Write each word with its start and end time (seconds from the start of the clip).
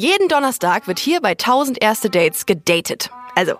Jeden 0.00 0.28
Donnerstag 0.28 0.86
wird 0.86 1.00
hier 1.00 1.20
bei 1.20 1.30
1000 1.30 1.82
erste 1.82 2.08
Dates 2.08 2.46
gedatet. 2.46 3.10
Also, 3.34 3.54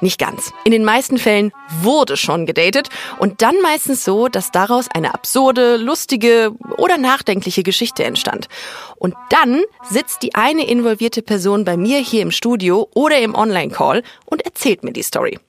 nicht 0.00 0.16
ganz. 0.20 0.52
In 0.62 0.70
den 0.70 0.84
meisten 0.84 1.18
Fällen 1.18 1.50
wurde 1.80 2.16
schon 2.16 2.46
gedatet 2.46 2.88
und 3.18 3.42
dann 3.42 3.60
meistens 3.62 4.04
so, 4.04 4.28
dass 4.28 4.52
daraus 4.52 4.86
eine 4.94 5.12
absurde, 5.12 5.78
lustige 5.78 6.52
oder 6.76 6.98
nachdenkliche 6.98 7.64
Geschichte 7.64 8.04
entstand. 8.04 8.46
Und 8.94 9.16
dann 9.30 9.60
sitzt 9.90 10.22
die 10.22 10.36
eine 10.36 10.68
involvierte 10.68 11.20
Person 11.20 11.64
bei 11.64 11.76
mir 11.76 11.98
hier 11.98 12.22
im 12.22 12.30
Studio 12.30 12.88
oder 12.94 13.18
im 13.18 13.34
Online-Call 13.34 14.04
und 14.26 14.42
erzählt 14.42 14.84
mir 14.84 14.92
die 14.92 15.02
Story. 15.02 15.40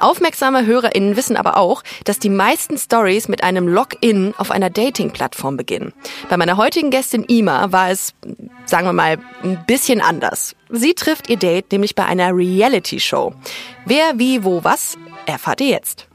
Aufmerksame 0.00 0.66
HörerInnen 0.66 1.16
wissen 1.16 1.36
aber 1.36 1.56
auch, 1.56 1.82
dass 2.04 2.18
die 2.18 2.30
meisten 2.30 2.78
Stories 2.78 3.28
mit 3.28 3.42
einem 3.42 3.68
Login 3.68 4.34
auf 4.36 4.50
einer 4.50 4.70
Dating-Plattform 4.70 5.56
beginnen. 5.56 5.92
Bei 6.28 6.36
meiner 6.36 6.56
heutigen 6.56 6.90
Gästin 6.90 7.24
Ima 7.24 7.72
war 7.72 7.90
es, 7.90 8.14
sagen 8.66 8.86
wir 8.86 8.92
mal, 8.92 9.18
ein 9.42 9.64
bisschen 9.66 10.00
anders. 10.00 10.54
Sie 10.68 10.94
trifft 10.94 11.28
ihr 11.28 11.36
Date 11.36 11.72
nämlich 11.72 11.94
bei 11.94 12.04
einer 12.04 12.34
Reality-Show. 12.34 13.34
Wer, 13.86 14.18
wie, 14.18 14.44
wo, 14.44 14.64
was, 14.64 14.96
erfahrt 15.26 15.60
ihr 15.60 15.68
jetzt. 15.68 16.08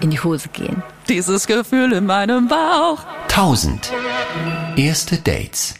in 0.00 0.10
die 0.10 0.20
Hose 0.20 0.48
gehen. 0.48 0.82
Dieses 1.08 1.46
Gefühl 1.46 1.92
in 1.92 2.06
meinem 2.06 2.48
Bauch. 2.48 3.00
1000. 3.24 3.92
Erste 4.76 5.18
Dates. 5.18 5.74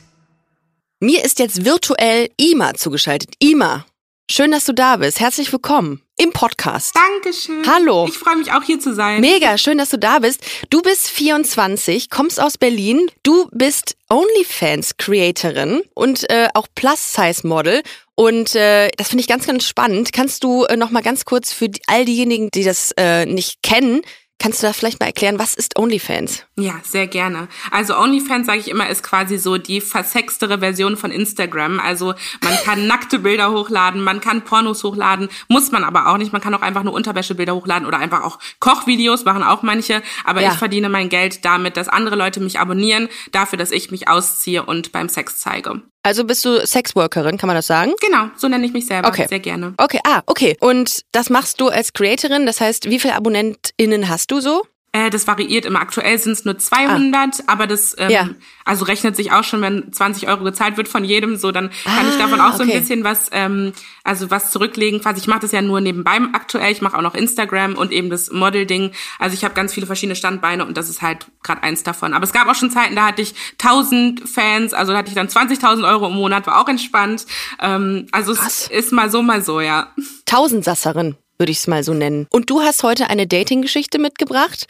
Mir 1.01 1.25
ist 1.25 1.39
jetzt 1.39 1.65
virtuell 1.65 2.31
Ima 2.37 2.75
zugeschaltet. 2.75 3.35
Ima, 3.39 3.85
schön, 4.31 4.51
dass 4.51 4.65
du 4.65 4.73
da 4.73 4.97
bist. 4.97 5.21
Herzlich 5.21 5.53
willkommen 5.53 6.01
im 6.17 6.33
Podcast. 6.33 6.95
Dankeschön. 6.97 7.63
Hallo. 7.67 8.07
Ich 8.09 8.17
freue 8.17 8.37
mich 8.37 8.53
auch 8.53 8.63
hier 8.63 8.81
zu 8.81 8.95
sein. 8.95 9.21
Mega, 9.21 9.59
schön, 9.59 9.79
dass 9.79 9.91
du 9.91 9.99
da 9.99 10.19
bist. 10.19 10.43
Du 10.71 10.81
bist 10.81 11.09
24, 11.09 12.11
kommst 12.11 12.41
aus 12.41 12.57
Berlin. 12.57 13.11
Du 13.23 13.49
bist 13.53 13.97
OnlyFans-Creatorin 14.09 15.83
und 15.95 16.29
äh, 16.31 16.49
auch 16.55 16.69
Plus-Size-Model. 16.75 17.83
Und 18.15 18.55
äh, 18.55 18.89
das 18.97 19.09
finde 19.09 19.21
ich 19.21 19.29
ganz, 19.29 19.47
ganz 19.47 19.65
spannend. 19.65 20.13
Kannst 20.13 20.43
du 20.43 20.65
äh, 20.65 20.77
noch 20.77 20.91
mal 20.91 21.03
ganz 21.03 21.27
kurz 21.27 21.53
für 21.53 21.71
all 21.87 22.07
diejenigen, 22.07 22.51
die 22.51 22.65
das 22.65 22.93
äh, 22.97 23.27
nicht 23.27 23.63
kennen, 23.63 24.01
kannst 24.39 24.63
du 24.63 24.67
da 24.67 24.73
vielleicht 24.73 25.01
mal 25.01 25.07
erklären, 25.07 25.39
was 25.39 25.55
ist 25.55 25.79
OnlyFans? 25.79 26.45
Ja, 26.59 26.75
sehr 26.85 27.07
gerne. 27.07 27.49
Also 27.71 27.97
OnlyFans, 27.99 28.47
sage 28.47 28.59
ich 28.59 28.69
immer, 28.69 28.89
ist 28.89 29.03
quasi 29.03 29.39
so 29.39 29.59
die 29.59 29.81
versextere 29.81 30.59
Version 30.59 30.97
von 30.97 31.11
Instagram. 31.11 31.81
Also 31.81 32.15
man 32.43 32.55
kann 32.65 32.87
nackte 32.87 33.19
Bilder 33.19 33.51
hochladen, 33.51 34.03
man 34.03 34.21
kann 34.21 34.43
Pornos 34.43 34.85
hochladen, 34.85 35.29
muss 35.49 35.71
man 35.73 35.85
aber 35.85 36.09
auch 36.09 36.19
nicht. 36.19 36.33
Man 36.33 36.43
kann 36.43 36.55
auch 36.55 36.63
einfach 36.63 36.83
nur 36.83 36.93
Unterwäschebilder 36.95 37.55
hochladen 37.55 37.87
oder 37.87 37.99
einfach 37.99 38.23
auch 38.23 38.39
Kochvideos, 38.61 39.25
machen 39.25 39.43
auch 39.43 39.63
manche. 39.63 40.03
Aber 40.25 40.43
Ja. 40.43 40.53
ich 40.53 40.59
verdiene 40.59 40.89
mein 40.89 41.09
Geld 41.09 41.45
damit, 41.45 41.77
dass 41.77 41.89
andere 41.89 42.17
Leute 42.17 42.41
mich 42.41 42.59
abonnieren, 42.61 43.09
dafür, 43.33 43.59
dass 43.59 43.71
ich 43.71 43.91
mich 43.91 44.09
ausziehe 44.09 44.65
und 44.65 44.93
beim 44.93 45.09
Sex 45.09 45.39
zeige. 45.39 45.83
Also 46.07 46.23
bist 46.23 46.45
du 46.45 46.65
Sexworkerin, 46.65 47.37
kann 47.37 47.49
man 47.49 47.57
das 47.57 47.67
sagen? 47.67 47.93
Genau, 48.01 48.29
so 48.37 48.47
nenne 48.47 48.65
ich 48.65 48.73
mich 48.73 48.87
selber. 48.87 49.09
Okay. 49.09 49.27
Sehr 49.29 49.41
gerne. 49.41 49.75
Okay, 49.77 49.99
ah, 50.07 50.23
okay. 50.27 50.57
Und 50.61 51.01
das 51.11 51.31
machst 51.31 51.61
du 51.61 51.67
als 51.67 51.95
Creatorin, 51.95 52.47
das 52.47 52.61
heißt, 52.61 52.89
wie 52.89 53.01
viele 53.01 53.17
AbonnentInnen 53.17 54.09
hast 54.09 54.31
du 54.31 54.39
so? 54.39 54.63
Äh, 54.97 55.11
das 55.11 55.27
variiert 55.27 55.65
immer. 55.67 55.81
Aktuell 55.81 56.17
sind 56.19 56.33
es 56.33 56.45
nur 56.45 56.57
200, 56.59 57.45
aber 57.49 57.67
das 57.67 57.95
ähm, 57.99 58.07
Ah. 58.07 58.11
Ja. 58.11 58.29
also 58.65 58.85
rechnet 58.85 59.17
sich 59.17 59.33
auch 59.33 59.45
schon, 59.45 59.61
wenn 59.63 59.93
20 59.93 60.29
Euro 60.29 60.45
gezahlt 60.45 60.77
wird 60.77 60.89
von 60.89 61.05
jedem, 61.05 61.37
so 61.37 61.53
dann 61.53 61.71
kann 61.85 62.09
ich 62.09 62.15
Ah, 62.15 62.19
davon 62.19 62.41
auch 62.41 62.55
so 62.55 62.63
ein 62.63 62.69
okay. 62.69 62.79
bisschen 62.81 63.05
was, 63.05 63.29
ähm, 63.33 63.73
also 64.05 64.31
was 64.31 64.51
zurücklegen. 64.53 65.01
Quasi 65.01 65.21
ich 65.21 65.27
mache 65.27 65.41
das 65.41 65.53
ja 65.53 65.61
nur 65.63 65.81
nebenbei 65.81 66.17
aktuell. 66.33 66.73
Ich 66.73 66.81
mache 66.83 66.97
auch 66.97 67.03
noch 67.03 67.15
Instagram 67.15 67.75
und 67.75 67.93
eben 67.93 68.11
das 68.11 68.31
Model-Ding. 68.31 68.93
Also 69.19 69.35
ich 69.35 69.45
habe 69.45 69.55
ganz 69.55 69.75
viele 69.75 69.87
verschiedene 69.87 70.17
Standbeine 70.17 70.65
und 70.65 70.77
das 70.77 70.89
ist 70.89 71.03
halt 71.03 71.27
gerade 71.43 71.63
eins 71.63 71.83
davon. 71.83 72.15
Aber 72.15 72.25
es 72.25 72.33
gab 72.33 72.49
auch 72.49 72.55
schon 72.55 72.71
Zeiten, 72.71 72.95
da 72.97 73.07
hatte 73.07 73.23
ich 73.23 73.35
1000 73.59 74.29
Fans, 74.29 74.73
also 74.73 74.93
da 74.93 74.99
hatte 74.99 75.09
ich 75.09 75.15
dann 75.15 75.29
20.000 75.29 75.87
Euro 75.89 76.07
im 76.07 76.15
Monat, 76.15 76.47
war 76.47 76.61
auch 76.63 76.69
entspannt. 76.69 77.27
Ähm, 77.61 78.07
also 78.13 78.35
Krass. 78.35 78.69
es 78.71 78.87
ist 78.87 78.93
mal 78.93 79.11
so, 79.11 79.21
mal 79.23 79.43
so, 79.45 79.61
ja. 79.61 79.93
Tausendsasserin, 80.27 81.17
würde 81.39 81.53
ich 81.53 81.59
es 81.59 81.67
mal 81.67 81.83
so 81.83 81.95
nennen. 81.95 82.27
Und 82.31 82.51
du 82.51 82.61
hast 82.61 82.83
heute 82.83 83.09
eine 83.11 83.27
Dating-Geschichte 83.27 83.99
mitgebracht. 83.99 84.67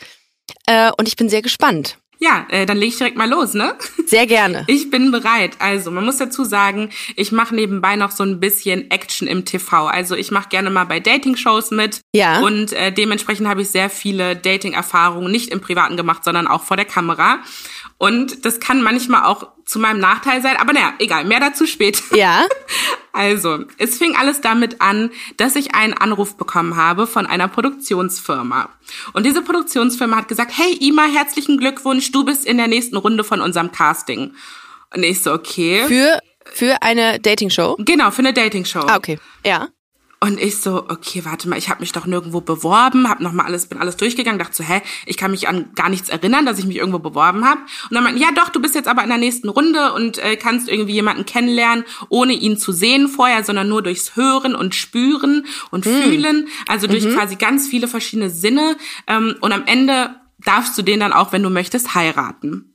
Äh, 0.66 0.90
und 0.96 1.08
ich 1.08 1.16
bin 1.16 1.28
sehr 1.28 1.42
gespannt. 1.42 1.98
Ja, 2.18 2.46
äh, 2.48 2.64
dann 2.64 2.78
leg 2.78 2.88
ich 2.88 2.96
direkt 2.96 3.16
mal 3.16 3.28
los, 3.28 3.52
ne? 3.52 3.74
Sehr 4.06 4.26
gerne. 4.26 4.64
Ich 4.76 4.90
bin 4.90 5.10
bereit. 5.10 5.56
Also, 5.58 5.90
man 5.90 6.04
muss 6.04 6.16
dazu 6.16 6.44
sagen, 6.44 6.90
ich 7.14 7.32
mache 7.32 7.54
nebenbei 7.54 7.96
noch 7.96 8.10
so 8.10 8.22
ein 8.22 8.40
bisschen 8.40 8.90
Action 8.90 9.28
im 9.28 9.44
TV. 9.44 9.86
Also, 9.86 10.14
ich 10.14 10.30
mache 10.30 10.48
gerne 10.48 10.70
mal 10.70 10.84
bei 10.84 11.00
Dating-Shows 11.00 11.72
mit. 11.72 12.00
Ja. 12.14 12.40
Und 12.40 12.72
äh, 12.72 12.92
dementsprechend 12.92 13.48
habe 13.48 13.62
ich 13.62 13.68
sehr 13.68 13.90
viele 13.90 14.36
Dating-Erfahrungen 14.36 15.30
nicht 15.30 15.50
im 15.50 15.60
Privaten 15.60 15.96
gemacht, 15.96 16.24
sondern 16.24 16.46
auch 16.46 16.62
vor 16.62 16.76
der 16.76 16.86
Kamera. 16.86 17.40
Und 17.98 18.44
das 18.44 18.60
kann 18.60 18.82
manchmal 18.82 19.24
auch 19.24 19.48
zu 19.64 19.78
meinem 19.78 20.00
Nachteil 20.00 20.42
sein. 20.42 20.56
Aber 20.58 20.72
naja, 20.72 20.94
egal, 20.98 21.24
mehr 21.24 21.40
dazu 21.40 21.66
später. 21.66 22.16
Ja. 22.16 22.46
Also, 23.12 23.64
es 23.78 23.96
fing 23.96 24.14
alles 24.14 24.42
damit 24.42 24.82
an, 24.82 25.10
dass 25.38 25.56
ich 25.56 25.74
einen 25.74 25.94
Anruf 25.94 26.36
bekommen 26.36 26.76
habe 26.76 27.06
von 27.06 27.24
einer 27.24 27.48
Produktionsfirma. 27.48 28.68
Und 29.14 29.24
diese 29.24 29.40
Produktionsfirma 29.40 30.18
hat 30.18 30.28
gesagt, 30.28 30.52
hey 30.54 30.76
Ima, 30.86 31.04
herzlichen 31.04 31.56
Glückwunsch, 31.56 32.12
du 32.12 32.26
bist 32.26 32.44
in 32.44 32.58
der 32.58 32.66
nächsten 32.68 32.94
Runde 32.98 33.24
von 33.24 33.40
unserem 33.40 33.72
Casting. 33.72 34.34
Und 34.94 35.02
ich 35.02 35.22
so, 35.22 35.32
okay. 35.32 35.86
Für, 35.88 36.20
für 36.44 36.82
eine 36.82 37.18
Dating-Show? 37.18 37.76
genau, 37.78 38.10
für 38.10 38.18
eine 38.18 38.34
Dating-Show. 38.34 38.80
Ah, 38.80 38.96
okay. 38.96 39.18
Ja. 39.46 39.68
Und 40.18 40.40
ich 40.40 40.60
so, 40.60 40.84
okay, 40.88 41.24
warte 41.24 41.46
mal, 41.46 41.58
ich 41.58 41.68
habe 41.68 41.80
mich 41.80 41.92
doch 41.92 42.06
nirgendwo 42.06 42.40
beworben, 42.40 43.08
hab 43.08 43.20
noch 43.20 43.32
mal 43.32 43.44
alles, 43.44 43.66
bin 43.66 43.78
alles 43.78 43.98
durchgegangen, 43.98 44.38
dachte 44.38 44.56
so, 44.56 44.64
hä, 44.64 44.80
ich 45.04 45.18
kann 45.18 45.30
mich 45.30 45.46
an 45.46 45.70
gar 45.74 45.90
nichts 45.90 46.08
erinnern, 46.08 46.46
dass 46.46 46.58
ich 46.58 46.64
mich 46.64 46.78
irgendwo 46.78 46.98
beworben 46.98 47.44
habe. 47.44 47.60
Und 47.60 47.94
dann 47.94 48.02
meinten, 48.02 48.20
ja 48.20 48.28
doch, 48.34 48.48
du 48.48 48.60
bist 48.60 48.74
jetzt 48.74 48.88
aber 48.88 49.02
in 49.02 49.10
der 49.10 49.18
nächsten 49.18 49.50
Runde 49.50 49.92
und 49.92 50.16
äh, 50.18 50.36
kannst 50.36 50.70
irgendwie 50.70 50.94
jemanden 50.94 51.26
kennenlernen, 51.26 51.84
ohne 52.08 52.32
ihn 52.32 52.56
zu 52.56 52.72
sehen 52.72 53.08
vorher, 53.08 53.44
sondern 53.44 53.68
nur 53.68 53.82
durchs 53.82 54.16
Hören 54.16 54.54
und 54.54 54.74
Spüren 54.74 55.46
und 55.70 55.84
Fühlen, 55.84 56.48
also 56.66 56.86
durch 56.86 57.08
quasi 57.12 57.36
ganz 57.36 57.68
viele 57.68 57.86
verschiedene 57.86 58.30
Sinne. 58.30 58.76
Ähm, 59.06 59.36
und 59.40 59.52
am 59.52 59.66
Ende 59.66 60.16
darfst 60.38 60.78
du 60.78 60.82
den 60.82 61.00
dann 61.00 61.12
auch, 61.12 61.32
wenn 61.32 61.42
du 61.42 61.50
möchtest, 61.50 61.94
heiraten. 61.94 62.74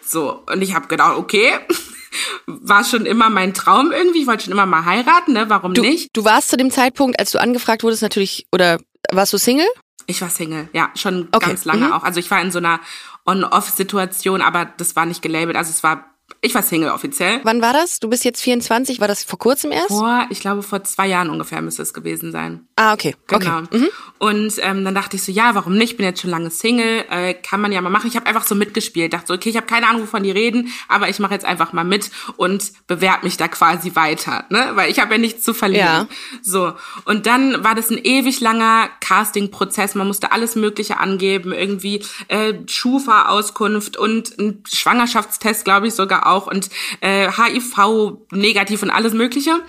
So, 0.00 0.44
und 0.50 0.62
ich 0.62 0.74
habe 0.74 0.86
gedacht, 0.86 1.16
okay, 1.16 1.50
war 2.46 2.84
schon 2.84 3.06
immer 3.06 3.30
mein 3.30 3.54
Traum 3.54 3.92
irgendwie, 3.92 4.22
ich 4.22 4.26
wollte 4.26 4.44
schon 4.44 4.52
immer 4.52 4.66
mal 4.66 4.84
heiraten, 4.84 5.32
ne, 5.32 5.48
warum 5.48 5.74
Du, 5.74 5.82
nicht? 5.82 6.10
du 6.16 6.24
warst 6.24 6.48
zu 6.50 6.56
dem 6.56 6.70
Zeitpunkt, 6.70 7.18
als 7.18 7.30
du 7.32 7.40
angefragt 7.40 7.82
wurdest, 7.82 8.02
natürlich, 8.02 8.46
oder 8.52 8.78
warst 9.10 9.32
du 9.32 9.38
Single? 9.38 9.66
Ich 10.06 10.20
war 10.20 10.30
Single, 10.30 10.68
ja, 10.72 10.90
schon 10.94 11.28
Okay, 11.32 11.48
ganz 11.48 11.64
lange 11.64 11.86
mhm. 11.86 11.92
auch. 11.92 12.02
Also 12.02 12.20
ich 12.20 12.30
war 12.30 12.40
in 12.40 12.50
so 12.50 12.58
einer 12.58 12.80
On-Off-Situation, 13.26 14.40
aber 14.40 14.64
das 14.64 14.94
war 14.96 15.04
nicht 15.06 15.22
gelabelt. 15.22 15.56
Also 15.56 15.70
es 15.70 15.82
war, 15.82 16.15
ich 16.46 16.54
war 16.54 16.62
Single 16.62 16.90
offiziell. 16.90 17.40
Wann 17.42 17.60
war 17.60 17.72
das? 17.72 18.00
Du 18.00 18.08
bist 18.08 18.24
jetzt 18.24 18.42
24, 18.42 19.00
war 19.00 19.08
das 19.08 19.24
vor 19.24 19.38
kurzem 19.38 19.72
erst? 19.72 19.88
Vor, 19.88 20.26
ich 20.30 20.40
glaube, 20.40 20.62
vor 20.62 20.84
zwei 20.84 21.06
Jahren 21.08 21.28
ungefähr 21.28 21.60
müsste 21.60 21.82
es 21.82 21.92
gewesen 21.92 22.32
sein. 22.32 22.66
Ah, 22.76 22.92
okay. 22.92 23.14
Genau. 23.26 23.58
Okay. 23.58 23.78
Mhm. 23.78 23.88
Und 24.18 24.54
ähm, 24.58 24.84
dann 24.84 24.94
dachte 24.94 25.16
ich 25.16 25.22
so, 25.22 25.32
ja, 25.32 25.54
warum 25.54 25.76
nicht? 25.76 25.96
Bin 25.96 26.06
jetzt 26.06 26.20
schon 26.20 26.30
lange 26.30 26.50
Single, 26.50 27.04
äh, 27.10 27.34
kann 27.34 27.60
man 27.60 27.72
ja 27.72 27.80
mal 27.80 27.90
machen. 27.90 28.08
Ich 28.08 28.16
habe 28.16 28.26
einfach 28.26 28.44
so 28.44 28.54
mitgespielt, 28.54 29.12
dachte 29.12 29.26
so, 29.28 29.34
okay, 29.34 29.50
ich 29.50 29.56
habe 29.56 29.66
keine 29.66 29.88
Ahnung, 29.88 30.02
wovon 30.02 30.22
die 30.22 30.30
reden, 30.30 30.72
aber 30.88 31.08
ich 31.08 31.18
mache 31.18 31.34
jetzt 31.34 31.44
einfach 31.44 31.72
mal 31.72 31.84
mit 31.84 32.10
und 32.36 32.72
bewerb 32.86 33.24
mich 33.24 33.36
da 33.36 33.48
quasi 33.48 33.94
weiter, 33.94 34.44
ne? 34.50 34.72
Weil 34.74 34.90
ich 34.90 35.00
habe 35.00 35.14
ja 35.14 35.18
nichts 35.18 35.42
zu 35.42 35.52
verlieren. 35.52 35.86
Ja. 35.86 36.08
So. 36.42 36.72
Und 37.04 37.26
dann 37.26 37.64
war 37.64 37.74
das 37.74 37.90
ein 37.90 37.98
ewig 37.98 38.40
langer 38.40 38.88
Casting-Prozess. 39.00 39.94
Man 39.94 40.06
musste 40.06 40.32
alles 40.32 40.54
Mögliche 40.54 40.98
angeben, 40.98 41.52
irgendwie 41.52 42.04
äh, 42.28 42.54
Schufa-Auskunft 42.66 43.96
und 43.96 44.38
ein 44.38 44.62
Schwangerschaftstest, 44.70 45.64
glaube 45.64 45.88
ich 45.88 45.94
sogar 45.94 46.26
auch 46.26 46.35
und 46.44 46.70
äh, 47.00 47.28
HIV 47.30 48.18
negativ 48.30 48.82
und 48.82 48.90
alles 48.90 49.14
Mögliche. 49.14 49.62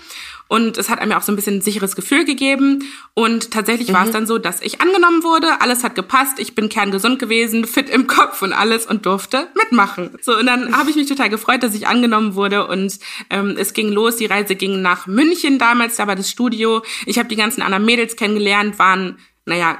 Und 0.49 0.77
es 0.77 0.89
hat 0.89 0.99
einem 0.99 1.11
ja 1.11 1.17
auch 1.17 1.23
so 1.23 1.31
ein 1.31 1.35
bisschen 1.35 1.57
ein 1.57 1.61
sicheres 1.61 1.95
Gefühl 1.95 2.23
gegeben. 2.23 2.83
Und 3.13 3.51
tatsächlich 3.51 3.91
war 3.91 4.05
es 4.05 4.11
dann 4.11 4.25
so, 4.25 4.37
dass 4.37 4.61
ich 4.61 4.79
angenommen 4.81 5.23
wurde, 5.23 5.61
alles 5.61 5.83
hat 5.83 5.95
gepasst, 5.95 6.39
ich 6.39 6.55
bin 6.55 6.69
kerngesund 6.69 7.19
gewesen, 7.19 7.65
fit 7.65 7.89
im 7.89 8.07
Kopf 8.07 8.41
und 8.41 8.53
alles 8.53 8.85
und 8.85 9.05
durfte 9.05 9.49
mitmachen. 9.55 10.17
So, 10.21 10.37
und 10.37 10.45
dann 10.45 10.75
habe 10.77 10.89
ich 10.89 10.95
mich 10.95 11.09
total 11.09 11.29
gefreut, 11.29 11.63
dass 11.63 11.75
ich 11.75 11.87
angenommen 11.87 12.35
wurde. 12.35 12.67
Und 12.67 12.97
ähm, 13.29 13.55
es 13.57 13.73
ging 13.73 13.89
los, 13.89 14.15
die 14.15 14.25
Reise 14.25 14.55
ging 14.55 14.81
nach 14.81 15.05
München 15.05 15.59
damals, 15.59 15.97
da 15.97 16.07
war 16.07 16.15
das 16.15 16.29
Studio. 16.29 16.81
Ich 17.05 17.19
habe 17.19 17.27
die 17.27 17.35
ganzen 17.35 17.61
anderen 17.61 17.85
Mädels 17.85 18.15
kennengelernt, 18.15 18.79
waren, 18.79 19.19
naja, 19.45 19.77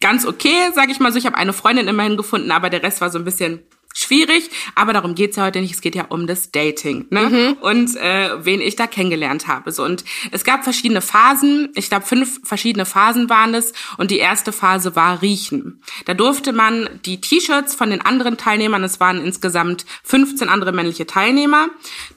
ganz 0.00 0.26
okay, 0.26 0.70
sage 0.74 0.92
ich 0.92 1.00
mal 1.00 1.12
so. 1.12 1.18
Ich 1.18 1.26
habe 1.26 1.36
eine 1.36 1.52
Freundin 1.52 1.88
immerhin 1.88 2.16
gefunden, 2.16 2.50
aber 2.50 2.70
der 2.70 2.82
Rest 2.82 3.00
war 3.00 3.10
so 3.10 3.18
ein 3.18 3.24
bisschen 3.24 3.60
schwierig, 4.06 4.50
aber 4.74 4.92
darum 4.92 5.14
geht's 5.14 5.36
ja 5.36 5.44
heute 5.44 5.60
nicht. 5.60 5.74
Es 5.74 5.80
geht 5.80 5.94
ja 5.94 6.06
um 6.08 6.26
das 6.26 6.50
Dating 6.50 7.06
ne? 7.10 7.20
Mhm. 7.20 7.52
und 7.60 7.96
äh, 7.96 8.44
wen 8.44 8.60
ich 8.60 8.76
da 8.76 8.86
kennengelernt 8.86 9.46
habe. 9.46 9.72
So 9.72 9.84
und 9.84 10.04
es 10.30 10.44
gab 10.44 10.64
verschiedene 10.64 11.00
Phasen. 11.00 11.70
Ich 11.74 11.88
glaube 11.88 12.06
fünf 12.06 12.40
verschiedene 12.44 12.86
Phasen 12.86 13.28
waren 13.28 13.54
es 13.54 13.72
und 13.98 14.10
die 14.10 14.18
erste 14.18 14.52
Phase 14.52 14.96
war 14.96 15.22
Riechen. 15.22 15.82
Da 16.04 16.14
durfte 16.14 16.52
man 16.52 16.88
die 17.04 17.20
T-Shirts 17.20 17.74
von 17.74 17.90
den 17.90 18.00
anderen 18.00 18.36
Teilnehmern, 18.36 18.84
es 18.84 19.00
waren 19.00 19.24
insgesamt 19.24 19.84
15 20.04 20.48
andere 20.48 20.72
männliche 20.72 21.06
Teilnehmer, 21.06 21.68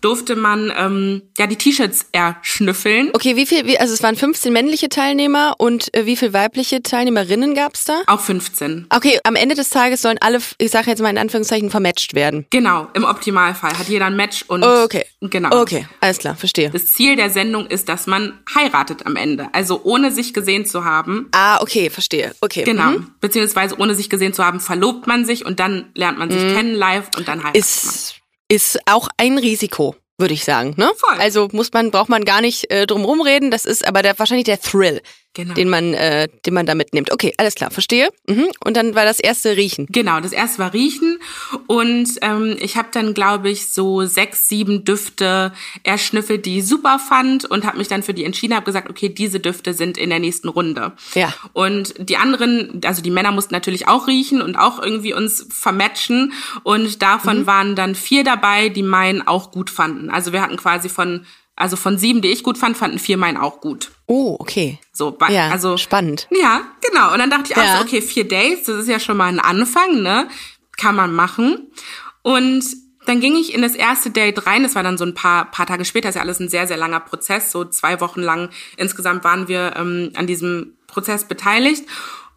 durfte 0.02 0.36
man 0.36 0.72
ähm, 0.76 1.22
ja 1.38 1.48
die 1.48 1.56
T-Shirts 1.56 2.08
erschnüffeln. 2.12 3.10
Okay, 3.14 3.36
wie 3.36 3.46
viel? 3.46 3.66
Wie, 3.66 3.80
also 3.80 3.94
es 3.94 4.04
waren 4.04 4.16
15 4.16 4.54
männliche 4.54 4.90
Teilnehmer 4.90 5.56
und 5.58 5.94
äh, 5.94 6.06
wie 6.06 6.16
viel 6.16 6.34
weibliche 6.34 6.84
Teilnehmerinnen 6.84 7.56
gab's 7.56 7.86
da? 7.86 8.02
Auch 8.08 8.20
15. 8.20 8.88
Okay, 8.90 9.20
am 9.24 9.36
Ende 9.36 9.56
des 9.56 9.70
Tages 9.70 10.02
sollen 10.02 10.18
alle, 10.22 10.40
ich 10.58 10.72
sage 10.72 10.90
jetzt 10.90 11.02
mal 11.02 11.10
in 11.10 11.18
Anführungszeichen, 11.18 11.70
vermatcht 11.80 12.14
werden. 12.14 12.46
Genau, 12.50 12.88
im 12.94 13.06
Optimalfall 13.06 13.78
hat 13.78 13.88
jeder 13.88 14.06
ein 14.06 14.16
Match 14.18 14.44
und 14.48 14.64
Oh, 14.64 14.84
okay. 14.84 15.06
genau. 15.22 15.62
Okay, 15.62 15.88
alles 16.02 16.18
klar, 16.18 16.36
verstehe. 16.36 16.70
Das 16.72 16.88
Ziel 16.88 17.16
der 17.16 17.30
Sendung 17.30 17.68
ist, 17.68 17.88
dass 17.88 18.06
man 18.06 18.38
heiratet 18.54 19.06
am 19.06 19.16
Ende. 19.16 19.48
Also 19.54 19.82
ohne 19.84 20.12
sich 20.12 20.34
gesehen 20.34 20.66
zu 20.66 20.84
haben. 20.84 21.30
Ah, 21.32 21.62
okay, 21.62 21.90
verstehe. 21.90 22.36
Okay. 22.42 22.64
Genau. 22.64 22.92
Mhm. 22.92 23.12
Beziehungsweise 23.22 23.78
ohne 23.80 23.96
sich 23.96 24.10
gesehen 24.10 24.34
zu 24.34 24.44
haben, 24.44 24.60
verlobt 24.60 25.08
man 25.08 25.24
sich 25.26 25.46
und 25.46 25.60
dann 25.62 25.90
lernt 25.96 26.20
man 26.20 26.30
sich 26.30 26.42
kennen 26.54 26.76
live 26.76 27.08
und 27.18 27.28
dann 27.30 27.40
heiratet 27.44 27.54
man. 27.54 27.60
Ist, 27.62 28.16
ist 28.50 28.80
auch 28.86 29.08
ein 29.18 29.38
Risiko, 29.38 29.96
würde 30.18 30.34
ich 30.34 30.44
sagen. 30.44 30.74
Ne? 30.76 30.92
Voll. 30.98 31.18
Also 31.18 31.48
muss 31.54 31.72
man, 31.72 31.92
braucht 31.92 32.10
man 32.10 32.26
gar 32.26 32.42
nicht 32.42 32.70
äh, 32.72 32.86
drum 32.86 33.06
rumreden. 33.06 33.52
Das 33.52 33.64
ist 33.64 33.88
aber 33.88 34.02
der, 34.02 34.20
wahrscheinlich 34.20 34.46
der 34.46 34.60
Thrill, 34.60 35.02
Genau. 35.36 35.54
den 35.54 35.70
man, 35.70 35.94
äh, 35.94 36.28
den 36.46 36.56
man 36.56 36.66
da 36.66 36.74
mitnimmt. 36.74 37.12
Okay, 37.12 37.34
alles 37.38 37.54
klar, 37.54 37.70
verstehe. 37.70 38.10
Mhm. 38.28 38.48
Und 38.66 38.76
dann 38.76 38.96
war 38.96 39.06
das 39.06 39.20
erste 39.20 39.56
Riechen. 39.56 39.86
Genau, 39.90 40.20
das 40.20 40.32
erste 40.32 40.58
war 40.58 40.74
Riechen 40.74 41.20
und 41.68 42.10
ähm, 42.22 42.58
ich 42.60 42.78
habe 42.78 42.90
dann, 42.92 43.14
glaube 43.14 43.50
ich, 43.52 43.70
so 43.70 44.06
sechs, 44.06 44.48
sieben 44.48 44.86
Düfte 44.86 45.54
erschnüffelt, 45.84 46.48
die 46.48 46.60
ich 46.60 46.68
super 46.68 46.98
fand 46.98 47.46
und 47.46 47.64
habe 47.64 47.78
mich 47.78 47.88
dann 47.88 48.02
für 48.02 48.16
die 48.16 48.26
entschieden, 48.26 48.56
habe 48.56 48.66
gesagt, 48.66 48.90
okay, 48.90 49.10
diese 49.10 49.40
Düfte 49.40 49.74
sind 49.74 50.00
in 50.00 50.10
der 50.10 50.20
nächsten 50.20 50.50
Runde. 50.50 50.94
Ja. 51.14 51.32
Und 51.54 51.94
die 52.00 52.18
anderen, 52.18 52.82
also 52.84 53.04
die 53.04 53.12
Männer 53.12 53.32
mussten 53.32 53.54
natürlich 53.54 53.88
auch 53.88 54.08
riechen 54.08 54.42
und 54.42 54.56
auch 54.56 54.82
irgendwie 54.82 55.14
uns 55.14 55.46
vermatchen 55.52 56.34
und 56.64 57.04
davon 57.04 57.46
waren 57.46 57.76
dann 57.76 57.94
vier 57.94 58.24
dabei, 58.24 58.70
die 58.70 58.84
meinen 58.84 59.26
auch 59.28 59.52
gut 59.52 59.70
fanden. 59.70 60.10
Also 60.10 60.34
wir 60.34 60.42
hatten 60.42 60.58
quasi 60.58 60.90
von 60.90 61.26
also 61.60 61.76
von 61.76 61.98
sieben, 61.98 62.22
die 62.22 62.30
ich 62.30 62.42
gut 62.44 62.58
fand, 62.58 62.76
fanden 62.78 62.98
vier 62.98 63.18
meinen 63.18 63.38
auch 63.38 63.62
gut. 63.62 63.92
Oh, 64.08 64.36
okay. 64.40 64.80
So, 64.94 65.16
Ja, 65.30 65.50
also 65.50 65.78
spannend. 65.78 66.28
ja, 66.32 66.62
genau. 66.82 67.14
Und 67.14 67.20
dann 67.20 67.30
dachte 67.30 67.52
ich 67.52 67.58
auch 67.58 67.64
Ja. 67.64 67.78
so, 67.78 67.84
okay, 67.84 68.02
vier 68.02 68.28
Dates, 68.28 68.64
das 68.66 68.78
ist 68.78 68.88
ja 68.90 69.00
schon 69.00 69.18
mal 69.18 69.28
ein 69.28 69.40
Anfang, 69.40 70.02
ne? 70.02 70.28
Kann 70.78 70.96
man 70.96 71.14
machen. 71.14 71.68
Und 72.24 72.64
dann 73.06 73.20
ging 73.20 73.36
ich 73.36 73.54
in 73.54 73.62
das 73.62 73.76
erste 73.76 74.10
Date 74.12 74.46
rein. 74.46 74.64
Das 74.64 74.76
war 74.76 74.84
dann 74.84 74.98
so 74.98 75.04
ein 75.06 75.14
paar, 75.14 75.52
paar 75.52 75.66
Tage 75.66 75.84
später. 75.86 76.08
Das 76.08 76.16
ist 76.16 76.20
ja 76.20 76.22
alles 76.22 76.40
ein 76.40 76.50
sehr, 76.50 76.68
sehr 76.68 76.78
langer 76.78 77.00
Prozess. 77.00 77.52
So 77.52 77.66
zwei 77.66 78.00
Wochen 78.02 78.22
lang 78.22 78.50
insgesamt 78.78 79.24
waren 79.24 79.48
wir 79.48 79.74
ähm, 79.78 80.12
an 80.16 80.28
diesem 80.28 80.78
Prozess 80.88 81.26
beteiligt. 81.26 81.84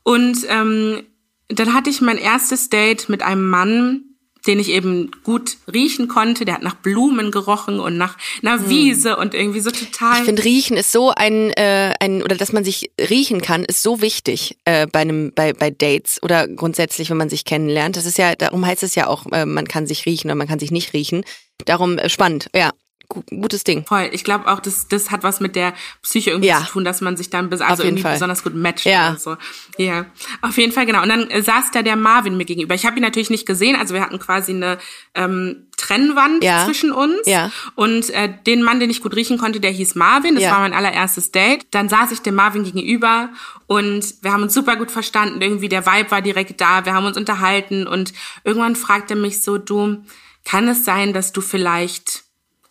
Und 0.02 0.38
ähm, 0.48 1.02
dann 1.48 1.74
hatte 1.74 1.90
ich 1.90 2.00
mein 2.00 2.16
erstes 2.18 2.70
Date 2.70 3.08
mit 3.08 3.22
einem 3.22 3.48
Mann, 3.50 4.11
den 4.46 4.58
ich 4.58 4.68
eben 4.70 5.10
gut 5.22 5.56
riechen 5.72 6.08
konnte. 6.08 6.44
Der 6.44 6.54
hat 6.54 6.62
nach 6.62 6.74
Blumen 6.76 7.30
gerochen 7.30 7.80
und 7.80 7.96
nach 7.96 8.16
einer 8.42 8.68
Wiese 8.68 9.16
und 9.16 9.34
irgendwie 9.34 9.60
so 9.60 9.70
total. 9.70 10.14
Hm. 10.14 10.20
Ich 10.20 10.26
finde, 10.26 10.44
riechen 10.44 10.76
ist 10.76 10.92
so 10.92 11.10
ein, 11.10 11.50
äh, 11.52 11.94
ein, 12.00 12.22
oder 12.22 12.36
dass 12.36 12.52
man 12.52 12.64
sich 12.64 12.90
riechen 12.98 13.40
kann, 13.40 13.64
ist 13.64 13.82
so 13.82 14.00
wichtig 14.00 14.56
äh, 14.64 14.86
bei 14.86 15.00
einem, 15.00 15.32
bei, 15.34 15.52
bei 15.52 15.70
Dates 15.70 16.22
oder 16.22 16.48
grundsätzlich, 16.48 17.10
wenn 17.10 17.16
man 17.16 17.28
sich 17.28 17.44
kennenlernt. 17.44 17.96
Das 17.96 18.06
ist 18.06 18.18
ja, 18.18 18.34
darum 18.34 18.66
heißt 18.66 18.82
es 18.82 18.94
ja 18.94 19.06
auch, 19.06 19.26
äh, 19.32 19.46
man 19.46 19.68
kann 19.68 19.86
sich 19.86 20.06
riechen 20.06 20.28
oder 20.28 20.36
man 20.36 20.48
kann 20.48 20.58
sich 20.58 20.70
nicht 20.70 20.92
riechen. 20.92 21.24
Darum 21.64 21.98
äh, 21.98 22.08
spannend, 22.08 22.48
ja. 22.54 22.70
Gu- 23.12 23.22
Gutes 23.40 23.64
Ding. 23.64 23.84
Voll. 23.84 24.08
Ich 24.12 24.24
glaube 24.24 24.46
auch, 24.50 24.60
das, 24.60 24.88
das 24.88 25.10
hat 25.10 25.22
was 25.22 25.40
mit 25.40 25.54
der 25.54 25.74
Psyche 26.02 26.30
irgendwie 26.30 26.48
Ja. 26.48 26.60
zu 26.60 26.72
tun, 26.72 26.84
dass 26.84 27.00
man 27.02 27.16
sich 27.16 27.28
dann 27.30 27.50
bes 27.50 27.60
also 27.60 27.82
irgendwie 27.82 28.02
Fall. 28.02 28.14
besonders 28.14 28.42
gut 28.42 28.54
matcht 28.54 28.86
Ja. 28.86 29.10
oder 29.10 29.18
so. 29.18 29.36
Ja, 29.76 30.06
auf 30.40 30.56
jeden 30.56 30.72
Fall, 30.72 30.86
genau. 30.86 31.02
Und 31.02 31.08
dann 31.10 31.28
äh, 31.30 31.42
saß 31.42 31.70
da 31.72 31.82
der 31.82 31.96
Marvin 31.96 32.36
mir 32.36 32.44
gegenüber. 32.46 32.74
Ich 32.74 32.86
habe 32.86 32.96
ihn 32.96 33.02
natürlich 33.02 33.30
nicht 33.30 33.44
gesehen, 33.46 33.76
also 33.76 33.92
wir 33.94 34.00
hatten 34.02 34.18
quasi 34.18 34.52
eine 34.52 34.78
ähm, 35.14 35.66
Trennwand 35.76 36.42
Ja. 36.44 36.64
zwischen 36.64 36.92
uns. 36.92 37.18
Ja. 37.26 37.50
Und 37.74 38.08
äh, 38.10 38.32
den 38.46 38.62
Mann, 38.62 38.80
den 38.80 38.88
ich 38.90 39.02
gut 39.02 39.14
riechen 39.16 39.36
konnte, 39.36 39.58
der 39.60 39.70
hieß 39.72 39.94
Marvin. 39.96 40.34
Das 40.36 40.44
Ja. 40.44 40.52
war 40.52 40.60
mein 40.60 40.72
allererstes 40.74 41.32
Date. 41.32 41.66
Dann 41.72 41.88
saß 41.88 42.12
ich 42.12 42.20
dem 42.20 42.34
Marvin 42.36 42.62
gegenüber 42.64 43.30
und 43.66 44.14
wir 44.22 44.32
haben 44.32 44.42
uns 44.44 44.54
super 44.54 44.76
gut 44.76 44.90
verstanden. 44.90 45.42
Irgendwie 45.42 45.68
der 45.68 45.84
Vibe 45.84 46.10
war 46.10 46.22
direkt 46.22 46.60
da. 46.60 46.84
Wir 46.84 46.94
haben 46.94 47.04
uns 47.06 47.16
unterhalten 47.16 47.86
und 47.86 48.12
irgendwann 48.44 48.76
fragte 48.76 49.14
er 49.14 49.20
mich 49.20 49.42
so, 49.42 49.58
du, 49.58 50.04
kann 50.44 50.66
es 50.68 50.84
sein, 50.84 51.12
dass 51.12 51.32
du 51.32 51.40
vielleicht 51.40 52.24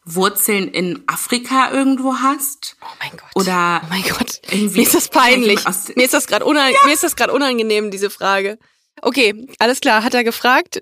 Wurzeln 0.05 0.67
in 0.67 1.03
Afrika 1.07 1.71
irgendwo 1.71 2.15
hast? 2.15 2.75
Oh 2.81 2.85
mein 2.99 3.11
Gott. 3.11 3.29
Oder 3.35 3.81
oh 3.83 3.87
mein 3.89 4.03
Gott. 4.03 4.41
irgendwie- 4.51 4.77
Mir 4.79 4.83
ist 4.83 4.95
das 4.95 5.09
peinlich. 5.09 5.59
Mir 5.95 6.03
ist 6.05 6.13
das 6.13 6.27
gerade 6.27 6.45
unang 6.45 6.73
gerade 7.15 7.33
unangenehm, 7.33 7.91
diese 7.91 8.09
Frage. 8.09 8.57
Okay, 9.01 9.47
alles 9.59 9.79
klar, 9.79 10.03
hat 10.03 10.13
er 10.13 10.23
gefragt. 10.23 10.81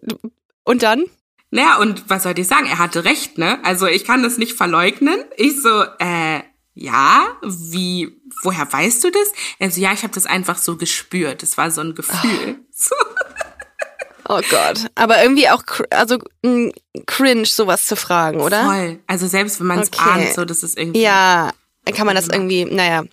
Und 0.63 0.83
dann? 0.83 1.05
Naja, 1.51 1.77
und 1.79 2.09
was 2.09 2.23
soll 2.23 2.37
ich 2.37 2.47
sagen? 2.47 2.67
Er 2.67 2.77
hatte 2.77 3.03
recht, 3.05 3.37
ne? 3.37 3.59
Also 3.63 3.87
ich 3.87 4.05
kann 4.05 4.23
das 4.23 4.37
nicht 4.37 4.53
verleugnen. 4.53 5.23
Ich 5.35 5.61
so, 5.61 5.83
äh, 5.99 6.41
ja, 6.75 7.27
wie, 7.43 8.21
woher 8.43 8.71
weißt 8.71 9.03
du 9.03 9.09
das? 9.11 9.31
Er 9.57 9.71
so, 9.71 9.81
ja, 9.81 9.91
ich 9.93 10.03
habe 10.03 10.13
das 10.13 10.25
einfach 10.27 10.57
so 10.57 10.77
gespürt. 10.77 11.41
Das 11.43 11.57
war 11.57 11.71
so 11.71 11.81
ein 11.81 11.95
Gefühl. 11.95 12.59
So. 12.71 12.95
Oh 14.31 14.41
Gott. 14.49 14.85
Aber 14.95 15.21
irgendwie 15.23 15.49
auch, 15.49 15.63
also 15.89 16.17
mh, 16.43 16.71
cringe, 17.07 17.45
sowas 17.45 17.87
zu 17.87 17.95
fragen, 17.95 18.39
oder? 18.41 18.63
Voll. 18.63 18.99
Also 19.07 19.25
selbst 19.27 19.59
wenn 19.59 19.67
man 19.67 19.79
es 19.79 19.87
Okay. 19.91 20.09
ahnt, 20.27 20.33
so, 20.35 20.45
das 20.45 20.61
ist 20.63 20.77
irgendwie. 20.77 21.01
Ja, 21.01 21.51
dann 21.85 21.95
kann 21.95 22.05
man 22.05 22.15
das 22.15 22.27
irgendwie, 22.27 22.63
naja. 22.65 23.03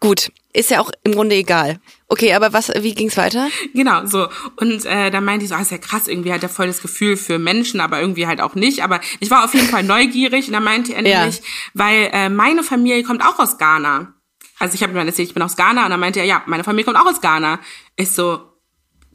Gut, 0.00 0.30
ist 0.52 0.70
ja 0.70 0.80
auch 0.80 0.90
im 1.02 1.12
Grunde 1.12 1.34
egal. 1.34 1.80
Okay, 2.08 2.34
aber 2.34 2.52
was, 2.52 2.68
wie 2.68 2.94
ging's 2.94 3.16
weiter? 3.16 3.48
Genau, 3.72 4.04
so. 4.06 4.28
Und 4.56 4.84
äh, 4.84 5.10
dann 5.10 5.24
meinte 5.24 5.44
ich 5.44 5.48
so, 5.48 5.56
ah, 5.56 5.62
ist 5.62 5.70
ja 5.70 5.78
krass, 5.78 6.06
irgendwie 6.08 6.32
hat 6.32 6.42
er 6.42 6.48
voll 6.50 6.66
das 6.66 6.82
Gefühl 6.82 7.16
für 7.16 7.38
Menschen, 7.38 7.80
aber 7.80 8.00
irgendwie 8.00 8.26
halt 8.26 8.40
auch 8.40 8.54
nicht. 8.54 8.82
Aber 8.84 9.00
ich 9.20 9.30
war 9.30 9.44
auf 9.44 9.54
jeden 9.54 9.66
Fall 9.68 9.82
neugierig 9.94 10.46
und 10.46 10.52
dann 10.52 10.62
meinte 10.62 10.94
er 10.94 11.04
Ja. 11.06 11.20
nämlich, 11.20 11.42
weil 11.72 12.10
äh, 12.12 12.28
meine 12.28 12.62
Familie 12.62 13.02
kommt 13.02 13.24
auch 13.24 13.38
aus 13.38 13.58
Ghana. 13.58 14.12
Also 14.60 14.74
ich 14.74 14.82
habe 14.82 14.92
ihm 14.92 14.98
erzählt, 14.98 15.28
ich 15.28 15.34
bin 15.34 15.42
aus 15.42 15.56
Ghana 15.56 15.84
und 15.84 15.90
dann 15.90 15.98
meinte 16.00 16.20
er, 16.20 16.26
ja, 16.26 16.42
meine 16.46 16.62
Familie 16.62 16.84
kommt 16.84 16.98
auch 16.98 17.06
aus 17.10 17.20
Ghana. 17.20 17.58
Ich 17.96 18.12
so, 18.12 18.40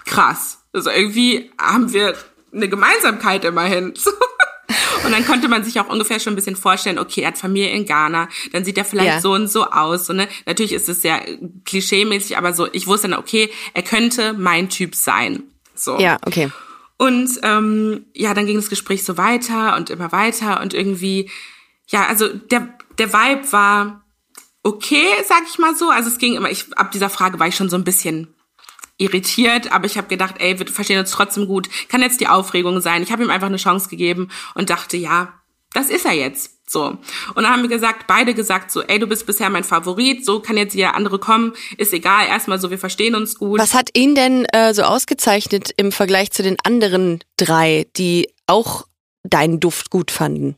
krass. 0.06 0.59
Also 0.74 0.90
irgendwie 0.90 1.52
haben 1.60 1.92
wir 1.94 2.16
eine 2.54 2.70
Gemeinsamkeit 2.70 3.46
immerhin. 3.46 3.94
Und 5.06 5.12
dann 5.12 5.26
konnte 5.26 5.48
man 5.48 5.64
sich 5.64 5.80
auch 5.80 5.88
ungefähr 5.90 6.20
schon 6.20 6.34
ein 6.34 6.36
bisschen 6.36 6.56
vorstellen, 6.56 7.00
okay, 7.00 7.22
er 7.22 7.30
hat 7.30 7.38
Familie 7.38 7.70
in 7.72 7.86
Ghana, 7.86 8.28
dann 8.52 8.66
sieht 8.66 8.78
er 8.78 8.86
vielleicht 8.86 9.08
Ja. 9.08 9.22
so 9.22 9.34
und 9.34 9.48
so 9.48 9.66
aus. 9.66 10.06
So, 10.06 10.14
ne? 10.14 10.28
Natürlich 10.46 10.74
ist 10.74 10.90
es 10.90 11.02
sehr 11.02 11.22
klischeemäßig, 11.66 12.38
aber 12.38 12.54
so, 12.54 12.68
ich 12.72 12.86
wusste 12.86 13.08
dann, 13.08 13.20
okay, 13.20 13.50
er 13.74 13.82
könnte 13.82 14.34
mein 14.34 14.70
Typ 14.70 14.96
sein. 14.96 15.44
So. 15.74 15.98
Ja, 16.00 16.18
okay. 16.26 16.52
Und 16.98 17.30
ähm, 17.44 18.06
ja, 18.14 18.34
dann 18.34 18.46
ging 18.46 18.58
das 18.58 18.70
Gespräch 18.70 19.04
so 19.04 19.18
weiter 19.18 19.76
und 19.78 19.90
immer 19.90 20.12
weiter 20.12 20.60
und 20.62 20.74
irgendwie, 20.74 21.32
ja, 21.88 22.06
also 22.08 22.28
der, 22.28 22.78
der 22.98 23.14
Vibe 23.14 23.52
war 23.52 24.04
okay, 24.64 25.08
sag 25.28 25.44
ich 25.50 25.58
mal 25.58 25.76
so. 25.76 25.90
Also 25.90 26.10
es 26.10 26.18
ging 26.18 26.36
immer, 26.36 26.52
ich, 26.52 26.78
ab 26.78 26.92
dieser 26.92 27.10
Frage 27.10 27.40
war 27.40 27.48
ich 27.48 27.56
schon 27.56 27.70
so 27.70 27.78
ein 27.78 27.86
bisschen 27.86 28.36
irritiert, 29.00 29.72
aber 29.72 29.86
ich 29.86 29.98
habe 29.98 30.08
gedacht, 30.08 30.36
ey, 30.38 30.60
wir 30.60 30.68
verstehen 30.68 31.00
uns 31.00 31.10
trotzdem 31.10 31.48
gut. 31.48 31.70
Kann 31.88 32.02
jetzt 32.02 32.20
die 32.20 32.28
Aufregung 32.28 32.82
sein. 32.82 33.02
Ich 33.02 33.12
habe 33.12 33.24
ihm 33.24 33.32
einfach 33.32 33.48
eine 33.48 33.58
Chance 33.58 33.90
gegeben 33.90 34.30
und 34.54 34.70
dachte, 34.70 34.98
ja, 34.98 35.34
das 35.74 35.90
ist 35.90 36.06
er 36.06 36.14
jetzt. 36.14 36.60
So. 36.70 36.84
Und 36.84 37.00
dann 37.36 37.50
haben 37.50 37.64
wir 37.64 37.70
gesagt, 37.70 38.06
beide 38.06 38.36
gesagt, 38.36 38.72
so, 38.72 38.84
ey, 38.84 39.00
du 39.00 39.08
bist 39.08 39.26
bisher 39.26 39.50
mein 39.50 39.64
Favorit, 39.64 40.24
so 40.24 40.40
kann 40.40 40.56
jetzt 40.56 40.76
jeder 40.76 40.96
andere 40.96 41.18
kommen, 41.18 41.54
ist 41.78 41.94
egal, 41.94 42.28
erstmal 42.28 42.60
so, 42.60 42.70
wir 42.70 42.78
verstehen 42.78 43.16
uns 43.16 43.36
gut. 43.36 43.60
Was 43.60 43.74
hat 43.74 43.90
ihn 43.98 44.14
denn 44.14 44.46
äh, 44.46 44.74
so 44.74 44.84
ausgezeichnet 44.84 45.72
im 45.78 45.92
Vergleich 45.92 46.32
zu 46.32 46.44
den 46.44 46.58
anderen 46.64 47.24
drei, 47.38 47.88
die 47.98 48.30
auch 48.46 48.86
deinen 49.24 49.60
Duft 49.60 49.90
gut 49.90 50.12
fanden? 50.12 50.58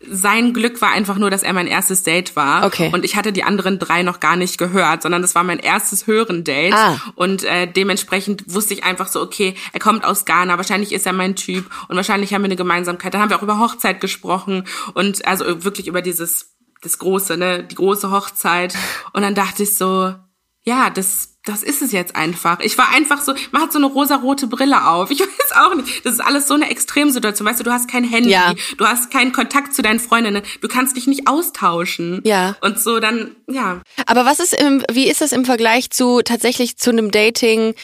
Sein 0.00 0.54
Glück 0.54 0.80
war 0.80 0.90
einfach 0.90 1.16
nur, 1.16 1.30
dass 1.30 1.42
er 1.42 1.52
mein 1.52 1.66
erstes 1.66 2.04
Date 2.04 2.36
war. 2.36 2.64
Okay. 2.64 2.90
Und 2.92 3.04
ich 3.04 3.16
hatte 3.16 3.32
die 3.32 3.42
anderen 3.42 3.78
drei 3.78 4.02
noch 4.02 4.20
gar 4.20 4.36
nicht 4.36 4.56
gehört, 4.56 5.02
sondern 5.02 5.22
das 5.22 5.34
war 5.34 5.42
mein 5.42 5.58
erstes 5.58 6.06
Hören-Date. 6.06 6.74
Ah. 6.74 7.00
Und 7.16 7.42
äh, 7.44 7.66
dementsprechend 7.66 8.44
wusste 8.52 8.74
ich 8.74 8.84
einfach 8.84 9.08
so, 9.08 9.20
okay, 9.20 9.54
er 9.72 9.80
kommt 9.80 10.04
aus 10.04 10.24
Ghana, 10.24 10.56
wahrscheinlich 10.56 10.92
ist 10.92 11.06
er 11.06 11.12
mein 11.12 11.34
Typ 11.34 11.68
und 11.88 11.96
wahrscheinlich 11.96 12.32
haben 12.32 12.42
wir 12.42 12.46
eine 12.46 12.56
Gemeinsamkeit. 12.56 13.12
Dann 13.12 13.20
haben 13.20 13.30
wir 13.30 13.38
auch 13.38 13.42
über 13.42 13.58
Hochzeit 13.58 14.00
gesprochen 14.00 14.64
und 14.94 15.26
also 15.26 15.64
wirklich 15.64 15.88
über 15.88 16.00
dieses, 16.00 16.54
das 16.80 16.98
große, 16.98 17.36
ne, 17.36 17.64
die 17.64 17.74
große 17.74 18.10
Hochzeit. 18.12 18.74
Und 19.12 19.22
dann 19.22 19.34
dachte 19.34 19.64
ich 19.64 19.74
so, 19.74 20.14
ja, 20.62 20.90
das, 20.90 21.37
das 21.48 21.62
ist 21.62 21.82
es 21.82 21.92
jetzt 21.92 22.14
einfach. 22.16 22.60
Ich 22.60 22.76
war 22.78 22.92
einfach 22.94 23.22
so, 23.22 23.34
man 23.52 23.62
hat 23.62 23.72
so 23.72 23.78
eine 23.78 23.86
rosarote 23.86 24.46
Brille 24.46 24.86
auf. 24.88 25.10
Ich 25.10 25.20
weiß 25.20 25.52
auch 25.56 25.74
nicht. 25.74 26.04
Das 26.04 26.14
ist 26.14 26.20
alles 26.20 26.46
so 26.46 26.54
eine 26.54 26.70
Extremsituation. 26.70 27.46
Weißt 27.46 27.60
du, 27.60 27.64
du 27.64 27.72
hast 27.72 27.90
kein 27.90 28.04
Handy, 28.04 28.30
Ja. 28.30 28.54
du 28.76 28.86
hast 28.86 29.10
keinen 29.10 29.32
Kontakt 29.32 29.74
zu 29.74 29.82
deinen 29.82 30.00
Freundinnen, 30.00 30.42
du 30.60 30.68
kannst 30.68 30.96
dich 30.96 31.06
nicht 31.06 31.26
austauschen. 31.28 32.20
Ja. 32.24 32.56
Und 32.60 32.78
so 32.80 33.00
dann, 33.00 33.34
ja. 33.48 33.80
Aber 34.06 34.24
was 34.26 34.38
ist 34.40 34.54
im, 34.54 34.82
wie 34.92 35.08
ist 35.08 35.20
das 35.20 35.32
im 35.32 35.44
Vergleich 35.44 35.90
zu 35.90 36.20
tatsächlich 36.22 36.76
zu 36.76 36.90
einem 36.90 37.10
Dating 37.10 37.74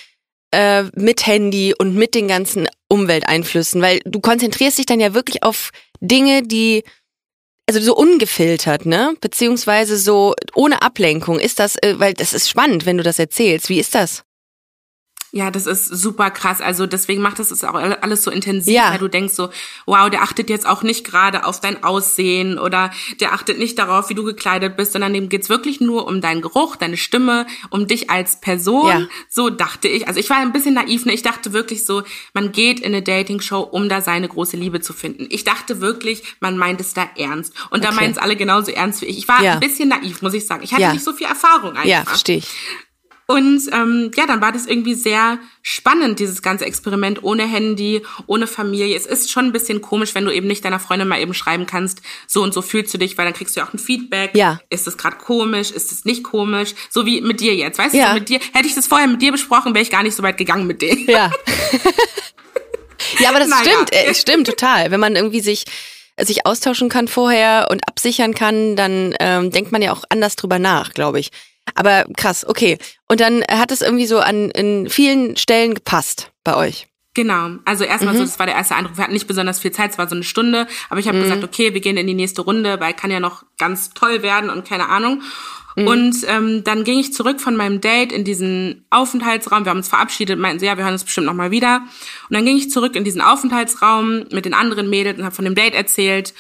äh, 0.52 0.84
mit 0.94 1.26
Handy 1.26 1.74
und 1.76 1.94
mit 1.94 2.14
den 2.14 2.28
ganzen 2.28 2.68
Umwelteinflüssen? 2.88 3.80
Weil 3.82 4.00
du 4.04 4.20
konzentrierst 4.20 4.78
dich 4.78 4.86
dann 4.86 5.00
ja 5.00 5.14
wirklich 5.14 5.42
auf 5.42 5.70
Dinge, 6.00 6.42
die 6.42 6.84
also 7.66 7.80
so 7.80 7.96
ungefiltert, 7.96 8.86
ne? 8.86 9.14
Beziehungsweise 9.20 9.96
so 9.96 10.34
ohne 10.54 10.82
Ablenkung. 10.82 11.38
Ist 11.38 11.58
das, 11.58 11.76
äh, 11.76 11.94
weil 11.98 12.14
das 12.14 12.32
ist 12.32 12.48
spannend, 12.48 12.86
wenn 12.86 12.98
du 12.98 13.02
das 13.02 13.18
erzählst. 13.18 13.68
Wie 13.68 13.80
ist 13.80 13.94
das? 13.94 14.24
Ja, 15.36 15.50
das 15.50 15.66
ist 15.66 15.88
super 15.88 16.30
krass. 16.30 16.60
Also 16.60 16.86
deswegen 16.86 17.20
macht 17.20 17.40
das 17.40 17.50
es 17.50 17.64
auch 17.64 17.74
alles 17.74 18.22
so 18.22 18.30
intensiv, 18.30 18.72
ja. 18.72 18.92
weil 18.92 19.00
du 19.00 19.08
denkst 19.08 19.34
so, 19.34 19.50
wow, 19.84 20.08
der 20.08 20.22
achtet 20.22 20.48
jetzt 20.48 20.64
auch 20.64 20.84
nicht 20.84 21.04
gerade 21.04 21.44
auf 21.44 21.58
dein 21.58 21.82
Aussehen 21.82 22.56
oder 22.56 22.92
der 23.18 23.32
achtet 23.32 23.58
nicht 23.58 23.76
darauf, 23.80 24.08
wie 24.10 24.14
du 24.14 24.22
gekleidet 24.22 24.76
bist, 24.76 24.92
sondern 24.92 25.12
dem 25.12 25.28
geht's 25.28 25.48
wirklich 25.48 25.80
nur 25.80 26.06
um 26.06 26.20
deinen 26.20 26.40
Geruch, 26.40 26.76
deine 26.76 26.96
Stimme, 26.96 27.48
um 27.70 27.88
dich 27.88 28.10
als 28.10 28.40
Person. 28.40 28.86
Ja. 28.86 29.08
So 29.28 29.50
dachte 29.50 29.88
ich. 29.88 30.06
Also 30.06 30.20
ich 30.20 30.30
war 30.30 30.36
ein 30.36 30.52
bisschen 30.52 30.74
naiv, 30.74 31.04
ne? 31.04 31.12
Ich 31.12 31.22
dachte 31.22 31.52
wirklich 31.52 31.84
so, 31.84 32.04
man 32.32 32.52
geht 32.52 32.78
in 32.78 32.94
eine 32.94 33.02
Dating-Show, 33.02 33.58
um 33.58 33.88
da 33.88 34.02
seine 34.02 34.28
große 34.28 34.56
Liebe 34.56 34.82
zu 34.82 34.92
finden. 34.92 35.26
Ich 35.30 35.42
dachte 35.42 35.80
wirklich, 35.80 36.22
man 36.38 36.56
meint 36.56 36.80
es 36.80 36.94
da 36.94 37.08
ernst. 37.18 37.54
Und 37.70 37.80
okay. 37.80 37.88
da 37.88 37.90
meinen 37.90 38.12
es 38.12 38.18
alle 38.18 38.36
genauso 38.36 38.70
ernst 38.70 39.00
wie 39.00 39.06
ich. 39.06 39.18
Ich 39.18 39.26
war 39.26 39.42
ja. 39.42 39.54
ein 39.54 39.60
bisschen 39.60 39.88
naiv, 39.88 40.22
muss 40.22 40.34
ich 40.34 40.46
sagen. 40.46 40.62
Ich 40.62 40.72
hatte 40.72 40.92
nicht 40.92 41.04
so 41.04 41.12
viel 41.12 41.26
Erfahrung 41.26 41.70
einfach. 41.70 41.84
Ja, 41.84 42.04
verstehe 42.04 42.36
ich. 42.36 42.46
Und 43.26 43.62
ähm, 43.72 44.10
ja, 44.16 44.26
dann 44.26 44.42
war 44.42 44.52
das 44.52 44.66
irgendwie 44.66 44.94
sehr 44.94 45.38
spannend, 45.62 46.18
dieses 46.18 46.42
ganze 46.42 46.66
Experiment 46.66 47.22
ohne 47.22 47.44
Handy, 47.44 48.02
ohne 48.26 48.46
Familie. 48.46 48.94
Es 48.96 49.06
ist 49.06 49.30
schon 49.30 49.46
ein 49.46 49.52
bisschen 49.52 49.80
komisch, 49.80 50.14
wenn 50.14 50.26
du 50.26 50.30
eben 50.30 50.46
nicht 50.46 50.64
deiner 50.64 50.78
Freundin 50.78 51.08
mal 51.08 51.20
eben 51.20 51.32
schreiben 51.32 51.66
kannst, 51.66 52.02
so 52.26 52.42
und 52.42 52.52
so 52.52 52.60
fühlst 52.60 52.92
du 52.92 52.98
dich, 52.98 53.16
weil 53.16 53.24
dann 53.24 53.32
kriegst 53.32 53.56
du 53.56 53.60
ja 53.60 53.66
auch 53.66 53.72
ein 53.72 53.78
Feedback. 53.78 54.32
Ja. 54.36 54.60
Ist 54.68 54.86
es 54.86 54.98
gerade 54.98 55.16
komisch? 55.16 55.70
Ist 55.70 55.90
es 55.90 56.04
nicht 56.04 56.22
komisch? 56.22 56.74
So 56.90 57.06
wie 57.06 57.22
mit 57.22 57.40
dir 57.40 57.54
jetzt. 57.54 57.78
Weißt 57.78 57.94
ja. 57.94 58.08
du, 58.08 58.14
mit 58.14 58.28
dir, 58.28 58.40
hätte 58.52 58.66
ich 58.66 58.74
das 58.74 58.86
vorher 58.86 59.08
mit 59.08 59.22
dir 59.22 59.32
besprochen, 59.32 59.74
wäre 59.74 59.82
ich 59.82 59.90
gar 59.90 60.02
nicht 60.02 60.14
so 60.14 60.22
weit 60.22 60.36
gegangen 60.36 60.66
mit 60.66 60.82
dir. 60.82 60.94
Ja. 61.10 61.30
ja, 63.20 63.30
aber 63.30 63.38
das 63.38 63.48
naja. 63.48 63.64
stimmt, 63.64 63.92
äh, 63.94 64.14
stimmt 64.14 64.46
total. 64.46 64.90
Wenn 64.90 65.00
man 65.00 65.16
irgendwie 65.16 65.40
sich 65.40 65.64
sich 66.20 66.46
austauschen 66.46 66.88
kann 66.88 67.08
vorher 67.08 67.68
und 67.70 67.88
absichern 67.88 68.34
kann, 68.34 68.76
dann 68.76 69.14
ähm, 69.18 69.50
denkt 69.50 69.72
man 69.72 69.82
ja 69.82 69.92
auch 69.92 70.04
anders 70.10 70.36
drüber 70.36 70.58
nach, 70.58 70.92
glaube 70.92 71.18
ich. 71.18 71.30
Aber 71.74 72.04
krass, 72.16 72.46
okay. 72.46 72.78
Und 73.08 73.20
dann 73.20 73.42
hat 73.50 73.72
es 73.72 73.82
irgendwie 73.82 74.06
so 74.06 74.18
an 74.18 74.50
in 74.50 74.88
vielen 74.88 75.36
Stellen 75.36 75.74
gepasst 75.74 76.30
bei 76.44 76.56
euch. 76.56 76.86
Genau, 77.14 77.50
also 77.64 77.84
erstmal 77.84 78.14
mhm. 78.14 78.18
so, 78.18 78.24
das 78.24 78.38
war 78.40 78.46
der 78.46 78.56
erste 78.56 78.74
Eindruck. 78.74 78.96
Wir 78.96 79.04
hatten 79.04 79.12
nicht 79.12 79.28
besonders 79.28 79.60
viel 79.60 79.70
Zeit, 79.70 79.92
es 79.92 79.98
war 79.98 80.08
so 80.08 80.16
eine 80.16 80.24
Stunde, 80.24 80.66
aber 80.90 80.98
ich 80.98 81.06
habe 81.06 81.18
mhm. 81.18 81.22
gesagt, 81.22 81.44
okay, 81.44 81.72
wir 81.72 81.80
gehen 81.80 81.96
in 81.96 82.08
die 82.08 82.14
nächste 82.14 82.42
Runde, 82.42 82.80
weil 82.80 82.92
kann 82.92 83.10
ja 83.10 83.20
noch 83.20 83.44
ganz 83.56 83.90
toll 83.90 84.22
werden 84.22 84.50
und 84.50 84.66
keine 84.66 84.88
Ahnung. 84.88 85.22
Mhm. 85.76 85.86
Und 85.86 86.16
ähm, 86.26 86.64
dann 86.64 86.82
ging 86.82 86.98
ich 86.98 87.12
zurück 87.12 87.40
von 87.40 87.54
meinem 87.54 87.80
Date 87.80 88.12
in 88.12 88.24
diesen 88.24 88.84
Aufenthaltsraum. 88.90 89.64
Wir 89.64 89.70
haben 89.70 89.78
uns 89.78 89.88
verabschiedet, 89.88 90.38
meinten 90.38 90.58
so, 90.58 90.66
ja, 90.66 90.76
wir 90.76 90.84
hören 90.84 90.92
uns 90.92 91.04
bestimmt 91.04 91.26
noch 91.26 91.34
mal 91.34 91.52
wieder. 91.52 91.82
Und 92.28 92.34
dann 92.34 92.44
ging 92.44 92.56
ich 92.56 92.70
zurück 92.70 92.96
in 92.96 93.04
diesen 93.04 93.20
Aufenthaltsraum 93.20 94.24
mit 94.32 94.44
den 94.44 94.54
anderen 94.54 94.90
Mädels 94.90 95.18
und 95.18 95.24
habe 95.24 95.34
von 95.34 95.44
dem 95.44 95.54
Date 95.54 95.74
erzählt. 95.74 96.34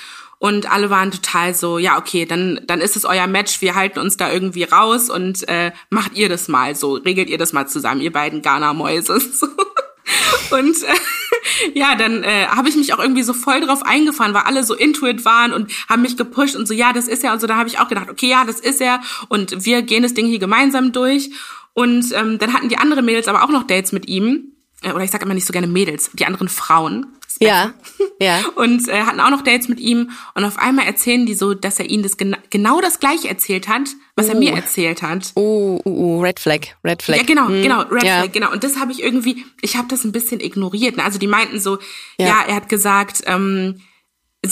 Und 0.44 0.70
alle 0.70 0.90
waren 0.90 1.10
total 1.10 1.54
so, 1.54 1.78
ja, 1.78 1.96
okay, 1.96 2.26
dann, 2.26 2.60
dann 2.66 2.82
ist 2.82 2.96
es 2.96 3.06
euer 3.06 3.26
Match, 3.26 3.62
wir 3.62 3.76
halten 3.76 3.98
uns 3.98 4.18
da 4.18 4.30
irgendwie 4.30 4.64
raus 4.64 5.08
und 5.08 5.48
äh, 5.48 5.72
macht 5.88 6.18
ihr 6.18 6.28
das 6.28 6.48
mal 6.48 6.74
so, 6.74 6.96
regelt 6.96 7.30
ihr 7.30 7.38
das 7.38 7.54
mal 7.54 7.66
zusammen, 7.66 8.02
ihr 8.02 8.12
beiden 8.12 8.42
Ghana-Mäuse. 8.42 9.20
So. 9.20 9.46
Und 10.50 10.82
äh, 10.82 10.94
ja, 11.74 11.94
dann 11.94 12.22
äh, 12.24 12.46
habe 12.48 12.68
ich 12.68 12.76
mich 12.76 12.92
auch 12.92 12.98
irgendwie 12.98 13.22
so 13.22 13.32
voll 13.32 13.62
drauf 13.62 13.84
eingefahren, 13.84 14.34
weil 14.34 14.42
alle 14.42 14.64
so 14.64 14.74
intuit 14.74 15.24
waren 15.24 15.54
und 15.54 15.72
haben 15.88 16.02
mich 16.02 16.18
gepusht 16.18 16.56
und 16.56 16.68
so, 16.68 16.74
ja, 16.74 16.92
das 16.92 17.08
ist 17.08 17.24
er. 17.24 17.32
Und 17.32 17.40
so, 17.40 17.46
da 17.46 17.56
habe 17.56 17.70
ich 17.70 17.78
auch 17.78 17.88
gedacht, 17.88 18.10
okay, 18.10 18.28
ja, 18.28 18.44
das 18.44 18.60
ist 18.60 18.82
er. 18.82 19.00
Und 19.28 19.64
wir 19.64 19.80
gehen 19.80 20.02
das 20.02 20.12
Ding 20.12 20.26
hier 20.26 20.38
gemeinsam 20.38 20.92
durch. 20.92 21.30
Und 21.72 22.12
ähm, 22.12 22.38
dann 22.38 22.52
hatten 22.52 22.68
die 22.68 22.76
anderen 22.76 23.06
Mädels 23.06 23.28
aber 23.28 23.44
auch 23.44 23.50
noch 23.50 23.62
Dates 23.62 23.92
mit 23.92 24.08
ihm. 24.08 24.52
Äh, 24.82 24.92
oder 24.92 25.04
ich 25.04 25.10
sage 25.10 25.24
immer 25.24 25.32
nicht 25.32 25.46
so 25.46 25.54
gerne 25.54 25.68
Mädels, 25.68 26.10
die 26.12 26.26
anderen 26.26 26.50
Frauen. 26.50 27.06
Ja, 27.40 27.74
ja. 28.20 28.42
Und 28.56 28.88
äh, 28.88 29.02
hatten 29.02 29.20
auch 29.20 29.30
noch 29.30 29.42
Dates 29.42 29.68
mit 29.68 29.80
ihm. 29.80 30.10
Und 30.34 30.44
auf 30.44 30.58
einmal 30.58 30.86
erzählen 30.86 31.26
die 31.26 31.34
so, 31.34 31.54
dass 31.54 31.78
er 31.78 31.90
ihnen 31.90 32.02
das 32.02 32.16
gena 32.16 32.38
genau 32.50 32.80
das 32.80 33.00
gleiche 33.00 33.28
erzählt 33.28 33.68
hat, 33.68 33.88
was 34.16 34.26
uh. 34.26 34.30
er 34.30 34.38
mir 34.38 34.52
oh. 34.52 34.56
erzählt 34.56 35.02
hat. 35.02 35.32
Oh, 35.34 35.80
uh, 35.84 35.88
uh, 35.88 36.20
Red 36.20 36.38
Flag, 36.38 36.60
Red 36.84 37.02
Flag. 37.02 37.18
Ja, 37.18 37.22
genau, 37.24 37.48
hm. 37.48 37.62
genau, 37.62 37.82
Red 37.82 38.04
ja. 38.04 38.20
Flag, 38.20 38.32
genau. 38.32 38.52
Und 38.52 38.64
das 38.64 38.78
habe 38.78 38.92
ich 38.92 39.02
irgendwie, 39.02 39.44
ich 39.60 39.76
habe 39.76 39.88
das 39.88 40.04
ein 40.04 40.12
bisschen 40.12 40.40
ignoriert. 40.40 40.96
Ne? 40.96 41.04
Also 41.04 41.18
die 41.18 41.26
meinten 41.26 41.60
so, 41.60 41.78
ja, 42.18 42.26
ja 42.26 42.44
er 42.46 42.54
hat 42.54 42.68
gesagt, 42.68 43.22
ähm, 43.26 43.80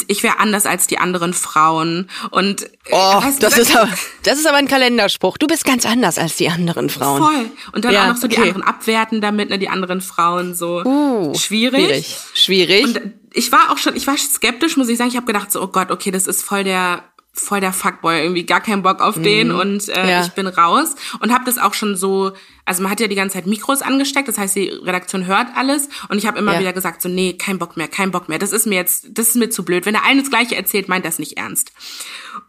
ich 0.06 0.22
wäre 0.22 0.38
anders 0.38 0.66
als 0.66 0.86
die 0.86 0.98
anderen 0.98 1.34
Frauen 1.34 2.08
und 2.30 2.62
äh, 2.62 2.68
oh, 2.90 3.22
weißt, 3.22 3.42
das 3.42 3.58
ist 3.58 3.76
aber 3.76 3.88
das 4.22 4.38
ist 4.38 4.46
aber 4.46 4.56
ein 4.56 4.68
Kalenderspruch. 4.68 5.38
Du 5.38 5.46
bist 5.46 5.64
ganz 5.64 5.86
anders 5.86 6.18
als 6.18 6.36
die 6.36 6.48
anderen 6.48 6.88
Frauen. 6.90 7.22
Voll. 7.22 7.50
Und 7.72 7.84
dann 7.84 7.92
ja, 7.92 8.04
auch 8.04 8.08
noch 8.08 8.16
so 8.16 8.26
okay. 8.26 8.36
die 8.36 8.42
anderen 8.42 8.62
abwerten 8.62 9.20
damit, 9.20 9.50
ne, 9.50 9.58
die 9.58 9.68
anderen 9.68 10.00
Frauen 10.00 10.54
so 10.54 10.82
uh, 10.84 11.34
schwierig. 11.34 11.84
Schwierig. 11.84 12.16
Schwierig. 12.34 12.84
Und 12.84 13.00
ich 13.34 13.50
war 13.52 13.70
auch 13.70 13.78
schon, 13.78 13.96
ich 13.96 14.06
war 14.06 14.16
skeptisch, 14.16 14.76
muss 14.76 14.88
ich 14.88 14.98
sagen. 14.98 15.10
Ich 15.10 15.16
habe 15.16 15.26
gedacht 15.26 15.50
so, 15.50 15.62
oh 15.62 15.68
Gott, 15.68 15.90
okay, 15.90 16.10
das 16.10 16.26
ist 16.26 16.42
voll 16.42 16.64
der 16.64 17.04
voll 17.34 17.60
der 17.60 17.72
Fuckboy, 17.72 18.22
irgendwie 18.22 18.44
gar 18.44 18.60
keinen 18.60 18.82
Bock 18.82 19.00
auf 19.00 19.20
den 19.20 19.48
mhm. 19.48 19.58
und 19.58 19.88
äh, 19.88 20.10
ja. 20.10 20.20
ich 20.20 20.32
bin 20.32 20.46
raus 20.46 20.94
und 21.20 21.32
habe 21.32 21.44
das 21.46 21.56
auch 21.56 21.72
schon 21.72 21.96
so, 21.96 22.32
also 22.66 22.82
man 22.82 22.92
hat 22.92 23.00
ja 23.00 23.08
die 23.08 23.14
ganze 23.14 23.34
Zeit 23.34 23.46
Mikros 23.46 23.80
angesteckt, 23.80 24.28
das 24.28 24.36
heißt 24.36 24.54
die 24.54 24.68
Redaktion 24.68 25.26
hört 25.26 25.48
alles 25.56 25.88
und 26.10 26.18
ich 26.18 26.26
habe 26.26 26.38
immer 26.38 26.54
ja. 26.54 26.60
wieder 26.60 26.72
gesagt 26.74 27.00
so 27.00 27.08
nee, 27.08 27.32
kein 27.32 27.58
Bock 27.58 27.76
mehr, 27.78 27.88
kein 27.88 28.10
Bock 28.10 28.28
mehr, 28.28 28.38
das 28.38 28.52
ist 28.52 28.66
mir 28.66 28.74
jetzt, 28.74 29.06
das 29.12 29.28
ist 29.28 29.36
mir 29.36 29.48
zu 29.48 29.64
blöd. 29.64 29.86
Wenn 29.86 29.94
der 29.94 30.04
eine 30.04 30.20
das 30.20 30.30
gleiche 30.30 30.56
erzählt, 30.56 30.88
meint 30.88 31.06
das 31.06 31.18
nicht 31.18 31.38
ernst. 31.38 31.72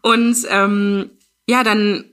Und 0.02 0.36
ähm, 0.50 1.10
ja, 1.46 1.62
dann 1.64 2.04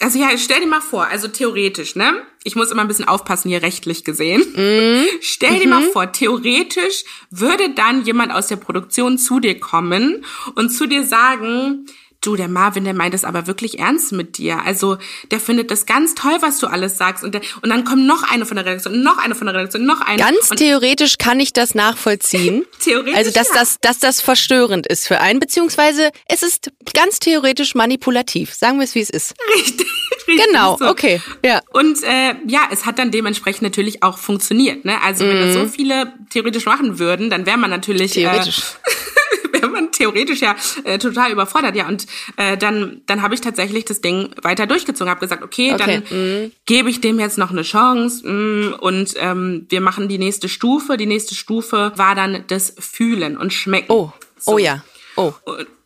also 0.00 0.18
ja, 0.18 0.36
stell 0.36 0.60
dir 0.60 0.66
mal 0.66 0.80
vor, 0.80 1.06
also 1.06 1.28
theoretisch, 1.28 1.96
ne? 1.96 2.22
Ich 2.44 2.56
muss 2.56 2.70
immer 2.70 2.82
ein 2.82 2.88
bisschen 2.88 3.08
aufpassen 3.08 3.48
hier 3.48 3.62
rechtlich 3.62 4.04
gesehen. 4.04 4.40
Mm. 4.40 5.06
Stell 5.20 5.58
dir 5.58 5.66
mm 5.66 5.70
mal 5.70 5.80
mhm. 5.80 5.92
vor, 5.92 6.12
theoretisch 6.12 7.04
würde 7.30 7.70
dann 7.70 8.04
jemand 8.04 8.32
aus 8.32 8.48
der 8.48 8.56
Produktion 8.56 9.18
zu 9.18 9.40
dir 9.40 9.58
kommen 9.58 10.24
und 10.54 10.70
zu 10.70 10.86
dir 10.86 11.06
sagen, 11.06 11.86
du, 12.26 12.36
der 12.36 12.48
Marvin, 12.48 12.84
der 12.84 12.94
meint 12.94 13.14
es 13.14 13.24
aber 13.24 13.46
wirklich 13.46 13.78
ernst 13.78 14.12
mit 14.12 14.38
dir. 14.38 14.62
Also 14.64 14.98
der 15.30 15.40
findet 15.40 15.70
das 15.70 15.86
ganz 15.86 16.14
toll, 16.14 16.36
was 16.40 16.58
du 16.58 16.66
alles 16.66 16.98
sagst. 16.98 17.24
Und, 17.24 17.34
der, 17.34 17.40
und 17.62 17.70
dann 17.70 17.84
kommt 17.84 18.06
noch 18.06 18.22
eine 18.30 18.46
von 18.46 18.56
der 18.56 18.66
Redaktion, 18.66 19.02
noch 19.02 19.18
eine 19.18 19.34
von 19.34 19.46
der 19.46 19.54
Redaktion, 19.54 19.84
noch 19.86 20.00
eine. 20.00 20.22
Ganz 20.22 20.48
theoretisch 20.50 21.18
kann 21.18 21.40
ich 21.40 21.52
das 21.52 21.74
nachvollziehen. 21.74 22.64
theoretisch. 22.80 23.16
Also 23.16 23.30
dass 23.32 23.48
ja. 23.48 23.54
das, 23.54 23.80
dass 23.80 23.98
das 23.98 24.20
verstörend 24.20 24.86
ist 24.86 25.06
für 25.06 25.20
einen, 25.20 25.40
beziehungsweise 25.40 26.10
es 26.28 26.42
ist 26.42 26.70
ganz 26.92 27.18
theoretisch 27.18 27.74
manipulativ. 27.74 28.54
Sagen 28.54 28.78
wir 28.78 28.84
es, 28.84 28.94
wie 28.94 29.00
es 29.00 29.10
ist. 29.10 29.34
Richtig. 29.56 29.86
Richtig 30.26 30.46
genau, 30.46 30.76
so. 30.78 30.88
okay. 30.88 31.20
Ja. 31.44 31.60
Und 31.72 32.02
äh, 32.02 32.34
ja, 32.46 32.68
es 32.70 32.86
hat 32.86 32.98
dann 32.98 33.10
dementsprechend 33.10 33.62
natürlich 33.62 34.02
auch 34.02 34.16
funktioniert. 34.16 34.84
Ne? 34.84 35.00
Also 35.02 35.26
wenn 35.26 35.38
das 35.38 35.52
so 35.52 35.60
mhm. 35.60 35.70
viele 35.70 36.14
theoretisch 36.30 36.64
machen 36.64 36.98
würden, 36.98 37.30
dann 37.30 37.46
wäre 37.46 37.58
man 37.58 37.70
natürlich. 37.70 38.16
Äh, 38.16 38.22
theoretisch. 38.22 38.58
Äh, 38.58 39.53
wäre 39.64 39.72
man 39.72 39.92
theoretisch 39.92 40.40
ja 40.40 40.56
äh, 40.84 40.98
total 40.98 41.32
überfordert. 41.32 41.76
Ja, 41.76 41.88
und 41.88 42.06
äh, 42.36 42.56
dann, 42.56 43.02
dann 43.06 43.22
habe 43.22 43.34
ich 43.34 43.40
tatsächlich 43.40 43.84
das 43.84 44.00
Ding 44.00 44.30
weiter 44.42 44.66
durchgezogen, 44.66 45.10
habe 45.10 45.20
gesagt, 45.20 45.42
okay, 45.42 45.72
okay. 45.72 46.02
dann 46.10 46.18
mhm. 46.18 46.52
gebe 46.66 46.90
ich 46.90 47.00
dem 47.00 47.18
jetzt 47.18 47.38
noch 47.38 47.50
eine 47.50 47.62
Chance 47.62 48.26
mh, 48.26 48.76
und 48.76 49.14
ähm, 49.16 49.66
wir 49.68 49.80
machen 49.80 50.08
die 50.08 50.18
nächste 50.18 50.48
Stufe. 50.48 50.96
Die 50.96 51.06
nächste 51.06 51.34
Stufe 51.34 51.92
war 51.96 52.14
dann 52.14 52.44
das 52.48 52.74
Fühlen 52.78 53.36
und 53.36 53.52
Schmecken. 53.52 53.92
Oh, 53.92 54.12
so. 54.38 54.52
oh 54.52 54.58
ja. 54.58 54.82
Oh. 55.16 55.32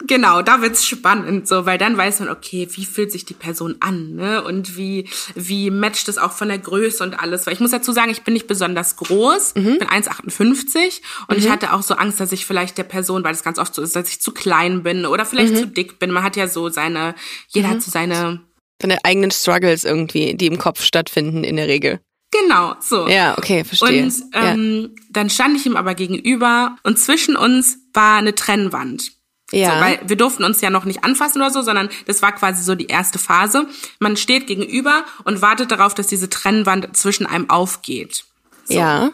Genau, 0.07 0.43
da 0.43 0.63
wird's 0.63 0.87
spannend, 0.87 1.49
so, 1.49 1.67
weil 1.67 1.77
dann 1.77 1.97
weiß 1.97 2.21
man, 2.21 2.29
okay, 2.29 2.69
wie 2.71 2.85
fühlt 2.85 3.13
sich 3.13 3.25
die 3.25 3.35
Person 3.35 3.77
an, 3.81 4.15
ne? 4.15 4.43
Und 4.43 4.77
wie, 4.77 5.09
wie 5.35 5.71
matcht 5.71 6.09
es 6.09 6.19
auch 6.19 6.33
von 6.33 6.49
der 6.49 6.59
Größe 6.59 7.03
und 7.03 7.19
alles. 7.21 7.47
Weil 7.47 7.55
ich 7.55 7.61
muss 7.61 7.73
dazu 7.73 7.93
sagen, 7.93 8.11
ich 8.11 8.23
bin 8.23 8.35
nicht 8.35 8.47
besonders 8.47 8.97
groß, 8.97 9.55
mhm. 9.57 9.79
bin 9.79 9.89
1,58 9.89 11.01
und 11.29 11.39
mhm. 11.39 11.45
ich 11.45 11.51
hatte 11.51 11.73
auch 11.73 11.83
so 11.83 11.95
Angst, 11.95 12.21
dass 12.21 12.33
ich 12.33 12.47
vielleicht 12.47 12.79
der 12.79 12.85
Person, 12.85 13.25
weil 13.25 13.33
das 13.33 13.43
ganz 13.43 13.59
oft 13.59 13.75
so 13.75 13.83
ist, 13.83 13.97
dass 13.97 14.09
ich 14.09 14.21
zu 14.21 14.33
klein 14.33 14.83
bin 14.83 15.05
oder 15.05 15.27
vielleicht 15.27 15.55
mhm. 15.55 15.59
zu 15.59 15.67
dick 15.67 15.99
bin. 15.99 16.11
Man 16.11 16.23
hat 16.23 16.37
ja 16.37 16.49
so 16.49 16.69
seine, 16.69 17.15
jeder 17.49 17.69
hat 17.69 17.77
mhm. 17.77 17.81
so 17.81 17.91
seine 17.91 18.41
seine 18.81 19.05
eigenen 19.05 19.31
Struggles 19.31 19.85
irgendwie, 19.85 20.35
die 20.35 20.47
im 20.47 20.59
Kopf 20.59 20.83
stattfinden 20.83 21.45
in 21.45 21.57
der 21.57 21.69
Regel. 21.69 22.01
Genau, 22.31 22.75
so. 22.81 23.09
Ja, 23.09 23.37
okay, 23.39 23.65
verstehe. 23.65 24.05
Und 24.05 24.13
ähm, 24.35 24.81
ja. 24.83 25.03
dann 25.11 25.31
stand 25.31 25.57
ich 25.57 25.67
ihm 25.67 25.77
aber 25.77 25.95
gegenüber 25.95 26.77
und 26.83 26.99
zwischen 26.99 27.37
uns 27.37 27.79
war 27.95 28.19
eine 28.19 28.35
Trennwand. 28.35 29.13
Ja. 29.51 29.75
So, 29.75 29.81
weil 29.81 30.01
wir 30.07 30.17
durften 30.17 30.45
uns 30.45 30.61
ja 30.61 30.71
noch 30.71 30.85
nicht 30.85 31.05
anfassen 31.05 31.41
oder 31.41 31.51
so, 31.51 31.63
sondern 31.63 31.89
das 32.07 32.21
war 32.21 32.33
quasi 32.33 32.63
so 32.63 32.75
die 32.75 32.87
erste 32.87 33.19
Phase. 33.19 33.67
Man 33.99 34.17
steht 34.17 34.47
gegenüber 34.47 35.05
und 35.25 35.41
wartet 35.41 35.71
darauf, 35.71 35.95
dass 35.95 36.07
diese 36.07 36.29
Trennwand 36.29 36.97
zwischen 36.97 37.27
einem 37.27 37.49
aufgeht. 37.49 38.25
So. 38.65 38.75
Ja. 38.75 39.11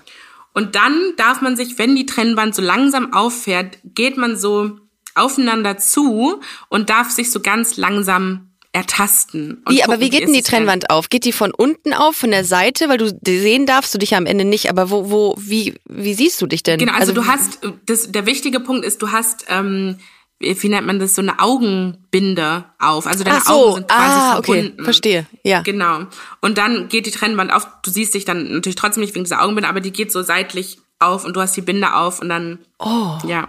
Und 0.52 0.74
dann 0.74 0.98
darf 1.16 1.40
man 1.40 1.56
sich, 1.56 1.78
wenn 1.78 1.94
die 1.96 2.06
Trennwand 2.06 2.54
so 2.54 2.62
langsam 2.62 3.12
auffährt, 3.12 3.78
geht 3.84 4.16
man 4.16 4.36
so 4.36 4.78
aufeinander 5.14 5.78
zu 5.78 6.40
und 6.68 6.90
darf 6.90 7.10
sich 7.10 7.30
so 7.30 7.40
ganz 7.40 7.76
langsam 7.76 8.50
ertasten. 8.72 9.62
wie, 9.68 9.76
gucken, 9.76 9.82
aber 9.84 10.00
wie 10.00 10.10
geht 10.10 10.22
denn 10.22 10.32
die 10.32 10.42
Trennwand 10.42 10.90
auf? 10.90 11.08
Geht 11.08 11.24
die 11.24 11.32
von 11.32 11.52
unten 11.52 11.94
auf, 11.94 12.16
von 12.16 12.32
der 12.32 12.44
Seite? 12.44 12.88
Weil 12.88 12.98
du 12.98 13.16
sehen 13.24 13.66
darfst 13.66 13.94
du 13.94 13.98
dich 13.98 14.10
ja 14.10 14.18
am 14.18 14.26
Ende 14.26 14.44
nicht, 14.44 14.68
aber 14.68 14.90
wo, 14.90 15.10
wo, 15.10 15.34
wie, 15.38 15.74
wie 15.84 16.14
siehst 16.14 16.42
du 16.42 16.46
dich 16.46 16.64
denn? 16.64 16.80
Genau, 16.80 16.92
also, 16.92 17.12
also 17.12 17.14
du 17.14 17.26
hast, 17.26 17.60
das, 17.86 18.10
der 18.10 18.26
wichtige 18.26 18.58
Punkt 18.58 18.84
ist, 18.84 19.00
du 19.00 19.12
hast 19.12 19.46
ähm, 19.48 19.98
wie 20.44 20.68
nennt 20.68 20.86
man 20.86 20.98
das, 20.98 21.14
so 21.14 21.22
eine 21.22 21.38
Augenbinde 21.40 22.64
auf. 22.78 23.06
Also 23.06 23.24
deine 23.24 23.38
Ach 23.38 23.44
so. 23.46 23.52
Augen 23.52 23.74
sind 23.76 23.88
quasi 23.88 24.18
ah, 24.18 24.32
verbunden. 24.34 24.72
Okay, 24.74 24.84
verstehe, 24.84 25.26
ja. 25.42 25.62
Genau. 25.62 26.00
Und 26.40 26.58
dann 26.58 26.88
geht 26.88 27.06
die 27.06 27.10
Trennwand 27.10 27.52
auf. 27.52 27.66
Du 27.82 27.90
siehst 27.90 28.14
dich 28.14 28.24
dann 28.24 28.52
natürlich 28.52 28.76
trotzdem 28.76 29.02
nicht 29.02 29.14
wegen 29.14 29.24
dieser 29.24 29.42
Augenbinde, 29.42 29.68
aber 29.68 29.80
die 29.80 29.92
geht 29.92 30.12
so 30.12 30.22
seitlich 30.22 30.78
auf 30.98 31.24
und 31.24 31.34
du 31.36 31.40
hast 31.40 31.56
die 31.56 31.60
Binde 31.62 31.94
auf 31.94 32.20
und 32.20 32.28
dann, 32.28 32.58
Oh. 32.78 33.18
ja. 33.26 33.48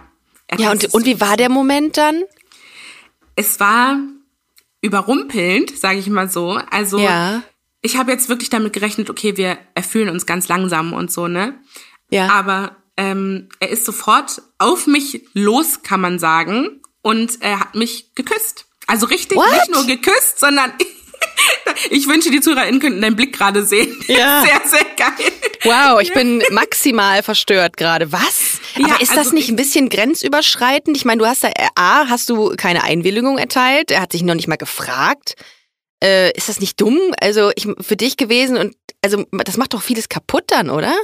Ja, 0.58 0.70
und, 0.70 0.92
und 0.94 1.04
wie 1.04 1.20
war 1.20 1.36
der 1.36 1.48
Moment 1.48 1.96
dann? 1.96 2.22
Es 3.34 3.58
war 3.60 3.98
überrumpelnd, 4.80 5.76
sage 5.76 5.98
ich 5.98 6.08
mal 6.08 6.28
so. 6.30 6.58
Also 6.70 6.98
Ja. 6.98 7.42
ich 7.82 7.96
habe 7.96 8.12
jetzt 8.12 8.28
wirklich 8.28 8.50
damit 8.50 8.72
gerechnet, 8.72 9.10
okay, 9.10 9.36
wir 9.36 9.58
erfüllen 9.74 10.08
uns 10.08 10.26
ganz 10.26 10.48
langsam 10.48 10.92
und 10.92 11.12
so, 11.12 11.28
ne? 11.28 11.54
Ja. 12.10 12.30
Aber 12.30 12.76
ähm, 12.96 13.48
er 13.60 13.70
ist 13.70 13.84
sofort 13.84 14.40
auf 14.58 14.86
mich 14.86 15.26
los, 15.34 15.82
kann 15.82 16.00
man 16.00 16.18
sagen, 16.18 16.80
und 17.06 17.40
er 17.40 17.60
hat 17.60 17.74
mich 17.74 18.14
geküsst. 18.14 18.66
Also 18.88 19.06
richtig, 19.06 19.36
What? 19.38 19.50
nicht 19.52 19.70
nur 19.70 19.86
geküsst, 19.86 20.38
sondern 20.40 20.72
ich 21.90 22.06
wünsche, 22.08 22.30
die 22.30 22.40
ZuhörerInnen 22.40 22.80
könnten 22.80 23.00
deinen 23.00 23.16
Blick 23.16 23.36
gerade 23.36 23.64
sehen. 23.64 23.96
Ja. 24.08 24.42
Sehr, 24.44 24.60
sehr 24.68 24.84
geil. 24.96 25.32
Wow, 25.64 26.00
ich 26.00 26.12
bin 26.12 26.42
maximal 26.50 27.22
verstört 27.22 27.76
gerade. 27.76 28.12
Was? 28.12 28.58
Ja, 28.76 28.86
Aber 28.86 29.00
ist 29.00 29.10
das 29.12 29.18
also 29.18 29.34
nicht 29.34 29.44
ich- 29.44 29.50
ein 29.50 29.56
bisschen 29.56 29.88
grenzüberschreitend? 29.88 30.96
Ich 30.96 31.04
meine, 31.04 31.18
du 31.20 31.26
hast 31.26 31.42
da, 31.44 31.48
äh, 31.48 31.66
A, 31.74 32.08
hast 32.08 32.28
du 32.28 32.54
keine 32.56 32.84
Einwilligung 32.84 33.38
erteilt? 33.38 33.90
Er 33.90 34.00
hat 34.02 34.12
sich 34.12 34.22
noch 34.22 34.34
nicht 34.34 34.48
mal 34.48 34.56
gefragt. 34.56 35.34
Äh, 36.02 36.30
ist 36.36 36.48
das 36.48 36.60
nicht 36.60 36.80
dumm? 36.80 36.98
Also 37.20 37.50
ich, 37.56 37.66
für 37.80 37.96
dich 37.96 38.16
gewesen 38.16 38.56
und 38.56 38.76
also 39.02 39.24
das 39.32 39.56
macht 39.56 39.74
doch 39.74 39.82
vieles 39.82 40.08
kaputt 40.08 40.44
dann, 40.48 40.70
oder? 40.70 40.94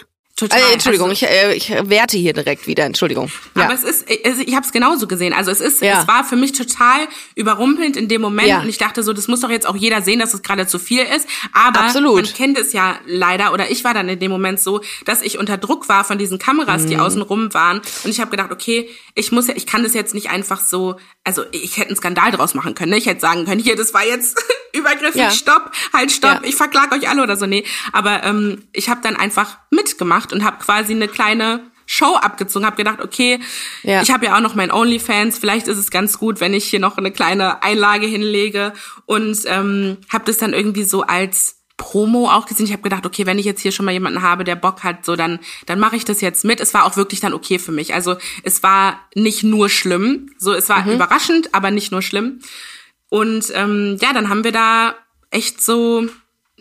Total. 0.49 0.61
Äh, 0.61 0.73
Entschuldigung, 0.73 1.11
Also- 1.11 1.25
ich, 1.27 1.31
äh, 1.31 1.55
ich 1.55 1.71
werte 1.89 2.17
hier 2.17 2.33
direkt 2.33 2.67
wieder. 2.67 2.85
Entschuldigung. 2.85 3.31
Ja. 3.57 3.65
Aber 3.65 3.75
es 3.75 3.85
ist, 3.85 4.07
also 4.25 4.43
ich 4.45 4.55
habe 4.55 4.67
es 4.67 4.73
genauso 4.73 5.07
gesehen. 5.07 5.33
Also 5.33 5.51
es 5.51 5.61
ist, 5.61 5.81
Ja. 5.83 6.01
es 6.01 6.09
war 6.09 6.25
für 6.25 6.37
mich 6.37 6.53
total 6.53 7.07
überrumpelnd 7.35 7.97
in 7.97 8.09
dem 8.09 8.21
Moment 8.21 8.49
Ja. 8.49 8.61
und 8.61 8.69
ich 8.69 8.79
dachte 8.79 9.03
so, 9.03 9.13
das 9.13 9.29
muss 9.29 9.41
doch 9.41 9.51
jetzt 9.51 9.67
auch 9.67 9.77
jeder 9.77 10.03
sehen, 10.03 10.19
dass 10.19 10.35
es 10.35 10.43
gerade 10.43 10.67
zu 10.67 10.79
viel 10.79 11.03
ist. 11.05 11.29
Aber 11.53 11.81
Absolut. 11.81 12.15
man 12.17 12.25
kennt 12.35 12.59
es 12.59 12.73
ja 12.73 12.99
leider 13.07 13.53
oder 13.53 13.71
ich 13.71 13.85
war 13.85 13.95
dann 13.95 14.09
in 14.09 14.19
dem 14.19 14.31
Moment 14.31 14.61
so, 14.61 14.81
dass 15.05 15.23
ich 15.23 15.39
unter 15.39 15.57
Druck 15.59 15.89
war 15.89 16.05
von 16.05 16.19
diesen 16.19 16.39
Kameras, 16.39 16.83
Mhm. 16.83 16.87
die 16.89 16.99
außen 16.99 17.23
rum 17.23 17.55
waren 17.55 17.79
und 18.05 18.11
ich 18.11 18.21
habe 18.21 18.31
gedacht, 18.31 18.51
okay, 18.53 18.89
ich 19.15 19.33
muss 19.33 19.49
ich 19.49 19.67
kann 19.67 19.83
das 19.83 19.95
jetzt 19.95 20.15
nicht 20.15 20.31
einfach 20.31 20.61
so, 20.65 20.97
also 21.25 21.45
ich 21.53 21.77
hätte 21.77 21.89
einen 21.89 21.97
Skandal 21.97 22.31
draus 22.33 22.55
machen 22.55 22.75
können. 22.75 22.91
Ne? 22.91 22.99
Ich 22.99 23.07
hätte 23.07 23.21
sagen 23.21 23.45
können, 23.45 23.61
hier, 23.61 23.77
das 23.77 23.93
war 23.95 24.05
jetzt 24.05 24.37
übergriffig, 24.73 25.17
Ja. 25.21 25.31
stopp, 25.31 25.71
halt, 25.93 26.11
stopp, 26.11 26.41
ich 26.45 26.55
verklag 26.57 26.93
euch 26.93 27.09
alle 27.09 27.23
oder 27.23 27.37
so. 27.37 27.47
Nee, 27.47 27.65
aber 27.93 28.23
ähm, 28.25 28.63
ich 28.73 28.89
habe 28.89 29.01
dann 29.03 29.17
einfach 29.17 29.59
mitgemacht 29.71 30.32
und 30.33 30.45
habe 30.45 30.59
quasi 30.59 30.93
eine 30.93 31.09
kleine 31.09 31.61
Show 31.87 32.15
abgezogen, 32.17 32.65
habe 32.65 32.77
gedacht, 32.77 33.01
okay, 33.03 33.41
Ja. 33.83 34.03
ich 34.03 34.11
habe 34.11 34.25
ja 34.27 34.37
auch 34.37 34.41
noch 34.41 34.55
mein 34.55 34.71
OnlyFans, 34.73 35.39
vielleicht 35.39 35.69
ist 35.69 35.79
es 35.79 35.91
ganz 35.91 36.19
gut, 36.19 36.41
wenn 36.41 36.55
ich 36.55 36.65
hier 36.65 36.79
noch 36.81 36.97
eine 36.97 37.11
kleine 37.11 37.63
Einlage 37.63 38.07
hinlege 38.07 38.73
und 39.07 39.39
ähm, 39.47 39.99
habe 40.09 40.25
das 40.25 40.39
dann 40.39 40.55
irgendwie 40.55 40.85
so 40.85 41.03
als 41.03 41.59
Promo 41.77 42.31
auch 42.31 42.47
gesehen. 42.47 42.67
Ich 42.67 42.73
habe 42.73 42.83
gedacht, 42.83 43.05
okay, 43.07 43.27
wenn 43.27 43.39
ich 43.39 43.45
jetzt 43.45 43.61
hier 43.61 43.73
schon 43.73 43.85
mal 43.85 43.93
jemanden 43.93 44.23
habe, 44.23 44.45
der 44.45 44.55
Bock 44.55 44.85
hat, 44.85 45.05
so 45.05 45.17
dann 45.17 45.41
dann 45.67 45.81
mache 45.81 45.97
ich 45.97 46.05
das 46.05 46.21
jetzt 46.21 46.45
mit. 46.45 46.61
Es 46.61 46.73
war 46.75 46.85
auch 46.85 46.97
wirklich 46.97 47.19
dann 47.21 47.35
okay 47.35 47.59
für 47.59 47.73
mich. 47.73 47.93
Also 47.93 48.17
es 48.45 48.63
war 48.63 49.01
nicht 49.17 49.43
nur 49.43 49.69
schlimm, 49.69 50.31
so 50.39 50.53
es 50.53 50.69
war 50.69 50.87
überraschend, 50.87 51.55
aber 51.55 51.71
nicht 51.73 51.91
nur 51.91 52.01
schlimm. 52.03 52.39
Und 53.09 53.47
ähm, 53.55 53.99
ja, 54.01 54.13
dann 54.13 54.29
haben 54.29 54.45
wir 54.45 54.53
da 54.53 54.95
echt 55.31 55.61
so 55.63 56.07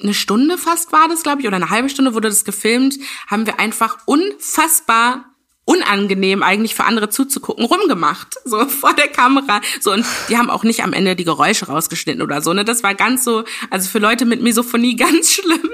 eine 0.01 0.13
Stunde 0.13 0.57
fast 0.57 0.91
war 0.91 1.07
das, 1.07 1.23
glaube 1.23 1.41
ich, 1.41 1.47
oder 1.47 1.55
eine 1.57 1.69
halbe 1.69 1.89
Stunde 1.89 2.13
wurde 2.13 2.29
das 2.29 2.45
gefilmt, 2.45 2.95
haben 3.27 3.45
wir 3.45 3.59
einfach 3.59 3.97
unfassbar 4.05 5.25
unangenehm 5.63 6.41
eigentlich 6.43 6.75
für 6.75 6.85
andere 6.85 7.09
zuzugucken 7.09 7.65
rumgemacht, 7.65 8.35
so 8.45 8.65
vor 8.67 8.93
der 8.93 9.07
Kamera, 9.07 9.61
so 9.79 9.91
und 9.91 10.05
die 10.27 10.37
haben 10.37 10.49
auch 10.49 10.63
nicht 10.63 10.83
am 10.83 10.93
Ende 10.93 11.15
die 11.15 11.23
Geräusche 11.23 11.67
rausgeschnitten 11.67 12.21
oder 12.21 12.41
so, 12.41 12.53
ne, 12.53 12.65
das 12.65 12.83
war 12.83 12.95
ganz 12.95 13.23
so, 13.23 13.43
also 13.69 13.89
für 13.89 13.99
Leute 13.99 14.25
mit 14.25 14.41
Misophonie 14.41 14.95
ganz 14.97 15.33
schlimm. 15.33 15.69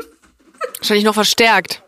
Wahrscheinlich 0.77 1.05
noch 1.05 1.13
verstärkt 1.13 1.83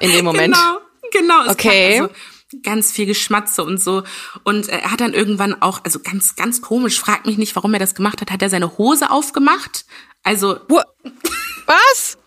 in 0.00 0.12
dem 0.12 0.24
Moment. 0.24 0.54
Genau, 0.54 0.78
genau. 1.12 1.42
Es 1.44 1.52
Okay. 1.52 2.00
Also 2.00 2.14
ganz 2.62 2.92
viel 2.92 3.06
Geschmatze 3.06 3.64
und 3.64 3.82
so. 3.82 4.04
Und 4.44 4.68
er 4.68 4.90
hat 4.90 5.00
dann 5.00 5.14
irgendwann 5.14 5.60
auch, 5.60 5.80
also 5.84 5.98
ganz, 5.98 6.36
ganz 6.36 6.62
komisch, 6.62 7.00
fragt 7.00 7.26
mich 7.26 7.38
nicht, 7.38 7.56
warum 7.56 7.72
er 7.74 7.80
das 7.80 7.94
gemacht 7.94 8.20
hat, 8.20 8.30
hat 8.30 8.40
er 8.42 8.50
seine 8.50 8.78
Hose 8.78 9.10
aufgemacht? 9.10 9.84
Also, 10.22 10.60
Wo- 10.68 10.82
Was? 11.66 12.18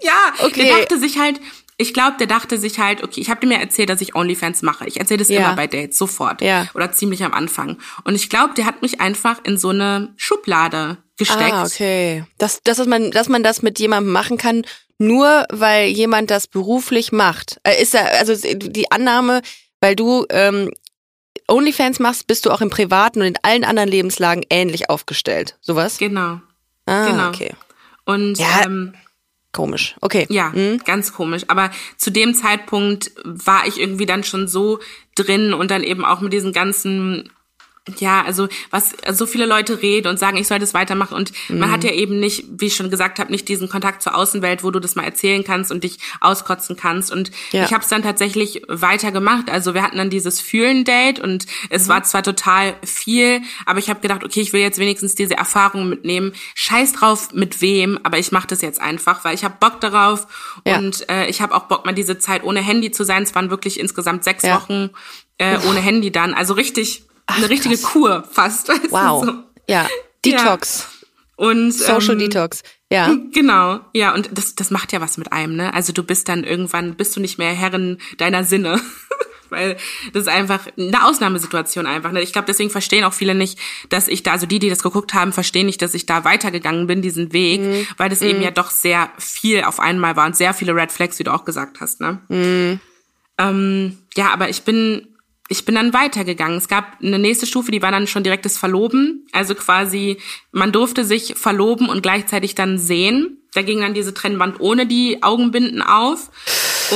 ja, 0.00 0.32
Okay. 0.40 0.66
der 0.66 0.78
dachte 0.78 0.98
sich 0.98 1.18
halt, 1.18 1.40
ich 1.76 1.92
glaube, 1.94 2.16
der 2.18 2.26
dachte 2.26 2.58
sich 2.58 2.78
halt, 2.78 3.02
okay, 3.02 3.20
ich 3.20 3.30
habe 3.30 3.40
dir 3.40 3.46
mir 3.48 3.58
erzählt, 3.60 3.88
dass 3.90 4.00
ich 4.00 4.14
OnlyFans 4.14 4.62
mache. 4.62 4.86
Ich 4.86 4.98
erzähle 5.00 5.18
das 5.18 5.28
Ja. 5.28 5.40
immer 5.40 5.56
bei 5.56 5.66
Dates, 5.66 5.98
sofort. 5.98 6.40
Ja. 6.40 6.68
Oder 6.74 6.92
ziemlich 6.92 7.24
am 7.24 7.32
Anfang. 7.34 7.78
Und 8.04 8.14
ich 8.14 8.28
glaube, 8.30 8.54
der 8.54 8.64
hat 8.66 8.82
mich 8.82 9.00
einfach 9.00 9.40
in 9.44 9.56
so 9.58 9.70
eine 9.70 10.12
Schublade 10.16 10.98
gesteckt. 11.16 11.52
Ah, 11.52 11.64
okay. 11.64 12.24
Das, 12.38 12.60
das, 12.62 12.76
dass 12.76 12.86
man, 12.86 13.10
dass 13.10 13.28
man 13.28 13.42
das 13.42 13.62
mit 13.62 13.78
jemandem 13.80 14.12
machen 14.12 14.36
kann, 14.38 14.64
nur 14.98 15.44
weil 15.50 15.88
jemand 15.88 16.30
das 16.30 16.46
beruflich 16.46 17.10
macht. 17.10 17.58
Äh, 17.64 17.82
Ist 17.82 17.94
da, 17.94 18.00
also 18.04 18.34
die 18.36 18.90
Annahme, 18.92 19.42
weil 19.80 19.96
du 19.96 20.26
ähm, 20.30 20.70
OnlyFans 21.48 21.98
machst, 21.98 22.26
bist 22.26 22.46
du 22.46 22.50
auch 22.52 22.60
im 22.60 22.70
privaten 22.70 23.20
und 23.20 23.26
in 23.26 23.38
allen 23.42 23.64
anderen 23.64 23.88
Lebenslagen 23.88 24.44
ähnlich 24.48 24.90
aufgestellt. 24.90 25.58
Sowas? 25.60 25.98
Genau. 25.98 26.40
Ah, 26.86 27.06
genau. 27.06 27.28
okay. 27.30 27.52
Und 28.04 28.38
Ja. 28.38 28.62
ähm, 28.64 28.94
Komisch. 29.52 29.94
Okay. 30.00 30.26
Ja, 30.30 30.52
ganz 30.84 31.12
komisch. 31.12 31.44
Aber 31.46 31.70
zu 31.96 32.10
dem 32.10 32.34
Zeitpunkt 32.34 33.12
war 33.24 33.68
ich 33.68 33.78
irgendwie 33.78 34.04
dann 34.04 34.24
schon 34.24 34.48
so 34.48 34.80
drin 35.14 35.54
und 35.54 35.70
dann 35.70 35.84
eben 35.84 36.04
auch 36.04 36.20
mit 36.20 36.32
diesen 36.32 36.52
ganzen, 36.52 37.30
ja, 37.98 38.22
also 38.22 38.48
was 38.70 38.94
so 39.12 39.26
viele 39.26 39.44
Leute 39.44 39.82
reden 39.82 40.08
und 40.08 40.18
sagen, 40.18 40.38
ich 40.38 40.48
soll 40.48 40.58
das 40.58 40.72
weitermachen 40.72 41.14
und 41.14 41.32
man 41.50 41.70
hat 41.70 41.84
ja 41.84 41.90
eben 41.90 42.18
nicht, 42.18 42.44
wie 42.48 42.66
ich 42.66 42.76
schon 42.76 42.88
gesagt 42.88 43.18
habe, 43.18 43.30
nicht 43.30 43.46
diesen 43.46 43.68
Kontakt 43.68 44.02
zur 44.02 44.14
Außenwelt, 44.14 44.64
wo 44.64 44.70
du 44.70 44.80
das 44.80 44.94
mal 44.94 45.02
erzählen 45.04 45.44
kannst 45.44 45.70
und 45.70 45.84
dich 45.84 45.98
auskotzen 46.20 46.76
kannst. 46.76 47.12
Und 47.12 47.30
Ja. 47.52 47.64
ich 47.66 47.72
habe 47.74 47.82
es 47.82 47.88
dann 47.90 48.02
tatsächlich 48.02 48.62
weitergemacht. 48.68 49.50
Also 49.50 49.74
wir 49.74 49.82
hatten 49.82 49.98
dann 49.98 50.08
dieses 50.08 50.40
Fühlen-Date 50.40 51.20
und 51.20 51.44
es 51.68 51.86
war 51.88 52.02
zwar 52.04 52.22
total 52.22 52.74
viel, 52.82 53.42
aber 53.66 53.78
ich 53.80 53.90
habe 53.90 54.00
gedacht, 54.00 54.24
okay, 54.24 54.40
ich 54.40 54.54
will 54.54 54.62
jetzt 54.62 54.78
wenigstens 54.78 55.14
diese 55.14 55.36
Erfahrung 55.36 55.88
mitnehmen. 55.90 56.32
Scheiß 56.54 56.94
drauf 56.94 57.32
mit 57.34 57.60
wem, 57.60 57.98
aber 58.02 58.18
ich 58.18 58.32
mache 58.32 58.46
das 58.46 58.62
jetzt 58.62 58.80
einfach, 58.80 59.24
weil 59.26 59.34
ich 59.34 59.44
habe 59.44 59.56
Bock 59.60 59.82
darauf 59.82 60.26
Ja. 60.66 60.78
und 60.78 61.06
äh, 61.10 61.26
ich 61.28 61.42
habe 61.42 61.54
auch 61.54 61.64
Bock, 61.64 61.84
mal 61.84 61.92
diese 61.92 62.18
Zeit 62.18 62.44
ohne 62.44 62.60
Handy 62.62 62.92
zu 62.92 63.04
sein. 63.04 63.24
Es 63.24 63.34
waren 63.34 63.50
wirklich 63.50 63.78
insgesamt 63.78 64.24
sechs 64.24 64.42
Ja. 64.42 64.56
Wochen 64.56 64.88
äh, 65.36 65.58
ohne 65.68 65.80
Handy 65.80 66.10
dann. 66.12 66.32
Also 66.32 66.54
richtig, 66.54 67.04
eine 67.26 67.48
richtige 67.50 67.78
Kur 67.78 68.24
fast. 68.30 68.68
Wow. 68.90 69.24
so. 69.24 69.32
Ja. 69.68 69.88
Detox. 70.24 70.88
Und 71.36 71.72
Social 71.72 72.12
ähm, 72.12 72.18
Detox. 72.20 72.62
Ja. 72.90 73.12
Genau, 73.32 73.80
ja, 73.92 74.14
und 74.14 74.30
das, 74.32 74.54
das 74.54 74.70
macht 74.70 74.92
ja 74.92 75.00
was 75.00 75.16
mit 75.18 75.32
einem, 75.32 75.56
ne? 75.56 75.74
Also 75.74 75.92
du 75.92 76.04
bist 76.04 76.28
dann 76.28 76.44
irgendwann, 76.44 76.94
bist 76.94 77.16
du 77.16 77.20
nicht 77.20 77.38
mehr 77.38 77.52
Herrin 77.52 77.98
deiner 78.18 78.44
Sinne. 78.44 78.80
Weil 79.50 79.76
das 80.12 80.22
ist 80.22 80.28
einfach 80.28 80.66
eine 80.78 81.04
Ausnahmesituation 81.04 81.86
einfach. 81.86 82.10
Ne? 82.12 82.22
Ich 82.22 82.32
glaube, 82.32 82.46
deswegen 82.46 82.70
verstehen 82.70 83.04
auch 83.04 83.12
viele 83.12 83.34
nicht, 83.34 83.58
dass 83.88 84.08
ich 84.08 84.22
da, 84.22 84.32
also 84.32 84.46
die, 84.46 84.58
die 84.58 84.70
das 84.70 84.82
geguckt 84.82 85.12
haben, 85.14 85.32
verstehen 85.32 85.66
nicht, 85.66 85.82
dass 85.82 85.94
ich 85.94 86.06
da 86.06 86.24
weitergegangen 86.24 86.86
bin, 86.86 87.02
diesen 87.02 87.32
Weg, 87.32 87.60
Mhm. 87.60 87.86
weil 87.96 88.08
das 88.08 88.22
eben 88.22 88.40
ja 88.42 88.50
doch 88.50 88.70
sehr 88.70 89.10
viel 89.18 89.62
auf 89.64 89.80
einmal 89.80 90.16
war 90.16 90.26
und 90.26 90.34
sehr 90.36 90.54
viele 90.54 90.74
Red 90.74 90.90
Flags, 90.92 91.18
wie 91.18 91.24
du 91.24 91.32
auch 91.32 91.44
gesagt 91.44 91.80
hast, 91.80 92.00
ne? 92.00 92.20
Mhm. 92.28 92.80
Ähm, 93.38 93.98
ja, 94.16 94.32
aber 94.32 94.48
ich 94.48 94.62
bin, 94.62 95.13
ich 95.48 95.64
bin 95.64 95.74
dann 95.74 95.92
weitergegangen. 95.92 96.56
Es 96.56 96.68
gab 96.68 96.98
eine 97.02 97.18
nächste 97.18 97.46
Stufe, 97.46 97.70
die 97.70 97.82
war 97.82 97.90
dann 97.90 98.06
schon 98.06 98.24
direktes 98.24 98.56
Verloben. 98.56 99.26
Also 99.32 99.54
quasi, 99.54 100.18
man 100.52 100.72
durfte 100.72 101.04
sich 101.04 101.34
verloben 101.36 101.88
und 101.88 102.02
gleichzeitig 102.02 102.54
dann 102.54 102.78
sehen. 102.78 103.42
Da 103.52 103.62
ging 103.62 103.80
dann 103.80 103.94
diese 103.94 104.14
Trennwand 104.14 104.58
ohne 104.60 104.86
die 104.86 105.22
Augenbinden 105.22 105.82
auf. 105.82 106.30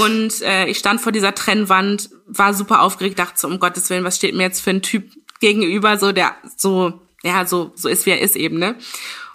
Und 0.02 0.40
äh, 0.42 0.66
ich 0.66 0.78
stand 0.78 1.00
vor 1.00 1.12
dieser 1.12 1.34
Trennwand, 1.34 2.10
war 2.26 2.54
super 2.54 2.82
aufgeregt, 2.82 3.18
dachte 3.18 3.38
so, 3.38 3.48
um 3.48 3.58
Gottes 3.58 3.90
Willen, 3.90 4.04
was 4.04 4.16
steht 4.16 4.34
mir 4.34 4.44
jetzt 4.44 4.60
für 4.60 4.70
ein 4.70 4.82
Typ 4.82 5.12
gegenüber, 5.40 5.98
so 5.98 6.12
der 6.12 6.34
so, 6.56 7.00
ja, 7.22 7.46
so, 7.46 7.72
so 7.74 7.88
ist, 7.88 8.06
wie 8.06 8.10
er 8.10 8.20
ist 8.20 8.34
eben, 8.34 8.58
ne? 8.58 8.76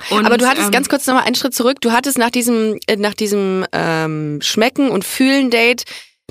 Und, 0.09 0.25
Aber 0.25 0.37
du 0.37 0.47
hattest 0.47 0.67
ähm, 0.67 0.71
ganz 0.71 0.89
kurz 0.89 1.05
nochmal 1.05 1.23
einen 1.23 1.35
Schritt 1.35 1.53
zurück. 1.53 1.79
Du 1.81 1.91
hattest 1.91 2.17
nach 2.17 2.31
diesem, 2.31 2.79
äh, 2.87 2.97
nach 2.97 3.13
diesem 3.13 3.65
ähm, 3.71 4.41
Schmecken 4.41 4.89
und 4.89 5.05
Fühlen-Date, 5.05 5.85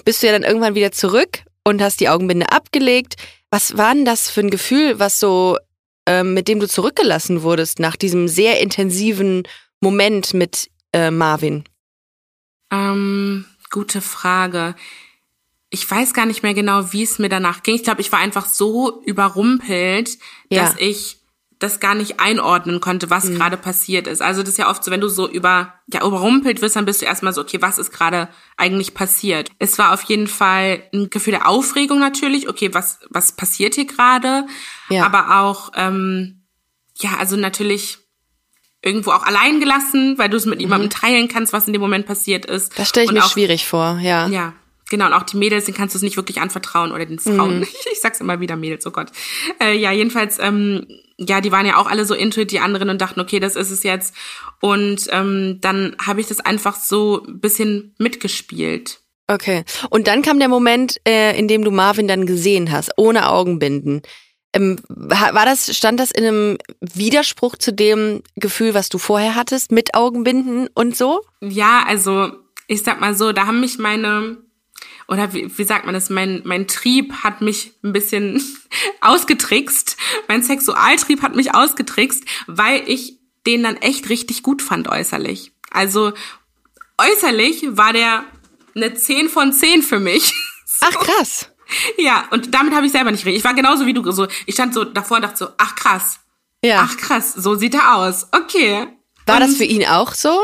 bist 0.04 0.22
du 0.22 0.26
ja 0.26 0.32
dann 0.32 0.42
irgendwann 0.42 0.74
wieder 0.74 0.90
zurück 0.90 1.44
und 1.64 1.82
hast 1.82 2.00
die 2.00 2.08
Augenbinde 2.08 2.50
abgelegt. 2.50 3.16
Was 3.50 3.76
war 3.76 3.94
denn 3.94 4.04
das 4.04 4.30
für 4.30 4.40
ein 4.40 4.50
Gefühl, 4.50 4.98
was 4.98 5.20
so, 5.20 5.58
ähm, 6.06 6.34
mit 6.34 6.48
dem 6.48 6.60
du 6.60 6.68
zurückgelassen 6.68 7.42
wurdest 7.42 7.78
nach 7.78 7.96
diesem 7.96 8.28
sehr 8.28 8.60
intensiven 8.60 9.42
Moment 9.80 10.34
mit 10.34 10.70
äh, 10.92 11.10
Marvin? 11.10 11.64
Ähm, 12.70 13.44
gute 13.70 14.00
Frage. 14.00 14.74
Ich 15.70 15.90
weiß 15.90 16.12
gar 16.14 16.26
nicht 16.26 16.42
mehr 16.42 16.54
genau, 16.54 16.92
wie 16.92 17.02
es 17.02 17.18
mir 17.18 17.28
danach 17.28 17.62
ging. 17.62 17.74
Ich 17.74 17.82
glaube, 17.84 18.00
ich 18.00 18.12
war 18.12 18.18
einfach 18.18 18.46
so 18.46 19.02
überrumpelt, 19.04 20.18
Ja. 20.50 20.64
dass 20.64 20.76
ich 20.78 21.18
das 21.62 21.80
gar 21.80 21.94
nicht 21.94 22.20
einordnen 22.20 22.80
konnte, 22.80 23.10
was 23.10 23.30
gerade 23.30 23.56
passiert 23.56 24.06
ist. 24.06 24.22
Also 24.22 24.42
das 24.42 24.50
ist 24.50 24.58
ja 24.58 24.68
oft 24.70 24.82
so, 24.82 24.90
wenn 24.90 25.00
du 25.00 25.08
so 25.08 25.28
über 25.28 25.74
ja 25.92 26.04
überrumpelt 26.06 26.62
wirst, 26.62 26.76
dann 26.76 26.84
bist 26.84 27.02
du 27.02 27.06
erstmal 27.06 27.32
so, 27.32 27.40
okay, 27.40 27.60
was 27.60 27.78
ist 27.78 27.92
gerade 27.92 28.28
eigentlich 28.56 28.94
passiert? 28.94 29.50
Es 29.58 29.78
war 29.78 29.92
auf 29.92 30.02
jeden 30.04 30.26
Fall 30.26 30.82
ein 30.92 31.10
Gefühl 31.10 31.32
der 31.32 31.48
Aufregung 31.48 31.98
natürlich, 31.98 32.48
okay, 32.48 32.72
was 32.72 33.00
was 33.10 33.32
passiert 33.32 33.74
hier 33.74 33.86
gerade? 33.86 34.46
Ja. 34.88 35.04
Aber 35.06 35.40
auch 35.40 35.70
ähm, 35.76 36.42
ja, 36.96 37.16
also 37.18 37.36
natürlich 37.36 37.98
irgendwo 38.82 39.12
auch 39.12 39.22
allein 39.22 39.60
gelassen, 39.60 40.18
weil 40.18 40.28
du 40.28 40.36
es 40.36 40.46
mit 40.46 40.58
niemandem 40.58 40.90
teilen 40.90 41.28
kannst, 41.28 41.52
was 41.52 41.66
in 41.66 41.72
dem 41.72 41.80
Moment 41.80 42.06
passiert 42.06 42.46
ist. 42.46 42.76
Das 42.78 42.88
stelle 42.88 43.04
ich 43.04 43.10
Und 43.10 43.16
mir 43.16 43.24
auch, 43.24 43.30
schwierig 43.30 43.66
vor, 43.66 43.98
ja. 44.02 44.26
Ja, 44.26 44.54
Genau, 44.92 45.06
und 45.06 45.14
auch 45.14 45.22
die 45.22 45.38
Mädels, 45.38 45.64
denen 45.64 45.74
kannst 45.74 45.94
du 45.94 45.96
es 45.96 46.02
nicht 46.02 46.18
wirklich 46.18 46.42
anvertrauen 46.42 46.92
oder 46.92 47.06
den 47.06 47.18
Frauen. 47.18 47.60
Mhm. 47.60 47.66
Ich 47.92 48.00
sag's 48.02 48.20
immer 48.20 48.40
wieder 48.40 48.56
Mädels, 48.56 48.86
oh 48.86 48.90
Gott. 48.90 49.10
Äh, 49.58 49.74
ja, 49.78 49.90
jedenfalls, 49.90 50.38
ähm, 50.38 50.86
ja, 51.18 51.40
die 51.40 51.52
waren 51.52 51.66
ja 51.66 51.76
auch 51.76 51.86
alle 51.86 52.04
so 52.04 52.14
into 52.14 52.44
die 52.44 52.60
anderen 52.60 52.90
und 52.90 53.00
dachten, 53.00 53.20
okay, 53.20 53.40
das 53.40 53.56
ist 53.56 53.70
es 53.70 53.82
jetzt. 53.82 54.14
Und 54.60 55.08
ähm, 55.10 55.58
dann 55.60 55.96
habe 56.04 56.20
ich 56.20 56.26
das 56.26 56.40
einfach 56.40 56.76
so 56.76 57.24
ein 57.26 57.40
bisschen 57.40 57.94
mitgespielt. 57.98 59.00
Okay. 59.28 59.64
Und 59.90 60.06
dann 60.08 60.22
kam 60.22 60.38
der 60.38 60.48
Moment, 60.48 61.00
äh, 61.06 61.38
in 61.38 61.48
dem 61.48 61.64
du 61.64 61.70
Marvin 61.70 62.08
dann 62.08 62.26
gesehen 62.26 62.70
hast, 62.70 62.92
ohne 62.96 63.30
Augenbinden. 63.30 64.02
Ähm, 64.54 64.78
war 64.88 65.46
das, 65.46 65.74
stand 65.74 65.98
das 65.98 66.10
in 66.10 66.24
einem 66.24 66.58
Widerspruch 66.80 67.56
zu 67.56 67.72
dem 67.72 68.22
Gefühl, 68.36 68.74
was 68.74 68.90
du 68.90 68.98
vorher 68.98 69.34
hattest, 69.34 69.72
mit 69.72 69.94
Augenbinden 69.94 70.68
und 70.74 70.94
so? 70.94 71.22
Ja, 71.40 71.84
also 71.86 72.32
ich 72.66 72.82
sag 72.82 73.00
mal 73.00 73.14
so, 73.14 73.32
da 73.32 73.46
haben 73.46 73.60
mich 73.60 73.78
meine 73.78 74.36
oder 75.08 75.32
wie, 75.32 75.56
wie 75.56 75.64
sagt 75.64 75.84
man 75.84 75.94
das, 75.94 76.10
mein, 76.10 76.42
mein 76.44 76.68
Trieb 76.68 77.12
hat 77.22 77.40
mich 77.40 77.72
ein 77.82 77.92
bisschen 77.92 78.42
ausgetrickst. 79.00 79.96
Mein 80.28 80.42
Sexualtrieb 80.42 81.22
hat 81.22 81.34
mich 81.34 81.54
ausgetrickst, 81.54 82.24
weil 82.46 82.82
ich 82.86 83.18
den 83.46 83.62
dann 83.62 83.76
echt 83.76 84.08
richtig 84.08 84.42
gut 84.42 84.62
fand 84.62 84.88
äußerlich. 84.88 85.52
Also 85.70 86.12
äußerlich 86.98 87.76
war 87.76 87.92
der 87.92 88.24
eine 88.74 88.94
10 88.94 89.28
von 89.28 89.52
10 89.52 89.82
für 89.82 90.00
mich. 90.00 90.32
So. 90.64 90.86
Ach 90.88 90.98
krass. 91.04 91.50
Ja, 91.98 92.24
und 92.30 92.54
damit 92.54 92.74
habe 92.74 92.86
ich 92.86 92.92
selber 92.92 93.10
nicht 93.10 93.26
recht. 93.26 93.36
Ich 93.36 93.44
war 93.44 93.54
genauso 93.54 93.84
wie 93.86 93.92
du 93.92 94.10
so, 94.10 94.26
ich 94.46 94.54
stand 94.54 94.72
so 94.74 94.84
davor 94.84 95.18
und 95.18 95.22
dachte 95.22 95.36
so, 95.36 95.48
ach 95.58 95.76
krass. 95.76 96.18
Ja. 96.64 96.88
Ach 96.88 96.96
krass, 96.96 97.34
so 97.34 97.54
sieht 97.54 97.74
er 97.74 97.96
aus. 97.96 98.28
Okay. 98.32 98.88
War 99.26 99.36
und 99.36 99.40
das 99.42 99.56
für 99.56 99.64
ihn 99.64 99.84
auch 99.86 100.14
so? 100.14 100.40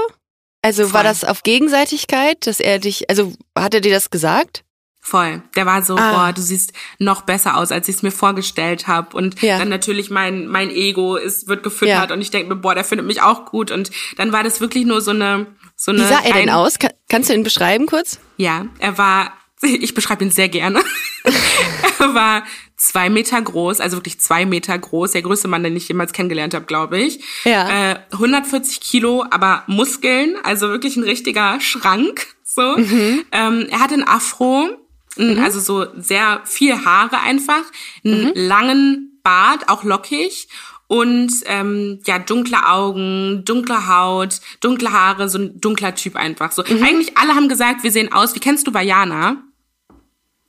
Also 0.63 0.85
voll. 0.85 0.95
war 0.95 1.03
das 1.05 1.25
auf 1.25 1.43
Gegenseitigkeit, 1.43 2.47
dass 2.47 2.61
er 2.61 2.79
dich, 2.79 3.09
also 3.09 3.33
hat 3.57 3.75
er 3.75 3.81
dir 3.81 3.93
das 3.93 4.11
gesagt? 4.11 4.65
Voll. 5.01 5.43
Der 5.57 5.65
war 5.65 5.83
so, 5.83 5.97
ah. 5.97 6.13
boah, 6.13 6.33
du 6.33 6.43
siehst 6.43 6.73
noch 6.99 7.23
besser 7.23 7.57
aus, 7.57 7.73
als 7.73 7.89
ich 7.89 7.97
es 7.97 8.03
mir 8.03 8.11
vorgestellt 8.11 8.89
habe. 8.89 9.17
Und 9.17 9.41
ja. 9.41 9.59
dann 9.59 9.71
natürlich 9.71 10.11
mein 10.11 10.47
mein 10.47 10.71
Ego 10.71 11.17
ist 11.17 11.49
wird 11.49 11.63
gefüttert 11.63 12.11
ja. 12.11 12.15
und 12.15 12.21
ich 12.21 12.31
denke 12.31 12.53
mir, 12.53 12.61
boah, 12.61 12.75
der 12.75 12.85
findet 12.85 13.07
mich 13.07 13.23
auch 13.23 13.47
gut. 13.47 13.71
Und 13.71 13.91
dann 14.17 14.33
war 14.33 14.45
das 14.45 14.61
wirklich 14.61 14.85
nur 14.85 15.01
so 15.01 15.13
eine 15.13 15.47
so 15.77 15.93
eine. 15.93 16.03
Wie 16.03 16.07
sah 16.07 16.21
er 16.21 16.35
denn 16.35 16.51
aus? 16.51 16.79
Kann, 16.79 16.91
kannst 17.09 17.31
du 17.31 17.35
ihn 17.35 17.43
beschreiben 17.43 17.87
kurz? 17.87 18.21
Ja, 18.37 18.67
er 18.79 18.99
war. 18.99 19.33
Ich 19.61 19.93
beschreibe 19.93 20.25
ihn 20.25 20.31
sehr 20.31 20.49
gerne. 20.49 20.81
er 21.99 22.15
war 22.15 22.45
zwei 22.79 23.11
Meter 23.11 23.43
groß, 23.43 23.81
also 23.81 23.99
wirklich 23.99 24.21
zwei 24.21 24.47
Meter 24.47 24.79
groß, 24.79 25.13
der 25.13 25.23
größte 25.23 25.49
Mann, 25.49 25.65
den 25.65 25.77
ich 25.77 25.89
jemals 25.89 26.13
kennengelernt 26.13 26.55
habe, 26.55 26.65
glaube 26.65 26.99
ich. 26.99 27.21
Ja. 27.45 27.93
Äh, 27.93 28.01
140 28.13 28.81
Kilo, 28.81 29.25
aber 29.31 29.65
Muskeln, 29.67 30.37
also 30.45 30.69
wirklich 30.69 30.97
ein 30.97 31.03
richtiger 31.03 31.61
Schrank. 31.61 32.29
So. 32.45 32.77
Mhm. 32.77 33.25
Ähm, 33.33 33.67
er 33.69 33.81
hatte 33.81 33.95
ein 33.95 34.07
Afro, 34.07 34.69
mhm. 35.17 35.39
also 35.41 35.61
so 35.61 35.87
sehr 35.97 36.41
viel 36.45 36.85
Haare 36.85 37.21
einfach, 37.21 37.65
einen 38.05 38.27
mhm. 38.27 38.33
langen 38.35 39.21
Bart, 39.23 39.69
auch 39.69 39.83
lockig 39.83 40.49
und 40.87 41.31
ähm, 41.47 42.01
ja 42.07 42.19
dunkle 42.19 42.65
Augen, 42.67 43.43
dunkle 43.45 43.89
Haut, 43.89 44.41
dunkle 44.61 44.93
Haare, 44.93 45.29
so 45.29 45.39
ein 45.39 45.61
dunkler 45.61 45.95
Typ 45.95 46.17
einfach. 46.17 46.53
So 46.53 46.63
mhm. 46.63 46.83
eigentlich 46.83 47.19
alle 47.19 47.35
haben 47.35 47.49
gesagt, 47.49 47.83
wir 47.83 47.93
sehen 47.93 48.13
aus. 48.13 48.35
Wie 48.35 48.41
kennst 48.41 48.67
du 48.67 48.73
Vajana? 48.73 49.43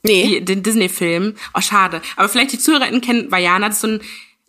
Nee. 0.03 0.39
Die, 0.39 0.45
den 0.45 0.63
Disney-Film. 0.63 1.35
Oh, 1.53 1.61
schade. 1.61 2.01
Aber 2.15 2.29
vielleicht 2.29 2.53
die 2.53 2.59
ZuhörerInnen 2.59 3.01
kennen 3.01 3.31
Vajana. 3.31 3.67
Das 3.67 3.75
ist 3.75 3.81
so 3.81 3.87
ein, 3.87 4.01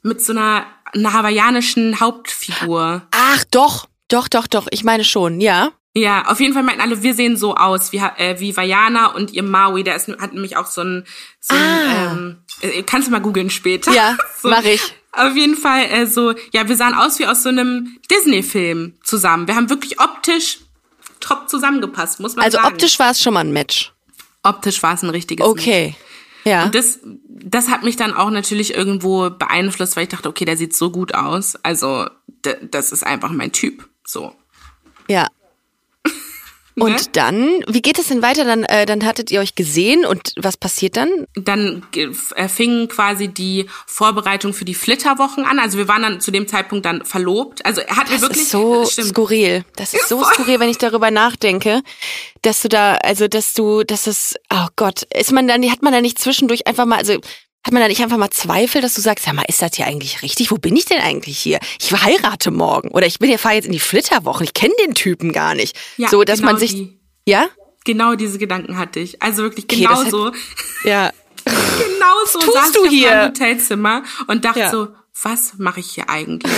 mit 0.03 0.25
so 0.25 0.33
einer, 0.33 0.67
einer 0.93 1.13
hawaiianischen 1.13 2.01
Hauptfigur. 2.01 3.03
Ach, 3.11 3.45
doch. 3.51 3.89
Doch, 4.09 4.29
doch, 4.29 4.47
doch. 4.47 4.67
Ich 4.71 4.83
meine 4.83 5.05
schon, 5.05 5.41
ja. 5.41 5.73
Ja, 5.95 6.27
auf 6.27 6.39
jeden 6.39 6.55
Fall 6.55 6.63
meinten 6.63 6.83
alle, 6.83 7.03
wir 7.03 7.15
sehen 7.15 7.37
so 7.37 7.57
aus 7.57 7.91
wie, 7.91 7.99
äh, 7.99 8.39
wie 8.39 8.57
Vajana 8.57 9.07
und 9.07 9.33
ihr 9.33 9.43
Maui. 9.43 9.83
Der 9.83 9.97
ist, 9.97 10.09
hat 10.09 10.33
nämlich 10.33 10.57
auch 10.57 10.67
so 10.67 10.83
ein, 10.83 11.05
so 11.41 11.55
ein 11.55 11.61
ah. 11.61 12.13
ähm, 12.13 12.37
äh, 12.61 12.83
kannst 12.83 13.09
du 13.09 13.13
mal 13.13 13.21
googeln 13.21 13.51
später. 13.51 13.93
Ja, 13.93 14.17
so, 14.41 14.51
mach 14.51 14.63
ich. 14.63 14.95
Auf 15.13 15.35
jeden 15.35 15.57
Fall 15.57 15.87
äh, 15.91 16.07
so, 16.07 16.33
ja, 16.53 16.69
wir 16.69 16.77
sahen 16.77 16.95
aus 16.95 17.19
wie 17.19 17.27
aus 17.27 17.43
so 17.43 17.49
einem 17.49 17.99
Disney-Film 18.09 18.95
zusammen. 19.03 19.49
Wir 19.49 19.57
haben 19.57 19.69
wirklich 19.69 20.01
optisch 20.01 20.59
top 21.19 21.49
zusammengepasst, 21.49 22.21
muss 22.21 22.37
man 22.37 22.45
also 22.45 22.57
sagen. 22.57 22.67
Also 22.67 22.75
optisch 22.75 22.99
war 23.01 23.11
es 23.11 23.21
schon 23.21 23.35
mal 23.35 23.41
ein 23.41 23.53
Match. 23.53 23.93
Optisch 24.43 24.83
war 24.83 24.95
es 24.95 25.03
ein 25.03 25.11
richtiges 25.11 25.47
okay. 25.47 25.87
Match. 25.87 25.97
Ja. 26.45 26.65
Und 26.65 26.75
das, 26.75 27.01
das 27.29 27.69
hat 27.69 27.83
mich 27.83 27.97
dann 27.97 28.15
auch 28.15 28.31
natürlich 28.31 28.75
irgendwo 28.75 29.31
beeinflusst, 29.31 29.97
weil 29.97 30.05
ich 30.05 30.09
dachte, 30.09 30.29
okay, 30.29 30.47
der 30.47 30.57
sieht 30.57 30.75
so 30.75 30.91
gut 30.91 31.15
aus. 31.15 31.57
Also, 31.57 32.09
das 32.71 32.93
ist 32.93 33.05
einfach 33.05 33.31
mein 33.31 33.53
Typ. 33.53 33.89
So. 34.07 34.35
Ja, 35.09 35.27
und 36.81 36.93
ne? 36.93 37.01
dann, 37.13 37.65
wie 37.69 37.83
geht 37.83 37.99
es 37.99 38.09
denn 38.09 38.23
weiter? 38.23 38.45
Dann, 38.45 38.65
äh, 38.65 38.87
dann 38.87 39.05
hattet 39.05 39.31
ihr 39.31 39.41
euch 39.41 39.55
gesehen 39.55 40.05
und 40.05 40.33
was 40.37 40.57
passiert 40.57 40.97
dann? 40.97 41.27
Dann 41.35 41.87
äh, 41.95 42.49
fing 42.49 42.89
quasi 42.89 43.29
die 43.29 43.67
Vorbereitung 43.87 44.53
für 44.53 44.65
die 44.65 44.75
Flitterwochen 44.75 45.45
an. 45.45 45.59
Also 45.59 45.79
wir 45.79 45.89
waren 45.89 46.03
dann 46.03 46.21
zu 46.21 46.31
dem 46.31 46.49
Zeitpunkt 46.49 46.85
dann 46.87 47.05
verlobt. 47.05 47.65
Also 47.65 47.81
er 47.81 47.97
hat 47.97 48.07
das 48.07 48.21
mir 48.21 48.23
wirklich 48.23 48.43
ist 48.43 48.51
so 48.51 48.87
stimmt. 48.87 49.09
skurril. 49.09 49.65
Das 49.77 49.95
ist 49.95 50.09
so 50.09 50.23
skurril, 50.25 50.61
wenn 50.61 50.69
ich 50.69 50.79
darüber 50.79 51.11
nachdenke, 51.11 51.83
dass 52.43 52.63
du 52.63 52.69
da, 52.69 52.95
also 52.97 53.29
dass 53.29 53.53
du, 53.53 53.85
dass 53.85 54.07
es, 54.07 54.35
oh 54.53 54.67
Gott, 54.77 55.03
ist 55.15 55.33
man 55.33 55.47
dann, 55.49 55.63
hat 55.71 55.83
man 55.83 55.93
da 55.93 56.01
nicht 56.01 56.19
zwischendurch 56.19 56.67
einfach 56.67 56.87
mal, 56.87 56.99
also 56.99 57.19
hat 57.63 57.73
man 57.73 57.83
da 57.83 57.89
nicht 57.89 58.03
einfach 58.03 58.17
mal 58.17 58.31
Zweifel, 58.31 58.81
dass 58.81 58.95
du 58.95 59.01
sagst, 59.01 59.27
ja 59.27 59.33
mal, 59.33 59.45
ist 59.47 59.61
das 59.61 59.73
hier 59.75 59.87
eigentlich 59.87 60.23
richtig? 60.23 60.51
Wo 60.51 60.57
bin 60.57 60.77
ich 60.77 60.87
denn 60.87 61.01
eigentlich 61.01 61.39
hier? 61.39 61.59
Ich 61.79 61.93
heirate 61.93 62.51
morgen 62.51 62.89
oder 62.89 63.07
ich 63.07 63.19
bin 63.19 63.29
hier 63.29 63.39
fahre 63.39 63.57
jetzt 63.57 63.67
in 63.67 63.73
die 63.73 63.81
Flitterwochen. 63.81 64.45
Ich 64.45 64.55
kenne 64.55 64.73
den 64.87 64.95
Typen 64.95 65.33
gar 65.33 65.55
nicht. 65.55 65.79
Ja, 65.99 66.09
so, 66.09 66.25
dass 66.25 66.39
genau 66.39 66.53
man 66.53 66.61
sich, 66.61 66.73
die, 66.73 66.99
ja? 67.27 67.47
Genau 67.85 68.15
diese 68.15 68.39
Gedanken 68.39 68.79
hatte 68.79 69.01
ich. 69.01 69.21
Also 69.23 69.43
wirklich 69.43 69.69
genau 69.69 70.01
okay, 70.01 70.11
so. 70.11 70.33
Ja. 70.85 71.11
genau 71.45 72.25
so 72.27 72.41
saß 72.41 72.73
du 72.73 72.85
ich 72.85 72.91
hier? 72.91 73.13
im 73.13 73.29
Hotelzimmer 73.29 74.05
und 74.27 74.45
dachte 74.45 74.61
ja. 74.61 74.71
so, 74.71 74.89
was 75.23 75.55
mache 75.59 75.81
ich 75.81 75.91
hier 75.91 76.09
eigentlich? 76.09 76.51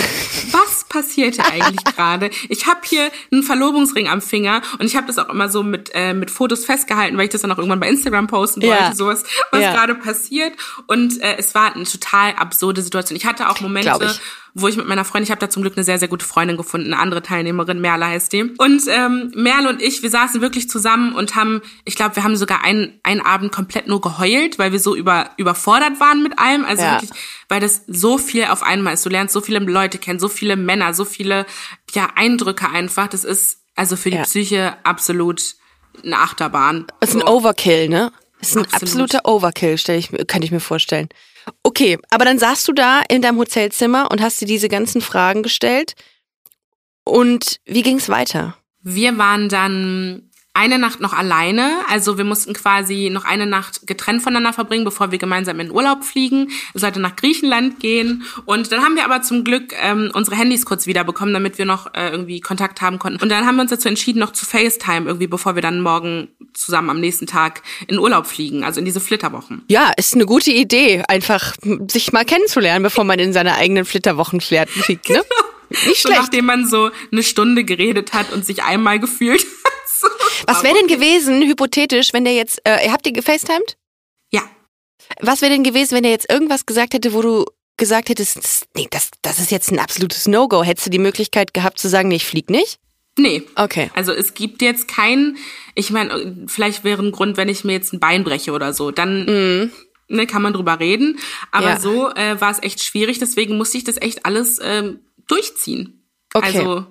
Was 0.51 0.72
passiert 0.93 1.35
hier 1.35 1.45
eigentlich 1.45 1.83
gerade? 1.95 2.29
Ich 2.49 2.67
habe 2.67 2.81
hier 2.83 3.09
einen 3.31 3.43
Verlobungsring 3.43 4.07
am 4.07 4.21
Finger 4.21 4.61
und 4.79 4.85
ich 4.85 4.95
habe 4.95 5.07
das 5.07 5.17
auch 5.17 5.29
immer 5.29 5.49
so 5.49 5.63
mit 5.63 5.91
äh, 5.93 6.13
mit 6.13 6.29
Fotos 6.31 6.65
festgehalten, 6.65 7.17
weil 7.17 7.25
ich 7.25 7.31
das 7.31 7.41
dann 7.41 7.51
auch 7.51 7.57
irgendwann 7.57 7.79
bei 7.79 7.89
Instagram 7.89 8.27
posten 8.27 8.61
wollte, 8.61 8.83
ja. 8.83 8.95
sowas, 8.95 9.23
was 9.51 9.61
ja. 9.61 9.73
gerade 9.73 9.95
passiert. 9.95 10.53
Und 10.87 11.19
äh, 11.21 11.35
es 11.37 11.55
war 11.55 11.75
eine 11.75 11.85
total 11.85 12.33
absurde 12.33 12.81
Situation. 12.81 13.17
Ich 13.17 13.25
hatte 13.25 13.49
auch 13.49 13.59
Momente, 13.59 13.91
wo 14.55 14.67
ich 14.67 14.77
mit 14.77 14.87
meiner 14.87 15.03
Freundin, 15.03 15.23
ich 15.23 15.31
habe 15.31 15.39
da 15.39 15.49
zum 15.49 15.63
Glück 15.63 15.75
eine 15.75 15.83
sehr, 15.83 15.97
sehr 15.97 16.07
gute 16.07 16.25
Freundin 16.25 16.57
gefunden, 16.57 16.93
eine 16.93 17.01
andere 17.01 17.23
Teilnehmerin, 17.23 17.81
Merle 17.81 18.05
heißt 18.05 18.31
die. 18.33 18.43
Und 18.43 18.83
ähm, 18.87 19.31
Merle 19.35 19.69
und 19.69 19.81
ich, 19.81 20.03
wir 20.03 20.11
saßen 20.11 20.41
wirklich 20.41 20.69
zusammen 20.69 21.13
und 21.15 21.35
haben, 21.35 21.61
ich 21.85 21.95
glaube, 21.95 22.15
wir 22.15 22.23
haben 22.23 22.37
sogar 22.37 22.63
einen, 22.63 22.99
einen 23.01 23.21
Abend 23.21 23.51
komplett 23.51 23.87
nur 23.87 23.99
geheult, 23.99 24.59
weil 24.59 24.71
wir 24.71 24.79
so 24.79 24.95
über, 24.95 25.31
überfordert 25.37 25.99
waren 25.99 26.21
mit 26.21 26.37
allem. 26.37 26.65
Also 26.65 26.83
ja. 26.83 26.93
wirklich, 26.93 27.09
weil 27.49 27.61
das 27.61 27.81
so 27.87 28.19
viel 28.19 28.45
auf 28.45 28.61
einmal 28.61 28.93
ist. 28.93 29.05
Du 29.05 29.09
lernst 29.09 29.33
so 29.33 29.41
viele 29.41 29.59
Leute 29.59 29.97
kennen, 29.97 30.19
so 30.19 30.29
viele 30.29 30.55
Männer, 30.55 30.93
so 30.93 31.03
viele 31.03 31.47
ja, 31.93 32.09
Eindrücke 32.15 32.69
einfach. 32.69 33.07
Das 33.07 33.23
ist 33.23 33.63
also 33.75 33.95
für 33.95 34.11
die 34.11 34.17
ja. 34.17 34.23
Psyche 34.23 34.77
absolut 34.83 35.55
eine 36.03 36.19
Achterbahn. 36.19 36.85
Es 36.99 37.09
ist 37.09 37.15
ein 37.15 37.27
Overkill, 37.27 37.89
ne? 37.89 38.11
Es 38.39 38.49
ist 38.49 38.57
ein 38.57 38.65
Absolut. 38.65 38.83
absoluter 38.83 39.19
Overkill, 39.25 39.77
stell 39.77 39.97
ich, 39.97 40.09
kann 40.27 40.41
ich 40.41 40.51
mir 40.51 40.59
vorstellen. 40.59 41.07
Okay, 41.63 41.97
aber 42.09 42.25
dann 42.25 42.39
saßt 42.39 42.67
du 42.67 42.73
da 42.73 43.01
in 43.09 43.21
deinem 43.21 43.37
Hotelzimmer 43.37 44.11
und 44.11 44.21
hast 44.21 44.39
dir 44.41 44.45
diese 44.45 44.69
ganzen 44.69 45.01
Fragen 45.01 45.43
gestellt. 45.43 45.93
Und 47.03 47.59
wie 47.65 47.81
ging's 47.81 48.09
weiter? 48.09 48.57
Wir 48.81 49.17
waren 49.17 49.49
dann 49.49 50.29
eine 50.55 50.77
Nacht 50.77 50.99
noch 50.99 51.13
alleine. 51.13 51.79
Also 51.89 52.17
wir 52.17 52.25
mussten 52.25 52.53
quasi 52.53 53.09
noch 53.11 53.25
eine 53.25 53.47
Nacht 53.47 53.87
getrennt 53.87 54.21
voneinander 54.21 54.53
verbringen, 54.53 54.85
bevor 54.85 55.11
wir 55.11 55.17
gemeinsam 55.17 55.59
in 55.59 55.71
Urlaub 55.71 56.03
fliegen. 56.03 56.51
Es 56.75 56.81
sollte 56.81 56.99
nach 56.99 57.15
Griechenland 57.15 57.79
gehen. 57.79 58.23
Und 58.45 58.71
dann 58.71 58.83
haben 58.83 58.95
wir 58.95 59.03
aber 59.03 59.23
zum 59.23 59.43
Glück 59.43 59.73
ähm, 59.81 60.11
unsere 60.13 60.35
Handys 60.35 60.65
kurz 60.65 60.85
wiederbekommen, 60.85 61.33
damit 61.33 61.57
wir 61.57 61.65
noch 61.65 61.93
äh, 61.95 62.09
irgendwie 62.09 62.39
Kontakt 62.39 62.81
haben 62.81 62.99
konnten. 62.99 63.21
Und 63.21 63.29
dann 63.29 63.47
haben 63.47 63.55
wir 63.55 63.63
uns 63.63 63.71
dazu 63.71 63.87
entschieden, 63.87 64.19
noch 64.19 64.31
zu 64.31 64.45
FaceTime 64.45 65.07
irgendwie, 65.07 65.27
bevor 65.27 65.55
wir 65.55 65.63
dann 65.63 65.81
morgen 65.81 66.27
zusammen 66.53 66.91
am 66.91 66.99
nächsten 66.99 67.25
Tag 67.25 67.63
in 67.87 67.97
Urlaub 67.97 68.27
fliegen, 68.27 68.63
also 68.63 68.79
in 68.79 68.85
diese 68.85 68.99
Flitterwochen. 68.99 69.63
Ja, 69.69 69.91
ist 69.97 70.13
eine 70.13 70.27
gute 70.27 70.51
Idee, 70.51 71.03
einfach 71.07 71.55
sich 71.87 72.13
mal 72.13 72.25
kennenzulernen, 72.25 72.83
bevor 72.83 73.05
man 73.05 73.17
in 73.17 73.33
seine 73.33 73.55
eigenen 73.55 73.85
Flitterwochen 73.85 74.39
fliegt, 74.39 75.09
ne? 75.09 75.23
Nicht 75.69 76.01
schlecht. 76.01 76.01
So, 76.01 76.09
nachdem 76.09 76.45
man 76.45 76.67
so 76.67 76.91
eine 77.11 77.23
Stunde 77.23 77.63
geredet 77.63 78.13
hat 78.13 78.31
und 78.31 78.45
sich 78.45 78.63
einmal 78.63 78.99
gefühlt. 78.99 79.43
Was 80.47 80.63
wäre 80.63 80.75
denn 80.75 80.87
gewesen, 80.87 81.41
hypothetisch, 81.41 82.13
wenn 82.13 82.25
der 82.25 82.33
jetzt, 82.33 82.61
äh, 82.63 82.89
habt 82.89 83.05
ihr 83.05 83.13
gefacetimed? 83.13 83.77
Ja. 84.31 84.41
Was 85.19 85.41
wäre 85.41 85.51
denn 85.51 85.63
gewesen, 85.63 85.95
wenn 85.95 86.03
er 86.03 86.11
jetzt 86.11 86.29
irgendwas 86.31 86.65
gesagt 86.65 86.93
hätte, 86.93 87.13
wo 87.13 87.21
du 87.21 87.45
gesagt 87.77 88.09
hättest, 88.09 88.67
nee, 88.75 88.87
das, 88.91 89.11
das 89.21 89.39
ist 89.39 89.51
jetzt 89.51 89.71
ein 89.71 89.79
absolutes 89.79 90.27
No-Go. 90.27 90.63
Hättest 90.63 90.87
du 90.87 90.91
die 90.91 90.99
Möglichkeit 90.99 91.53
gehabt 91.53 91.79
zu 91.79 91.89
sagen, 91.89 92.09
nee, 92.09 92.15
ich 92.15 92.25
flieg 92.25 92.49
nicht? 92.49 92.79
Nee. 93.17 93.43
Okay. 93.55 93.91
Also 93.95 94.11
es 94.11 94.33
gibt 94.33 94.61
jetzt 94.61 94.87
keinen, 94.87 95.37
ich 95.75 95.91
meine, 95.91 96.45
vielleicht 96.47 96.83
wäre 96.83 97.03
ein 97.03 97.11
Grund, 97.11 97.37
wenn 97.37 97.49
ich 97.49 97.63
mir 97.63 97.73
jetzt 97.73 97.93
ein 97.93 97.99
Bein 97.99 98.23
breche 98.23 98.51
oder 98.53 98.73
so, 98.73 98.91
dann 98.91 99.25
mm. 99.25 99.71
ne, 100.07 100.27
kann 100.27 100.41
man 100.41 100.53
drüber 100.53 100.79
reden. 100.79 101.19
Aber 101.51 101.71
ja. 101.71 101.79
so 101.79 102.09
äh, 102.11 102.39
war 102.41 102.51
es 102.51 102.61
echt 102.63 102.83
schwierig, 102.83 103.19
deswegen 103.19 103.57
musste 103.57 103.77
ich 103.77 103.83
das 103.83 104.01
echt 104.01 104.25
alles 104.25 104.59
ähm, 104.63 105.01
durchziehen. 105.27 106.09
Okay. 106.33 106.57
Also 106.57 106.85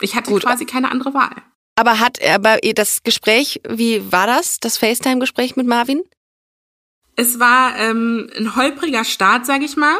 ich 0.00 0.14
hatte 0.14 0.30
Gut. 0.30 0.42
quasi 0.42 0.64
keine 0.64 0.90
andere 0.90 1.14
Wahl. 1.14 1.42
Aber 1.76 1.98
hat, 1.98 2.22
aber 2.22 2.58
das 2.74 3.02
Gespräch, 3.02 3.60
wie 3.68 4.12
war 4.12 4.26
das, 4.26 4.60
das 4.60 4.78
FaceTime-Gespräch 4.78 5.56
mit 5.56 5.66
Marvin? 5.66 6.02
Es 7.16 7.38
war 7.38 7.76
ähm, 7.78 8.30
ein 8.36 8.56
holpriger 8.56 9.04
Start, 9.04 9.46
sag 9.46 9.62
ich 9.62 9.76
mal, 9.76 9.96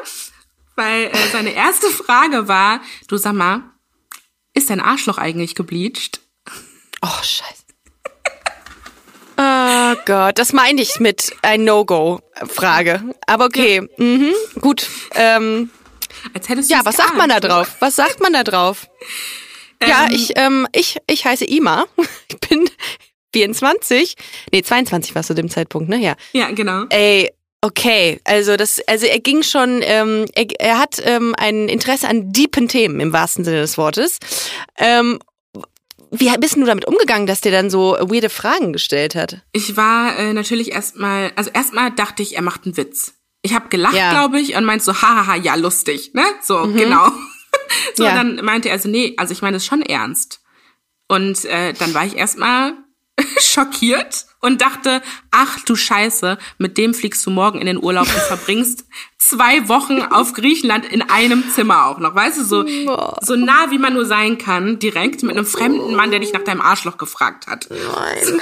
weil 0.77 1.07
äh, 1.07 1.29
seine 1.33 1.53
erste 1.53 1.87
Frage 1.91 2.49
war, 2.49 2.81
du 3.09 3.17
sag 3.17 3.35
mal, 3.35 3.63
ist 4.53 4.71
dein 4.71 4.81
Arschloch 4.81 5.19
eigentlich 5.19 5.55
gebleached? 5.55 6.21
Oh, 7.03 7.23
scheiße. 7.23 7.65
Oh 9.37 9.97
Gott, 10.07 10.39
das 10.39 10.53
meine 10.53 10.81
ich 10.81 11.01
mit 11.01 11.35
ein 11.43 11.65
No-Go-Frage. 11.65 13.15
Aber 13.27 13.47
okay, 13.47 13.77
ja. 13.77 14.05
mhm, 14.05 14.33
gut. 14.61 14.89
Ähm, 15.15 15.71
Als 16.33 16.49
hättest 16.49 16.71
du 16.71 16.75
Ja, 16.75 16.85
was 16.85 16.97
sagt 16.97 17.17
man 17.17 17.29
da 17.29 17.41
drauf? 17.41 17.69
Was 17.81 17.97
sagt 17.97 18.21
man 18.21 18.33
da 18.33 18.45
drauf? 18.45 18.87
Ja, 19.88 20.07
ähm, 20.07 20.14
ich, 20.14 20.33
ähm, 20.37 20.66
ich, 20.73 20.99
ich 21.09 21.25
heiße 21.25 21.44
Ima. 21.44 21.87
Ich 22.29 22.49
bin 22.49 22.68
24. 23.35 24.14
Nee, 24.53 24.62
22 24.62 25.14
warst 25.14 25.31
du 25.31 25.35
dem 25.35 25.51
Zeitpunkt, 25.51 25.88
ne? 25.88 25.99
Ja. 25.99 26.14
Ja, 26.33 26.51
genau. 26.51 26.85
Ey, 26.88 27.31
okay. 27.61 28.20
Also 28.25 28.57
das, 28.57 28.81
also 28.87 29.07
er 29.07 29.20
ging 29.20 29.42
schon, 29.42 29.81
ähm, 29.83 30.25
er, 30.35 30.47
er 30.59 30.79
hat 30.79 31.01
ähm, 31.05 31.35
ein 31.37 31.68
Interesse 31.68 32.09
an 32.09 32.33
deepen 32.33 32.68
Themen 32.68 33.01
im 33.01 33.12
wahrsten 33.12 33.44
Sinne 33.44 33.61
des 33.61 33.77
Wortes. 33.77 34.18
Ähm, 34.79 35.18
wie 36.11 36.31
bist 36.38 36.57
du 36.57 36.64
damit 36.64 36.87
umgegangen, 36.87 37.27
dass 37.27 37.40
der 37.40 37.51
dann 37.53 37.70
so 37.70 37.97
weirde 38.01 38.31
Fragen 38.31 38.73
gestellt 38.73 39.16
hat? 39.16 39.42
Ich 39.53 39.77
war 39.77 40.16
äh, 40.16 40.33
natürlich 40.33 40.73
erstmal, 40.73 41.33
also 41.35 41.51
erstmal 41.53 41.90
dachte 41.90 42.23
ich, 42.23 42.37
er 42.37 42.42
macht 42.42 42.64
einen 42.64 42.77
Witz. 42.77 43.14
Ich 43.42 43.53
habe 43.53 43.68
gelacht, 43.68 43.94
ja. 43.97 44.11
glaube 44.11 44.40
ich, 44.40 44.57
und 44.57 44.64
meinte 44.64 44.85
so, 44.85 44.94
hahaha, 44.94 45.35
ja, 45.35 45.55
lustig, 45.57 46.14
ne? 46.14 46.23
So, 46.40 46.64
mhm. 46.64 46.77
genau. 46.77 47.11
So, 47.95 48.05
ja. 48.05 48.15
dann 48.15 48.45
meinte 48.45 48.69
er 48.69 48.79
so, 48.79 48.89
nee, 48.89 49.15
also 49.17 49.33
ich 49.33 49.43
meine 49.43 49.59
es 49.59 49.67
schon 49.67 49.83
ernst. 49.83 50.41
Und 51.09 51.45
äh, 51.45 51.73
dann 51.75 51.95
war 51.95 52.05
ich 52.05 52.17
erstmal 52.17 52.75
schockiert 53.41 54.27
und 54.41 54.61
dachte, 54.61 55.03
ach 55.31 55.61
du 55.61 55.77
Scheiße, 55.77 56.39
mit 56.59 56.77
dem 56.77 56.95
fliegst 56.95 57.25
du 57.27 57.31
morgen 57.31 57.59
in 57.61 57.67
den 57.67 57.83
Urlaub 57.83 58.07
und 58.07 58.23
verbringst 58.23 58.87
zwei 59.19 59.69
Wochen 59.69 60.03
auf 60.03 60.33
Griechenland 60.33 60.87
in 60.87 61.03
einem 61.03 61.49
Zimmer 61.51 61.87
auch 61.87 61.99
noch. 61.99 62.15
Weißt 62.15 62.39
du, 62.39 62.45
so, 62.45 62.65
so 63.23 63.37
nah 63.37 63.71
wie 63.71 63.79
man 63.79 63.95
nur 63.95 64.07
sein 64.07 64.39
kann, 64.39 64.79
direkt 64.79 65.23
mit 65.23 65.37
einem 65.37 65.47
fremden 65.47 65.95
Mann, 65.95 66.11
der 66.11 66.21
dich 66.21 66.33
nach 66.33 66.45
deinem 66.45 66.61
Arschloch 66.61 66.99
gefragt 66.99 67.47
hat. 67.47 67.69
Nein. 67.71 68.41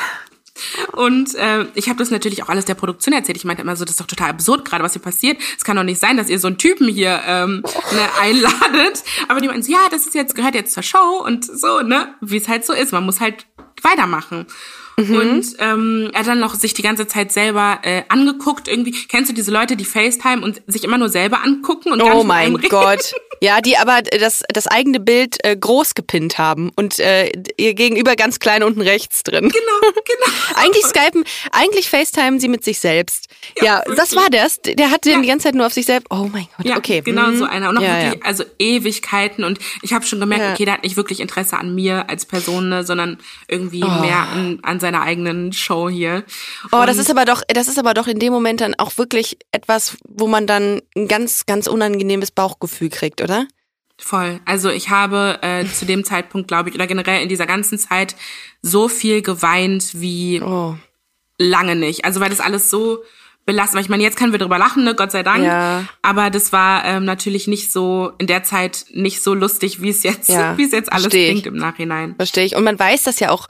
Und 0.92 1.34
äh, 1.34 1.66
ich 1.74 1.88
habe 1.88 1.98
das 1.98 2.10
natürlich 2.10 2.42
auch 2.42 2.48
alles 2.48 2.64
der 2.64 2.74
Produktion 2.74 3.14
erzählt. 3.14 3.36
Ich 3.38 3.44
meinte 3.44 3.62
immer 3.62 3.76
so, 3.76 3.84
das 3.84 3.92
ist 3.92 4.00
doch 4.00 4.06
total 4.06 4.30
absurd 4.30 4.64
gerade, 4.64 4.84
was 4.84 4.92
hier 4.92 5.02
passiert. 5.02 5.40
Es 5.56 5.64
kann 5.64 5.76
doch 5.76 5.82
nicht 5.82 6.00
sein, 6.00 6.16
dass 6.16 6.28
ihr 6.28 6.38
so 6.38 6.48
einen 6.48 6.58
Typen 6.58 6.88
hier 6.88 7.20
ähm, 7.26 7.62
ne, 7.92 8.08
einladet. 8.20 9.02
Aber 9.28 9.40
die 9.40 9.48
meinten 9.48 9.62
so, 9.62 9.72
ja, 9.72 9.88
das 9.90 10.06
ist 10.06 10.14
jetzt 10.14 10.34
gehört 10.34 10.54
jetzt 10.54 10.74
zur 10.74 10.82
Show 10.82 11.22
und 11.24 11.44
so, 11.44 11.80
ne, 11.80 12.14
wie 12.20 12.36
es 12.36 12.48
halt 12.48 12.66
so 12.66 12.72
ist. 12.72 12.92
Man 12.92 13.04
muss 13.04 13.20
halt 13.20 13.46
weitermachen. 13.82 14.46
Mhm. 14.96 15.16
Und 15.16 15.46
ähm, 15.58 16.10
er 16.12 16.20
hat 16.20 16.26
dann 16.26 16.40
noch 16.40 16.54
sich 16.54 16.74
die 16.74 16.82
ganze 16.82 17.06
Zeit 17.06 17.32
selber 17.32 17.78
äh, 17.82 18.02
angeguckt. 18.08 18.68
Irgendwie 18.68 18.92
kennst 19.08 19.30
du 19.30 19.34
diese 19.34 19.50
Leute, 19.50 19.76
die 19.76 19.84
FaceTime 19.84 20.42
und 20.42 20.62
sich 20.66 20.84
immer 20.84 20.98
nur 20.98 21.08
selber 21.08 21.42
angucken 21.42 21.92
und 21.92 22.02
oh 22.02 22.06
gar 22.06 22.14
nicht 22.14 22.26
mein 22.26 22.56
Gott, 22.68 23.14
ja, 23.40 23.60
die 23.60 23.76
aber 23.76 24.02
das 24.02 24.42
das 24.52 24.66
eigene 24.66 25.00
Bild 25.00 25.44
äh, 25.44 25.56
groß 25.56 25.94
gepinnt 25.94 26.38
haben 26.38 26.70
und 26.76 26.98
äh, 26.98 27.32
ihr 27.56 27.74
Gegenüber 27.74 28.16
ganz 28.16 28.38
klein 28.38 28.62
unten 28.62 28.80
rechts 28.80 29.22
drin. 29.22 29.48
Genau, 29.48 29.92
genau. 29.92 30.60
eigentlich 30.60 30.84
skypen, 30.84 31.24
eigentlich 31.50 31.88
FaceTime 31.88 32.38
sie 32.38 32.48
mit 32.48 32.64
sich 32.64 32.78
selbst. 32.78 33.28
Ja, 33.56 33.82
ja 33.86 33.94
das 33.96 34.14
war 34.14 34.28
das. 34.30 34.60
Der 34.62 34.90
hat 34.90 35.04
den 35.04 35.14
ja. 35.14 35.20
die 35.22 35.28
ganze 35.28 35.44
Zeit 35.44 35.54
nur 35.54 35.66
auf 35.66 35.72
sich 35.72 35.86
selbst. 35.86 36.06
Oh 36.10 36.28
mein 36.32 36.46
Gott, 36.56 36.66
ja, 36.66 36.76
okay. 36.76 37.00
Genau 37.00 37.28
mhm. 37.28 37.36
so 37.36 37.44
einer 37.44 37.70
und 37.70 37.76
noch 37.76 37.82
ja, 37.82 38.02
wirklich 38.02 38.24
also 38.24 38.44
Ewigkeiten 38.58 39.44
und 39.44 39.58
ich 39.82 39.92
habe 39.92 40.04
schon 40.04 40.20
gemerkt, 40.20 40.52
okay, 40.52 40.64
der 40.64 40.74
hat 40.74 40.82
nicht 40.82 40.96
wirklich 40.96 41.20
Interesse 41.20 41.56
an 41.56 41.74
mir 41.74 42.08
als 42.08 42.26
Person, 42.26 42.68
ne, 42.68 42.84
sondern 42.84 43.18
irgendwie 43.48 43.82
oh. 43.82 44.00
mehr 44.00 44.28
an, 44.28 44.58
an 44.62 44.78
seiner 44.82 45.00
eigenen 45.00 45.54
Show 45.54 45.88
hier. 45.88 46.24
Oh, 46.70 46.76
und 46.76 46.86
das 46.86 46.98
ist 46.98 47.10
aber 47.10 47.24
doch, 47.24 47.42
das 47.48 47.68
ist 47.68 47.78
aber 47.78 47.94
doch 47.94 48.06
in 48.06 48.18
dem 48.18 48.32
Moment 48.32 48.60
dann 48.60 48.74
auch 48.74 48.98
wirklich 48.98 49.38
etwas, 49.50 49.96
wo 50.06 50.26
man 50.26 50.46
dann 50.46 50.82
ein 50.94 51.08
ganz, 51.08 51.46
ganz 51.46 51.66
unangenehmes 51.66 52.30
Bauchgefühl 52.30 52.90
kriegt, 52.90 53.22
oder? 53.22 53.46
Voll. 53.98 54.40
Also 54.44 54.68
ich 54.68 54.90
habe 54.90 55.38
äh, 55.42 55.64
zu 55.64 55.86
dem 55.86 56.04
Zeitpunkt, 56.04 56.48
glaube 56.48 56.68
ich, 56.68 56.74
oder 56.74 56.86
generell 56.86 57.22
in 57.22 57.28
dieser 57.28 57.46
ganzen 57.46 57.78
Zeit 57.78 58.16
so 58.60 58.88
viel 58.88 59.22
geweint 59.22 60.00
wie 60.00 60.42
oh. 60.42 60.76
lange 61.38 61.76
nicht. 61.76 62.04
Also 62.04 62.20
weil 62.20 62.30
das 62.30 62.40
alles 62.40 62.68
so 62.68 63.02
belastet. 63.44 63.76
Weil 63.76 63.82
ich 63.82 63.88
meine, 63.88 64.02
jetzt 64.02 64.16
können 64.16 64.32
wir 64.32 64.38
drüber 64.38 64.58
lachen, 64.58 64.84
ne, 64.84 64.94
Gott 64.94 65.12
sei 65.12 65.22
Dank. 65.22 65.44
Ja. 65.44 65.84
Aber 66.02 66.30
das 66.30 66.52
war 66.52 66.84
ähm, 66.84 67.04
natürlich 67.04 67.46
nicht 67.46 67.72
so 67.72 68.12
in 68.18 68.26
der 68.26 68.44
Zeit 68.44 68.86
nicht 68.90 69.22
so 69.22 69.34
lustig, 69.34 69.82
wie 69.82 69.90
es 69.90 70.02
jetzt, 70.02 70.28
ja. 70.28 70.56
wie 70.58 70.64
es 70.64 70.72
jetzt 70.72 70.92
alles 70.92 71.10
klingt 71.10 71.46
im 71.46 71.56
Nachhinein. 71.56 72.14
Verstehe 72.16 72.44
ich. 72.44 72.56
Und 72.56 72.64
man 72.64 72.78
weiß 72.78 73.04
das 73.04 73.20
ja 73.20 73.30
auch 73.30 73.48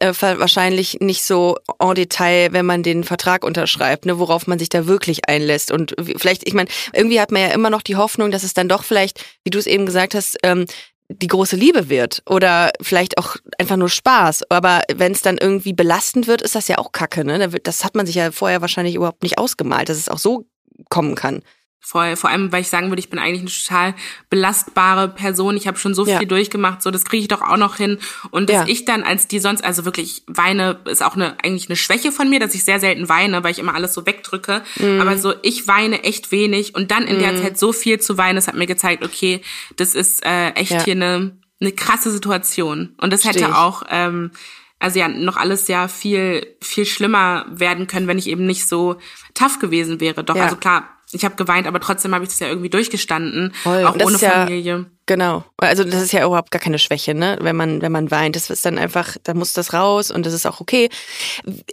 äh, 0.00 0.12
wahrscheinlich 0.20 1.00
nicht 1.00 1.22
so 1.22 1.56
en 1.78 1.94
Detail, 1.94 2.52
wenn 2.52 2.66
man 2.66 2.82
den 2.82 3.04
Vertrag 3.04 3.44
unterschreibt, 3.44 4.06
ne, 4.06 4.18
worauf 4.18 4.46
man 4.46 4.58
sich 4.58 4.68
da 4.68 4.86
wirklich 4.86 5.28
einlässt. 5.28 5.70
Und 5.70 5.94
vielleicht, 6.16 6.46
ich 6.46 6.54
meine, 6.54 6.68
irgendwie 6.92 7.20
hat 7.20 7.30
man 7.30 7.42
ja 7.42 7.48
immer 7.48 7.70
noch 7.70 7.82
die 7.82 7.96
Hoffnung, 7.96 8.30
dass 8.30 8.42
es 8.42 8.54
dann 8.54 8.68
doch 8.68 8.84
vielleicht, 8.84 9.24
wie 9.44 9.50
du 9.50 9.58
es 9.58 9.66
eben 9.66 9.86
gesagt 9.86 10.14
hast, 10.14 10.38
ähm, 10.42 10.66
die 11.08 11.26
große 11.26 11.56
Liebe 11.56 11.88
wird 11.88 12.22
oder 12.26 12.70
vielleicht 12.80 13.18
auch 13.18 13.36
einfach 13.58 13.76
nur 13.76 13.90
Spaß. 13.90 14.50
Aber 14.50 14.82
wenn 14.94 15.12
es 15.12 15.22
dann 15.22 15.38
irgendwie 15.38 15.72
belastend 15.72 16.26
wird, 16.26 16.42
ist 16.42 16.54
das 16.54 16.68
ja 16.68 16.78
auch 16.78 16.92
Kacke. 16.92 17.24
Ne? 17.24 17.48
Das 17.62 17.84
hat 17.84 17.94
man 17.94 18.06
sich 18.06 18.14
ja 18.14 18.32
vorher 18.32 18.60
wahrscheinlich 18.60 18.94
überhaupt 18.94 19.22
nicht 19.22 19.38
ausgemalt, 19.38 19.88
dass 19.88 19.98
es 19.98 20.08
auch 20.08 20.18
so 20.18 20.46
kommen 20.88 21.14
kann. 21.14 21.42
Voll, 21.84 22.14
vor 22.14 22.30
allem, 22.30 22.52
weil 22.52 22.60
ich 22.60 22.68
sagen 22.68 22.90
würde, 22.90 23.00
ich 23.00 23.10
bin 23.10 23.18
eigentlich 23.18 23.40
eine 23.40 23.50
total 23.50 23.94
belastbare 24.30 25.08
Person. 25.08 25.56
Ich 25.56 25.66
habe 25.66 25.78
schon 25.78 25.94
so 25.94 26.04
viel 26.04 26.14
ja. 26.14 26.24
durchgemacht, 26.24 26.80
so 26.80 26.92
das 26.92 27.04
kriege 27.04 27.22
ich 27.22 27.28
doch 27.28 27.42
auch 27.42 27.56
noch 27.56 27.74
hin. 27.76 27.98
Und 28.30 28.50
dass 28.50 28.56
ja. 28.56 28.64
ich 28.68 28.84
dann 28.84 29.02
als 29.02 29.26
die 29.26 29.40
sonst, 29.40 29.64
also 29.64 29.84
wirklich 29.84 30.22
weine, 30.28 30.78
ist 30.84 31.02
auch 31.02 31.16
eine 31.16 31.36
eigentlich 31.42 31.68
eine 31.68 31.74
Schwäche 31.74 32.12
von 32.12 32.30
mir, 32.30 32.38
dass 32.38 32.54
ich 32.54 32.62
sehr 32.64 32.78
selten 32.78 33.08
weine, 33.08 33.42
weil 33.42 33.50
ich 33.50 33.58
immer 33.58 33.74
alles 33.74 33.94
so 33.94 34.06
wegdrücke. 34.06 34.62
Mhm. 34.76 35.00
Aber 35.00 35.18
so, 35.18 35.34
ich 35.42 35.66
weine 35.66 36.04
echt 36.04 36.30
wenig 36.30 36.76
und 36.76 36.92
dann 36.92 37.08
in 37.08 37.16
mhm. 37.16 37.20
der 37.20 37.42
Zeit 37.42 37.58
so 37.58 37.72
viel 37.72 37.98
zu 37.98 38.16
weinen, 38.16 38.36
das 38.36 38.46
hat 38.46 38.54
mir 38.54 38.68
gezeigt, 38.68 39.04
okay, 39.04 39.40
das 39.74 39.96
ist 39.96 40.24
äh, 40.24 40.50
echt 40.50 40.70
ja. 40.70 40.84
hier 40.84 40.94
eine, 40.94 41.36
eine 41.60 41.72
krasse 41.72 42.12
Situation. 42.12 42.94
Und 43.00 43.12
das 43.12 43.24
hätte 43.24 43.58
auch 43.58 43.82
ähm, 43.90 44.30
also 44.78 44.98
ja 44.98 45.08
noch 45.08 45.36
alles 45.36 45.68
ja 45.68 45.88
viel 45.88 46.46
viel 46.60 46.86
schlimmer 46.86 47.46
werden 47.48 47.88
können, 47.88 48.06
wenn 48.06 48.18
ich 48.18 48.28
eben 48.28 48.46
nicht 48.46 48.68
so 48.68 48.96
tough 49.34 49.58
gewesen 49.58 50.00
wäre. 50.00 50.24
Doch, 50.24 50.36
also 50.36 50.56
klar, 50.56 50.88
ich 51.12 51.24
habe 51.24 51.36
geweint, 51.36 51.66
aber 51.66 51.80
trotzdem 51.80 52.14
habe 52.14 52.24
ich 52.24 52.30
das 52.30 52.40
ja 52.40 52.48
irgendwie 52.48 52.70
durchgestanden, 52.70 53.52
Voll. 53.62 53.84
auch 53.84 53.94
ohne 53.96 54.18
Familie. 54.18 54.78
Ja, 54.78 54.84
genau. 55.06 55.44
Also 55.58 55.84
das 55.84 56.02
ist 56.02 56.12
ja 56.12 56.24
überhaupt 56.24 56.50
gar 56.50 56.60
keine 56.60 56.78
Schwäche, 56.78 57.14
ne? 57.14 57.38
Wenn 57.40 57.56
man 57.56 57.82
wenn 57.82 57.92
man 57.92 58.10
weint, 58.10 58.36
das 58.36 58.50
ist 58.50 58.64
dann 58.64 58.78
einfach, 58.78 59.16
da 59.22 59.34
muss 59.34 59.52
das 59.52 59.72
raus 59.72 60.10
und 60.10 60.24
das 60.26 60.32
ist 60.32 60.46
auch 60.46 60.60
okay. 60.60 60.88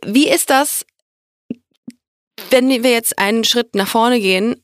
Wie 0.05 0.29
ist 0.29 0.49
das, 0.49 0.85
wenn 2.49 2.69
wir 2.69 2.91
jetzt 2.91 3.17
einen 3.17 3.43
Schritt 3.43 3.75
nach 3.75 3.87
vorne 3.87 4.19
gehen? 4.19 4.61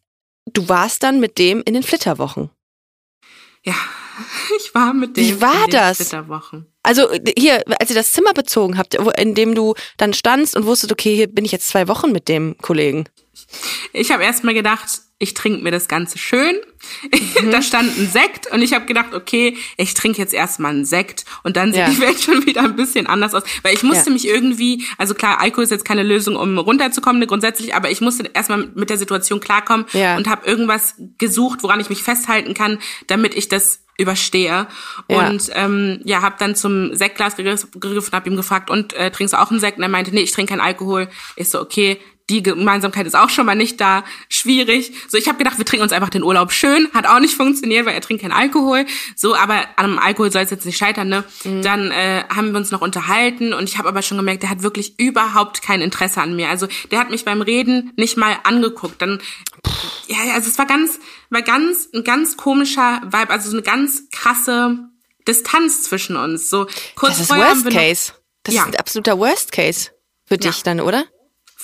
Du 0.53 0.67
warst 0.69 1.03
dann 1.03 1.19
mit 1.19 1.37
dem 1.39 1.63
in 1.65 1.73
den 1.73 1.83
Flitterwochen. 1.83 2.49
Ja, 3.63 3.75
ich 4.59 4.75
war 4.75 4.93
mit 4.93 5.17
dem 5.17 5.25
Wie 5.25 5.41
war 5.41 5.65
in 5.65 5.71
den 5.71 5.71
das? 5.71 5.97
Flitterwochen. 5.97 6.67
Also 6.85 7.09
hier, 7.35 7.63
als 7.79 7.89
ihr 7.89 7.95
das 7.95 8.11
Zimmer 8.13 8.33
bezogen 8.33 8.77
habt, 8.77 8.93
in 8.93 9.33
dem 9.33 9.55
du 9.55 9.73
dann 9.97 10.13
standst 10.13 10.55
und 10.55 10.67
wusstest, 10.67 10.91
okay, 10.91 11.15
hier 11.15 11.27
bin 11.27 11.43
ich 11.43 11.51
jetzt 11.51 11.67
zwei 11.67 11.87
Wochen 11.87 12.11
mit 12.11 12.27
dem 12.27 12.55
Kollegen. 12.61 13.05
Ich 13.91 14.11
habe 14.11 14.23
erst 14.23 14.43
mal 14.43 14.53
gedacht, 14.53 14.87
ich 15.17 15.33
trinke 15.33 15.63
mir 15.63 15.71
das 15.71 15.87
Ganze 15.87 16.17
schön. 16.17 16.55
Mhm. 17.41 17.51
da 17.51 17.61
stand 17.61 17.97
ein 17.97 18.09
Sekt 18.09 18.51
und 18.51 18.61
ich 18.61 18.73
habe 18.73 18.85
gedacht, 18.85 19.13
okay, 19.13 19.57
ich 19.77 19.93
trinke 19.93 20.19
jetzt 20.19 20.33
erstmal 20.33 20.71
einen 20.71 20.85
Sekt 20.85 21.25
und 21.43 21.55
dann 21.55 21.71
sieht 21.71 21.81
ja. 21.81 21.89
die 21.89 22.01
Welt 22.01 22.21
schon 22.21 22.45
wieder 22.45 22.63
ein 22.63 22.75
bisschen 22.75 23.07
anders 23.07 23.33
aus. 23.33 23.43
Weil 23.63 23.73
ich 23.73 23.83
musste 23.83 24.09
ja. 24.09 24.13
mich 24.13 24.27
irgendwie, 24.27 24.85
also 24.97 25.13
klar, 25.13 25.39
Alkohol 25.39 25.63
ist 25.63 25.71
jetzt 25.71 25.85
keine 25.85 26.03
Lösung, 26.03 26.35
um 26.35 26.57
runterzukommen, 26.57 27.19
ne, 27.19 27.27
grundsätzlich, 27.27 27.73
aber 27.73 27.89
ich 27.91 28.01
musste 28.01 28.29
erstmal 28.33 28.69
mit 28.75 28.89
der 28.89 28.97
Situation 28.97 29.39
klarkommen 29.39 29.85
ja. 29.93 30.17
und 30.17 30.27
habe 30.27 30.45
irgendwas 30.45 30.95
gesucht, 31.17 31.63
woran 31.63 31.79
ich 31.79 31.89
mich 31.89 32.03
festhalten 32.03 32.53
kann, 32.53 32.79
damit 33.07 33.35
ich 33.35 33.47
das 33.47 33.85
überstehe. 33.97 34.67
Ja. 35.07 35.27
Und 35.27 35.49
ähm, 35.53 36.01
ja, 36.03 36.21
habe 36.21 36.35
dann 36.37 36.55
zum 36.55 36.93
Sektglas 36.93 37.37
gegriffen, 37.37 38.11
habe 38.11 38.29
ihm 38.29 38.35
gefragt, 38.35 38.69
und 38.69 38.91
äh, 38.93 39.11
trinkst 39.11 39.33
du 39.33 39.41
auch 39.41 39.51
einen 39.51 39.61
Sekt? 39.61 39.77
Und 39.77 39.83
er 39.83 39.89
meinte, 39.89 40.11
nee, 40.11 40.21
ich 40.21 40.33
trinke 40.33 40.51
keinen 40.51 40.61
Alkohol. 40.61 41.07
Ich 41.37 41.49
so, 41.49 41.61
okay, 41.61 41.99
die 42.29 42.41
Gemeinsamkeit 42.41 43.05
ist 43.05 43.15
auch 43.15 43.29
schon 43.29 43.45
mal 43.45 43.55
nicht 43.55 43.79
da, 43.79 44.03
schwierig. 44.29 44.91
So, 45.07 45.17
ich 45.17 45.27
habe 45.27 45.37
gedacht, 45.37 45.57
wir 45.57 45.65
trinken 45.65 45.83
uns 45.83 45.91
einfach 45.91 46.09
den 46.09 46.23
Urlaub 46.23 46.51
schön, 46.51 46.89
hat 46.93 47.05
auch 47.05 47.19
nicht 47.19 47.35
funktioniert, 47.35 47.85
weil 47.85 47.93
er 47.93 48.01
trinkt 48.01 48.23
keinen 48.23 48.31
Alkohol. 48.31 48.85
So, 49.15 49.35
aber 49.35 49.59
an 49.75 49.85
einem 49.85 49.99
Alkohol 49.99 50.31
soll 50.31 50.41
es 50.41 50.49
jetzt 50.49 50.65
nicht 50.65 50.77
scheitern, 50.77 51.07
ne? 51.07 51.23
Mhm. 51.43 51.61
Dann 51.61 51.91
äh, 51.91 52.23
haben 52.35 52.51
wir 52.51 52.57
uns 52.57 52.71
noch 52.71 52.81
unterhalten 52.81 53.53
und 53.53 53.69
ich 53.69 53.77
habe 53.77 53.87
aber 53.87 54.01
schon 54.01 54.17
gemerkt, 54.17 54.41
der 54.41 54.49
hat 54.49 54.63
wirklich 54.63 54.99
überhaupt 54.99 55.61
kein 55.61 55.81
Interesse 55.81 56.21
an 56.21 56.35
mir. 56.35 56.49
Also, 56.49 56.67
der 56.89 56.99
hat 56.99 57.11
mich 57.11 57.25
beim 57.25 57.41
Reden 57.41 57.93
nicht 57.95 58.17
mal 58.17 58.37
angeguckt. 58.43 59.01
Dann 59.01 59.21
ja, 60.07 60.17
also 60.33 60.49
es 60.49 60.57
war 60.57 60.65
ganz 60.65 60.99
war 61.29 61.41
ganz 61.41 61.89
ein 61.93 62.03
ganz 62.03 62.37
komischer 62.37 63.01
Vibe, 63.03 63.29
also 63.29 63.49
so 63.49 63.55
eine 63.55 63.63
ganz 63.63 64.03
krasse 64.11 64.79
Distanz 65.27 65.83
zwischen 65.83 66.15
uns. 66.17 66.49
So 66.49 66.65
kurz 66.95 67.13
das 67.13 67.21
ist 67.21 67.27
vorher 67.27 67.49
Worst 67.49 67.69
Case. 67.69 68.13
Das 68.43 68.55
ja. 68.55 68.61
ist 68.61 68.67
ein 68.69 68.75
absoluter 68.75 69.17
Worst 69.17 69.51
Case 69.51 69.91
für 70.25 70.37
dich 70.37 70.57
ja. 70.57 70.63
dann, 70.63 70.81
oder? 70.81 71.05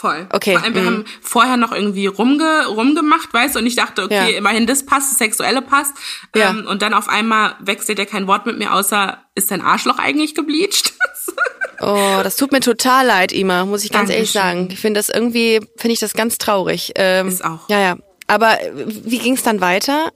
Voll. 0.02 0.26
Okay. 0.32 0.54
Vor 0.54 0.64
allem, 0.64 0.74
wir 0.74 0.82
mhm. 0.82 0.86
haben 0.88 1.06
vorher 1.22 1.58
noch 1.58 1.72
irgendwie 1.72 2.08
rumge 2.08 2.66
rumgemacht, 2.66 3.32
weißt 3.32 3.54
du, 3.54 3.60
und 3.60 3.68
ich 3.68 3.76
dachte, 3.76 4.02
okay, 4.02 4.32
ja. 4.32 4.38
immerhin 4.40 4.66
das 4.66 4.84
passt, 4.84 5.12
das 5.12 5.20
Sexuelle 5.20 5.62
passt. 5.62 5.94
Ja. 6.36 6.50
Ähm, 6.50 6.66
und 6.66 6.82
dann 6.82 6.96
auf 6.96 7.08
einmal 7.08 7.54
wechselt 7.60 8.00
er 8.00 8.08
kein 8.08 8.26
Wort 8.26 8.48
mit 8.48 8.58
mir, 8.58 8.74
außer 8.74 9.20
ist 9.36 9.52
dein 9.52 9.62
Arschloch 9.62 10.00
eigentlich 10.00 10.34
gebleached? 10.34 10.94
Oh, 11.84 12.20
das 12.22 12.36
tut 12.36 12.52
mir 12.52 12.60
total 12.60 13.08
leid, 13.08 13.32
Ima, 13.32 13.66
muss 13.66 13.84
ich 13.84 13.90
ganz 13.90 14.10
Dankeschön. 14.10 14.16
ehrlich 14.16 14.32
sagen. 14.32 14.68
Ich 14.72 14.80
finde 14.80 15.00
das 15.00 15.10
irgendwie, 15.10 15.62
finde 15.78 15.94
ich 15.94 16.00
das 16.00 16.14
ganz 16.14 16.38
traurig. 16.38 16.92
Ähm, 16.94 17.28
Ist 17.28 17.44
auch. 17.44 17.68
Ja, 17.70 17.80
ja. 17.80 17.98
Aber 18.28 18.56
wie 18.78 19.18
ging 19.18 19.34
es 19.34 19.42
dann 19.42 19.62
weiter? 19.62 20.12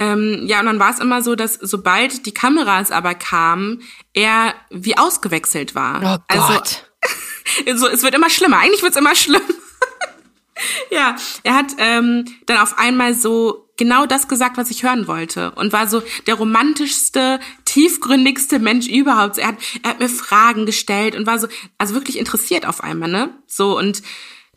Ähm, 0.00 0.46
ja, 0.46 0.58
und 0.58 0.66
dann 0.66 0.80
war 0.80 0.90
es 0.90 0.98
immer 0.98 1.22
so, 1.22 1.36
dass 1.36 1.54
sobald 1.54 2.26
die 2.26 2.34
Kameras 2.34 2.90
aber 2.90 3.14
kamen, 3.14 3.82
er 4.14 4.54
wie 4.70 4.98
ausgewechselt 4.98 5.76
war. 5.76 5.98
Oh 5.98 6.34
Gott. 6.34 6.48
Also, 6.50 6.89
es 7.66 8.02
wird 8.02 8.14
immer 8.14 8.30
schlimmer. 8.30 8.58
Eigentlich 8.58 8.82
wird's 8.82 8.96
immer 8.96 9.14
schlimmer. 9.14 9.44
ja, 10.90 11.16
er 11.42 11.54
hat 11.54 11.72
ähm, 11.78 12.24
dann 12.46 12.58
auf 12.58 12.78
einmal 12.78 13.14
so 13.14 13.70
genau 13.76 14.04
das 14.04 14.28
gesagt, 14.28 14.58
was 14.58 14.70
ich 14.70 14.82
hören 14.82 15.06
wollte 15.06 15.52
und 15.52 15.72
war 15.72 15.88
so 15.88 16.02
der 16.26 16.34
romantischste, 16.34 17.40
tiefgründigste 17.64 18.58
Mensch 18.58 18.88
überhaupt. 18.88 19.38
Er 19.38 19.48
hat, 19.48 19.56
er 19.82 19.90
hat 19.90 20.00
mir 20.00 20.08
Fragen 20.08 20.66
gestellt 20.66 21.16
und 21.16 21.26
war 21.26 21.38
so, 21.38 21.48
also 21.78 21.94
wirklich 21.94 22.18
interessiert 22.18 22.66
auf 22.66 22.82
einmal, 22.82 23.10
ne? 23.10 23.30
So 23.46 23.78
und 23.78 24.02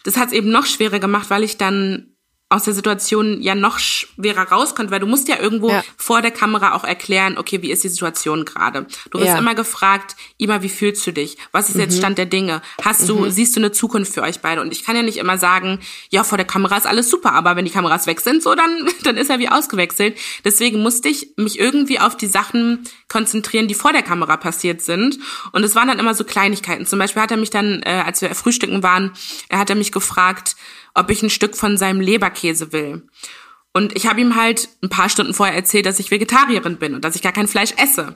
das 0.03 0.17
hat 0.17 0.27
es 0.27 0.33
eben 0.33 0.49
noch 0.49 0.65
schwerer 0.65 0.99
gemacht, 0.99 1.29
weil 1.29 1.43
ich 1.43 1.57
dann 1.57 2.12
aus 2.53 2.63
der 2.63 2.73
Situation 2.73 3.41
ja 3.41 3.55
noch 3.55 3.79
schwerer 3.79 4.43
rauskommt, 4.51 4.91
weil 4.91 4.99
du 4.99 5.07
musst 5.07 5.27
ja 5.27 5.39
irgendwo 5.39 5.69
Ja. 5.69 5.83
vor 5.97 6.21
der 6.21 6.31
Kamera 6.31 6.73
auch 6.75 6.83
erklären, 6.83 7.37
okay, 7.37 7.61
wie 7.61 7.71
ist 7.71 7.83
die 7.83 7.89
Situation 7.89 8.45
gerade? 8.45 8.85
Du 9.11 9.19
wirst 9.19 9.29
Ja. 9.33 9.37
immer 9.39 9.55
gefragt, 9.55 10.15
Ima, 10.37 10.61
wie 10.61 10.69
fühlst 10.69 11.05
du 11.07 11.11
dich? 11.11 11.37
Was 11.51 11.69
ist 11.69 11.75
Mhm. 11.75 11.81
jetzt 11.81 11.97
Stand 11.97 12.17
der 12.17 12.25
Dinge? 12.27 12.61
Hast 12.83 13.09
du, 13.09 13.29
siehst 13.29 13.55
du 13.55 13.59
eine 13.59 13.71
Zukunft 13.71 14.13
für 14.13 14.21
euch 14.21 14.39
beide? 14.41 14.61
Und 14.61 14.71
ich 14.71 14.83
kann 14.83 14.95
ja 14.95 15.01
nicht 15.01 15.17
immer 15.17 15.37
sagen, 15.37 15.79
ja, 16.09 16.23
vor 16.23 16.37
der 16.37 16.45
Kamera 16.47 16.77
ist 16.77 16.85
alles 16.87 17.09
super, 17.09 17.33
aber 17.33 17.55
wenn 17.55 17.65
die 17.65 17.71
Kameras 17.71 18.07
weg 18.07 18.21
sind, 18.21 18.43
so, 18.43 18.53
dann, 18.55 18.87
dann 19.03 19.17
ist 19.17 19.29
er 19.29 19.39
wie 19.39 19.49
ausgewechselt. 19.49 20.17
Deswegen 20.45 20.81
musste 20.81 21.09
ich 21.09 21.29
mich 21.37 21.59
irgendwie 21.59 21.99
auf 21.99 22.15
die 22.17 22.27
Sachen 22.27 22.83
konzentrieren, 23.09 23.67
die 23.67 23.73
vor 23.75 23.91
der 23.93 24.03
Kamera 24.03 24.37
passiert 24.37 24.81
sind. 24.81 25.19
Und 25.51 25.63
es 25.63 25.75
waren 25.75 25.87
dann 25.87 25.99
immer 25.99 26.13
so 26.13 26.23
Kleinigkeiten. 26.23 26.85
Zum 26.85 26.99
Beispiel 26.99 27.21
hat 27.21 27.31
er 27.31 27.37
mich 27.37 27.49
dann, 27.49 27.81
äh, 27.83 28.03
als 28.05 28.21
wir 28.21 28.33
frühstücken 28.35 28.83
waren, 28.83 29.11
er 29.49 29.59
hat 29.59 29.69
er 29.69 29.75
mich 29.75 29.91
gefragt, 29.91 30.55
ob 30.93 31.09
ich 31.09 31.21
ein 31.23 31.29
Stück 31.29 31.55
von 31.55 31.77
seinem 31.77 32.01
Leberkäse 32.01 32.71
will. 32.71 33.07
Und 33.73 33.95
ich 33.95 34.07
habe 34.07 34.21
ihm 34.21 34.35
halt 34.35 34.69
ein 34.83 34.89
paar 34.89 35.09
Stunden 35.09 35.33
vorher 35.33 35.55
erzählt, 35.55 35.85
dass 35.85 35.99
ich 35.99 36.11
Vegetarierin 36.11 36.77
bin 36.77 36.93
und 36.93 37.03
dass 37.03 37.15
ich 37.15 37.23
gar 37.23 37.31
kein 37.31 37.47
Fleisch 37.47 37.73
esse. 37.77 38.15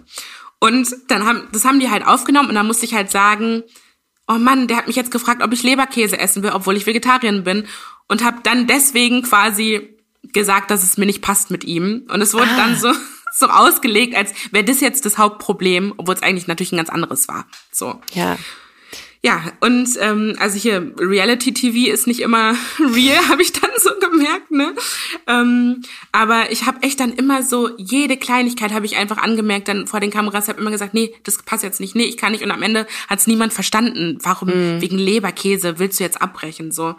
Und 0.59 0.95
dann 1.07 1.25
haben, 1.25 1.47
das 1.51 1.65
haben 1.65 1.79
die 1.79 1.89
halt 1.89 2.05
aufgenommen 2.05 2.49
und 2.49 2.55
dann 2.55 2.67
musste 2.67 2.85
ich 2.85 2.93
halt 2.93 3.11
sagen, 3.11 3.63
oh 4.27 4.37
Mann, 4.37 4.67
der 4.67 4.77
hat 4.77 4.87
mich 4.87 4.95
jetzt 4.95 5.11
gefragt, 5.11 5.41
ob 5.41 5.53
ich 5.53 5.63
Leberkäse 5.63 6.19
essen 6.19 6.43
will, 6.43 6.51
obwohl 6.51 6.77
ich 6.77 6.85
Vegetarierin 6.85 7.43
bin. 7.43 7.67
Und 8.07 8.23
habe 8.23 8.37
dann 8.43 8.67
deswegen 8.67 9.23
quasi 9.23 9.97
gesagt, 10.33 10.71
dass 10.71 10.83
es 10.83 10.97
mir 10.97 11.05
nicht 11.05 11.21
passt 11.21 11.51
mit 11.51 11.63
ihm. 11.63 12.05
Und 12.09 12.21
es 12.21 12.33
wurde 12.33 12.55
dann 12.55 12.75
so, 12.77 12.91
so 13.33 13.47
ausgelegt, 13.47 14.15
als 14.15 14.33
wäre 14.51 14.63
das 14.63 14.81
jetzt 14.81 15.05
das 15.05 15.17
Hauptproblem, 15.17 15.93
obwohl 15.97 16.15
es 16.15 16.23
eigentlich 16.23 16.47
natürlich 16.47 16.71
ein 16.71 16.77
ganz 16.77 16.89
anderes 16.89 17.27
war. 17.27 17.45
So. 17.71 17.99
Ja. 18.13 18.37
Ja, 19.23 19.51
und 19.61 19.89
ähm, 19.99 20.35
also 20.39 20.57
hier 20.57 20.93
Reality-TV 20.97 21.91
ist 21.91 22.07
nicht 22.07 22.19
immer 22.19 22.55
real, 22.79 23.27
habe 23.29 23.41
ich 23.41 23.51
dann 23.51 23.71
so 23.77 23.89
gemerkt, 23.99 24.51
ne? 24.51 24.73
Ähm, 25.25 25.81
aber 26.11 26.51
ich 26.51 26.65
habe 26.65 26.83
echt 26.83 26.99
dann 26.99 27.13
immer 27.13 27.43
so, 27.43 27.69
jede 27.77 28.17
Kleinigkeit 28.17 28.71
habe 28.71 28.85
ich 28.85 28.95
einfach 28.95 29.17
angemerkt, 29.17 29.67
dann 29.67 29.87
vor 29.87 29.99
den 29.99 30.11
Kameras, 30.11 30.47
habe 30.47 30.61
immer 30.61 30.71
gesagt, 30.71 30.93
nee, 30.93 31.13
das 31.23 31.41
passt 31.41 31.63
jetzt 31.63 31.79
nicht, 31.79 31.95
nee, 31.95 32.03
ich 32.03 32.17
kann 32.17 32.31
nicht. 32.31 32.43
Und 32.43 32.51
am 32.51 32.61
Ende 32.61 32.85
hat 33.07 33.19
es 33.19 33.27
niemand 33.27 33.53
verstanden, 33.53 34.19
warum 34.21 34.49
wegen 34.81 34.97
Leberkäse 34.97 35.79
willst 35.79 35.99
du 35.99 36.03
jetzt 36.03 36.21
abbrechen, 36.21 36.71
so. 36.71 36.95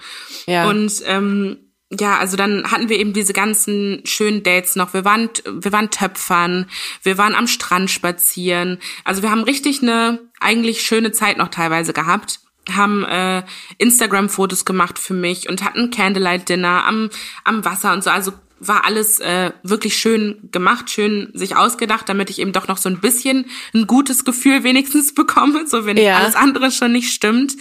Ja. 0.46 0.68
Und 0.68 1.02
ähm, 1.06 1.58
ja, 1.90 2.18
also 2.18 2.36
dann 2.36 2.70
hatten 2.70 2.88
wir 2.88 2.98
eben 2.98 3.12
diese 3.14 3.32
ganzen 3.32 4.02
schönen 4.04 4.42
Dates 4.42 4.76
noch. 4.76 4.92
Wir 4.92 5.04
waren, 5.04 5.30
wir 5.46 5.72
waren 5.72 5.90
töpfern, 5.90 6.66
wir 7.02 7.16
waren 7.16 7.34
am 7.34 7.46
Strand 7.46 7.90
spazieren. 7.90 8.78
Also 9.04 9.22
wir 9.22 9.30
haben 9.30 9.42
richtig 9.42 9.82
eine 9.82 10.20
eigentlich 10.38 10.82
schöne 10.82 11.12
Zeit 11.12 11.38
noch 11.38 11.48
teilweise 11.48 11.94
gehabt. 11.94 12.40
Haben 12.70 13.04
äh, 13.04 13.42
Instagram-Fotos 13.78 14.66
gemacht 14.66 14.98
für 14.98 15.14
mich 15.14 15.48
und 15.48 15.64
hatten 15.64 15.90
Candlelight-Dinner 15.90 16.84
am, 16.84 17.08
am 17.44 17.64
Wasser 17.64 17.94
und 17.94 18.04
so. 18.04 18.10
Also 18.10 18.32
war 18.60 18.84
alles 18.84 19.20
äh, 19.20 19.52
wirklich 19.62 19.96
schön 19.96 20.50
gemacht, 20.52 20.90
schön 20.90 21.30
sich 21.32 21.56
ausgedacht, 21.56 22.08
damit 22.08 22.28
ich 22.28 22.40
eben 22.40 22.52
doch 22.52 22.68
noch 22.68 22.76
so 22.76 22.88
ein 22.90 23.00
bisschen 23.00 23.46
ein 23.72 23.86
gutes 23.86 24.24
Gefühl 24.26 24.62
wenigstens 24.64 25.14
bekomme, 25.14 25.66
so 25.66 25.86
wenn 25.86 25.96
Ja. 25.96 26.18
alles 26.18 26.34
andere 26.34 26.70
schon 26.70 26.92
nicht 26.92 27.14
stimmt. 27.14 27.54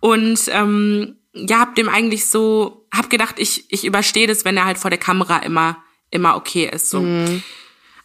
Und 0.00 0.40
ähm, 0.48 1.16
ja, 1.34 1.60
hab 1.60 1.74
dem 1.74 1.88
eigentlich 1.88 2.28
so, 2.28 2.86
hab 2.92 3.10
gedacht, 3.10 3.36
ich, 3.38 3.64
ich 3.72 3.84
überstehe 3.84 4.26
das, 4.26 4.44
wenn 4.44 4.56
er 4.56 4.64
halt 4.64 4.78
vor 4.78 4.90
der 4.90 4.98
Kamera 4.98 5.38
immer, 5.38 5.82
immer 6.10 6.36
okay 6.36 6.68
ist. 6.70 6.90
So. 6.90 7.00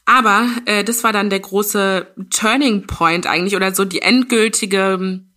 Aber 0.06 0.50
äh, 0.66 0.84
das 0.86 1.04
war 1.04 1.12
dann 1.12 1.30
der 1.30 1.42
große 1.42 2.14
Turning 2.30 2.88
Point 2.88 3.28
eigentlich 3.28 3.56
oder 3.56 3.76
so 3.76 3.84
die 3.84 4.02
endgültige 4.02 4.98
ähm, 5.00 5.34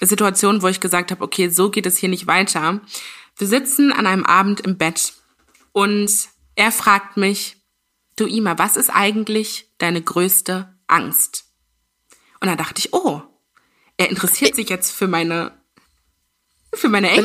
Situation, 0.00 0.62
wo 0.62 0.68
ich 0.68 0.80
gesagt 0.80 1.10
habe, 1.10 1.22
okay, 1.22 1.48
so 1.48 1.70
geht 1.70 1.86
es 1.86 1.98
hier 1.98 2.08
nicht 2.08 2.26
weiter. 2.26 2.80
Wir 3.36 3.46
sitzen 3.46 3.92
an 3.92 4.06
einem 4.06 4.24
Abend 4.24 4.60
im 4.60 4.78
Bett 4.78 5.12
und 5.72 6.10
er 6.54 6.72
fragt 6.72 7.18
mich, 7.18 7.58
du 8.16 8.26
Ima, 8.26 8.58
was 8.58 8.78
ist 8.78 8.88
eigentlich 8.88 9.70
deine 9.76 10.00
größte 10.00 10.74
Angst? 10.86 11.44
Und 12.40 12.48
dann 12.48 12.56
dachte 12.56 12.78
ich, 12.78 12.94
oh, 12.94 13.22
er 13.98 14.08
interessiert 14.08 14.54
sich 14.54 14.70
jetzt 14.70 14.92
für 14.92 15.08
meine 15.08 15.52
für 16.78 16.88
meine 16.88 17.10
Ängste, 17.10 17.22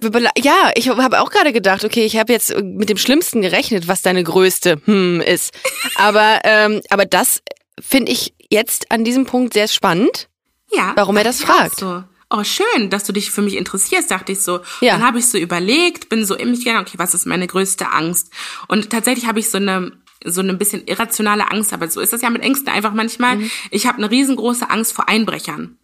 Belang, 0.00 0.30
ne? 0.30 0.30
Ja, 0.38 0.70
ich 0.74 0.88
habe 0.88 1.20
auch 1.20 1.30
gerade 1.30 1.52
gedacht, 1.52 1.84
okay, 1.84 2.04
ich 2.04 2.16
habe 2.16 2.32
jetzt 2.32 2.54
mit 2.62 2.88
dem 2.88 2.96
Schlimmsten 2.96 3.42
gerechnet, 3.42 3.88
was 3.88 4.02
deine 4.02 4.22
größte 4.22 4.80
hm 4.84 5.20
ist. 5.20 5.52
Aber, 5.96 6.40
ähm, 6.44 6.80
aber 6.90 7.06
das 7.06 7.42
finde 7.80 8.12
ich 8.12 8.34
jetzt 8.50 8.90
an 8.90 9.04
diesem 9.04 9.26
Punkt 9.26 9.54
sehr 9.54 9.68
spannend. 9.68 10.28
Ja. 10.72 10.92
Warum 10.96 11.16
er 11.16 11.24
das 11.24 11.42
fragt. 11.42 11.78
So. 11.78 12.02
Oh, 12.30 12.42
schön, 12.42 12.90
dass 12.90 13.04
du 13.04 13.12
dich 13.12 13.30
für 13.30 13.42
mich 13.42 13.56
interessierst, 13.56 14.10
dachte 14.10 14.32
ich 14.32 14.40
so. 14.40 14.60
Ja. 14.80 14.94
Dann 14.94 15.06
habe 15.06 15.18
ich 15.18 15.26
so 15.26 15.38
überlegt, 15.38 16.08
bin 16.08 16.24
so 16.24 16.34
in 16.34 16.50
mich 16.50 16.64
gegangen, 16.64 16.80
okay, 16.80 16.98
was 16.98 17.14
ist 17.14 17.26
meine 17.26 17.46
größte 17.46 17.92
Angst? 17.92 18.32
Und 18.66 18.90
tatsächlich 18.90 19.26
habe 19.26 19.38
ich 19.38 19.50
so 19.50 19.58
eine 19.58 19.92
so 20.26 20.40
eine 20.40 20.54
bisschen 20.54 20.86
irrationale 20.86 21.50
Angst, 21.50 21.74
aber 21.74 21.86
so 21.88 22.00
ist 22.00 22.14
das 22.14 22.22
ja 22.22 22.30
mit 22.30 22.42
Ängsten 22.42 22.72
einfach 22.72 22.94
manchmal. 22.94 23.36
Mhm. 23.36 23.50
Ich 23.70 23.86
habe 23.86 23.98
eine 23.98 24.10
riesengroße 24.10 24.70
Angst 24.70 24.94
vor 24.94 25.06
Einbrechern. 25.06 25.76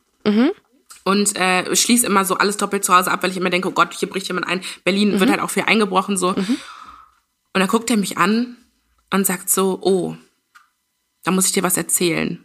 Und 1.11 1.37
äh, 1.37 1.75
schließe 1.75 2.07
immer 2.07 2.25
so 2.25 2.37
alles 2.37 2.57
doppelt 2.57 2.85
zu 2.85 2.95
Hause 2.95 3.11
ab, 3.11 3.23
weil 3.23 3.31
ich 3.31 3.37
immer 3.37 3.51
denke, 3.51 3.69
oh 3.69 3.73
Gott, 3.73 3.93
hier 3.95 4.09
bricht 4.09 4.29
jemand 4.29 4.47
ein. 4.47 4.63
Berlin 4.85 5.15
Mhm. 5.15 5.21
wird 5.21 5.31
halt 5.31 5.41
auch 5.41 5.51
viel 5.51 5.65
eingebrochen 5.65 6.17
so. 6.17 6.29
Und 6.29 6.59
dann 7.53 7.69
guckt 7.69 7.91
er 7.91 7.97
mich 7.97 8.17
an 8.19 8.57
und 9.11 9.27
sagt 9.27 9.51
so, 9.51 9.79
oh, 9.83 10.17
da 11.25 11.31
muss 11.33 11.47
ich 11.47 11.53
dir 11.53 11.63
was 11.63 11.77
erzählen. 11.77 12.45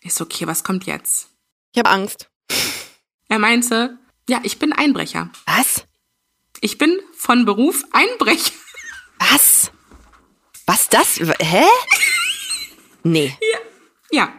Ich 0.00 0.12
so, 0.14 0.24
okay, 0.24 0.46
was 0.46 0.64
kommt 0.64 0.84
jetzt? 0.86 1.30
Ich 1.72 1.78
habe 1.78 1.88
Angst. 1.90 2.28
Er 3.28 3.38
meinte, 3.38 3.96
ja, 4.28 4.40
ich 4.42 4.58
bin 4.58 4.72
Einbrecher. 4.72 5.30
Was? 5.46 5.84
Ich 6.60 6.76
bin 6.78 6.98
von 7.16 7.44
Beruf 7.46 7.84
Einbrecher. 7.92 8.52
Was? 9.18 9.70
Was 10.66 10.88
das? 10.88 11.16
Hä? 11.16 11.64
Nee. 13.02 13.34
Ja. 14.10 14.30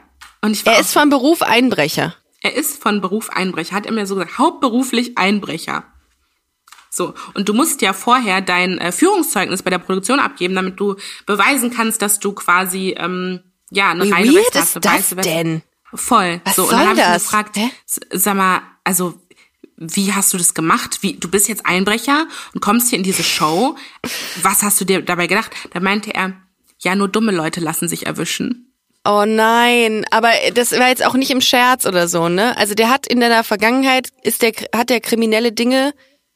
Und 0.42 0.52
ich 0.52 0.64
war 0.68 0.74
Er 0.74 0.82
ist 0.82 0.94
von 0.94 1.10
Beruf 1.10 1.42
Einbrecher. 1.42 2.16
Er 2.42 2.56
ist 2.56 2.82
von 2.82 3.02
Beruf 3.02 3.30
Einbrecher, 3.30 3.76
hat 3.76 3.86
er 3.86 3.94
mir 3.94 4.06
so 4.06 4.16
gesagt, 4.16 4.38
hauptberuflich 4.38 5.18
Einbrecher. 5.18 5.86
So, 6.90 7.14
und 7.36 7.48
du 7.48 7.54
musst 7.54 7.82
ja 7.82 7.94
vorher 7.94 8.42
dein 8.42 8.78
äh, 8.78 8.92
Führungszeugnis 8.92 9.64
bei 9.64 9.70
der 9.70 9.78
Produktion 9.78 10.20
abgeben, 10.20 10.56
damit 10.56 10.80
du 10.80 10.96
beweisen 11.26 11.72
kannst, 11.72 12.02
dass 12.02 12.20
du 12.20 12.34
quasi 12.34 12.96
ähm, 12.98 13.40
ja 13.70 13.92
eine 13.92 14.06
Wie 14.06 14.12
reine 14.12 14.34
weird 14.34 14.56
ist 14.56 14.76
das 14.76 14.84
weiße 14.84 15.16
Weste. 15.16 15.32
denn? 15.32 15.62
Voll. 15.94 16.42
Was 16.44 16.56
so, 16.56 16.64
und 16.64 16.70
soll 16.70 16.80
dann 16.80 16.90
habe 16.90 17.00
ich 17.00 17.06
ihn 17.06 17.14
gefragt, 17.14 17.56
Hä? 17.56 17.70
sag 18.12 18.36
mal, 18.36 18.62
also 18.84 19.14
wie 19.78 20.14
hast 20.14 20.34
du 20.34 20.38
das 20.38 20.54
gemacht? 20.54 21.00
Wie, 21.02 21.18
du 21.18 21.30
bist 21.30 21.48
jetzt 21.48 21.66
Einbrecher 21.66 22.28
und 22.54 22.62
kommst 22.62 22.90
hier 22.90 22.98
in 22.98 23.04
diese 23.04 23.24
Show. 23.24 23.76
Was 24.42 24.62
hast 24.62 24.80
du 24.82 24.86
dir 24.86 25.02
dabei 25.02 25.28
gedacht? 25.28 25.52
Da 25.72 25.80
meinte 25.80 26.14
er, 26.14 26.34
ja, 26.80 26.96
nur 26.96 27.08
dumme 27.08 27.32
Leute 27.32 27.62
lassen 27.62 27.88
sich 27.88 28.06
erwischen. 28.06 28.71
Oh 29.04 29.24
nein, 29.26 30.06
aber 30.12 30.32
das 30.54 30.72
war 30.74 30.90
jetzt 30.90 31.04
auch 31.04 31.16
nicht 31.16 31.32
im 31.32 31.42
Scherz 31.42 31.86
oder 31.86 32.08
so, 32.08 32.30
ne? 32.30 32.56
Also 32.58 32.76
der 32.76 32.90
hat 32.90 33.08
in 33.08 33.20
der 33.20 33.44
Vergangenheit 33.44 34.10
ist 34.22 34.42
der 34.44 34.52
hat 34.76 34.90
der 34.90 35.00
kriminelle 35.02 35.52
Dinge 35.52 35.94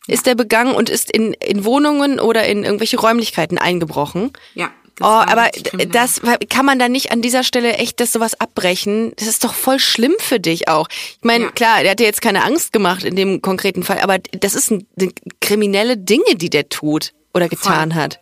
ist 0.07 0.25
der 0.25 0.35
begangen 0.35 0.73
und 0.73 0.89
ist 0.89 1.11
in 1.11 1.33
in 1.33 1.63
Wohnungen 1.63 2.19
oder 2.19 2.45
in 2.47 2.63
irgendwelche 2.63 2.97
Räumlichkeiten 2.97 3.57
eingebrochen. 3.59 4.31
Ja. 4.55 4.71
Oh, 5.01 5.05
aber 5.05 5.49
das 5.89 6.21
kann 6.49 6.65
man 6.65 6.79
da 6.79 6.87
nicht 6.87 7.11
an 7.11 7.21
dieser 7.21 7.43
Stelle 7.43 7.73
echt 7.73 7.99
das 7.99 8.13
sowas 8.13 8.39
abbrechen. 8.39 9.11
Das 9.17 9.27
ist 9.27 9.43
doch 9.43 9.53
voll 9.53 9.77
schlimm 9.79 10.13
für 10.19 10.39
dich 10.39 10.69
auch. 10.69 10.87
Ich 10.89 11.17
meine, 11.23 11.45
Ja. 11.45 11.51
klar, 11.51 11.81
der 11.81 11.91
hat 11.91 11.99
dir 11.99 12.05
jetzt 12.05 12.21
keine 12.21 12.45
Angst 12.45 12.71
gemacht 12.71 13.03
in 13.03 13.15
dem 13.17 13.41
konkreten 13.41 13.83
Fall, 13.83 13.99
aber 13.99 14.19
das 14.19 14.55
ist 14.55 14.71
ein, 14.71 14.87
ein 14.99 15.11
kriminelle 15.41 15.97
Dinge, 15.97 16.35
die 16.35 16.49
der 16.49 16.69
tut 16.69 17.11
oder 17.33 17.49
getan 17.49 17.93
hat. 17.93 18.21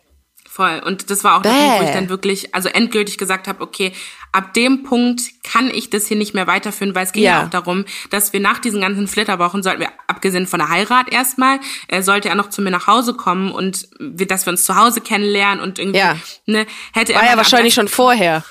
Voll. 0.54 0.80
Und 0.86 1.10
das 1.10 1.24
war 1.24 1.36
auch 1.38 1.42
der 1.42 1.50
Bäh. 1.50 1.56
Punkt, 1.58 1.80
wo 1.80 1.84
ich 1.86 1.90
dann 1.90 2.08
wirklich, 2.08 2.54
also 2.54 2.68
endgültig 2.68 3.18
gesagt 3.18 3.48
habe, 3.48 3.60
okay, 3.60 3.92
ab 4.30 4.54
dem 4.54 4.84
Punkt 4.84 5.20
kann 5.42 5.68
ich 5.68 5.90
das 5.90 6.06
hier 6.06 6.16
nicht 6.16 6.32
mehr 6.32 6.46
weiterführen, 6.46 6.94
weil 6.94 7.04
es 7.04 7.10
ging 7.10 7.24
ja, 7.24 7.40
Ja. 7.40 7.44
auch 7.44 7.50
darum, 7.50 7.84
dass 8.10 8.32
wir 8.32 8.38
nach 8.38 8.60
diesen 8.60 8.80
ganzen 8.80 9.08
Flitterwochen 9.08 9.64
sollten 9.64 9.80
wir, 9.80 9.88
abgesehen 10.06 10.46
von 10.46 10.60
der 10.60 10.68
Heirat 10.68 11.12
erstmal, 11.12 11.58
äh, 11.88 12.02
sollte 12.02 12.28
er 12.28 12.36
noch 12.36 12.50
zu 12.50 12.62
mir 12.62 12.70
nach 12.70 12.86
Hause 12.86 13.14
kommen 13.14 13.50
und 13.50 13.88
wir, 13.98 14.28
dass 14.28 14.46
wir 14.46 14.52
uns 14.52 14.64
zu 14.64 14.76
Hause 14.76 15.00
kennenlernen 15.00 15.60
und 15.60 15.80
irgendwie, 15.80 15.98
Ja. 15.98 16.16
ne, 16.46 16.66
hätte 16.92 17.14
er 17.14 17.22
War 17.22 17.30
ja 17.30 17.36
wahrscheinlich 17.36 17.74
schon 17.74 17.88
vorher, 17.88 18.44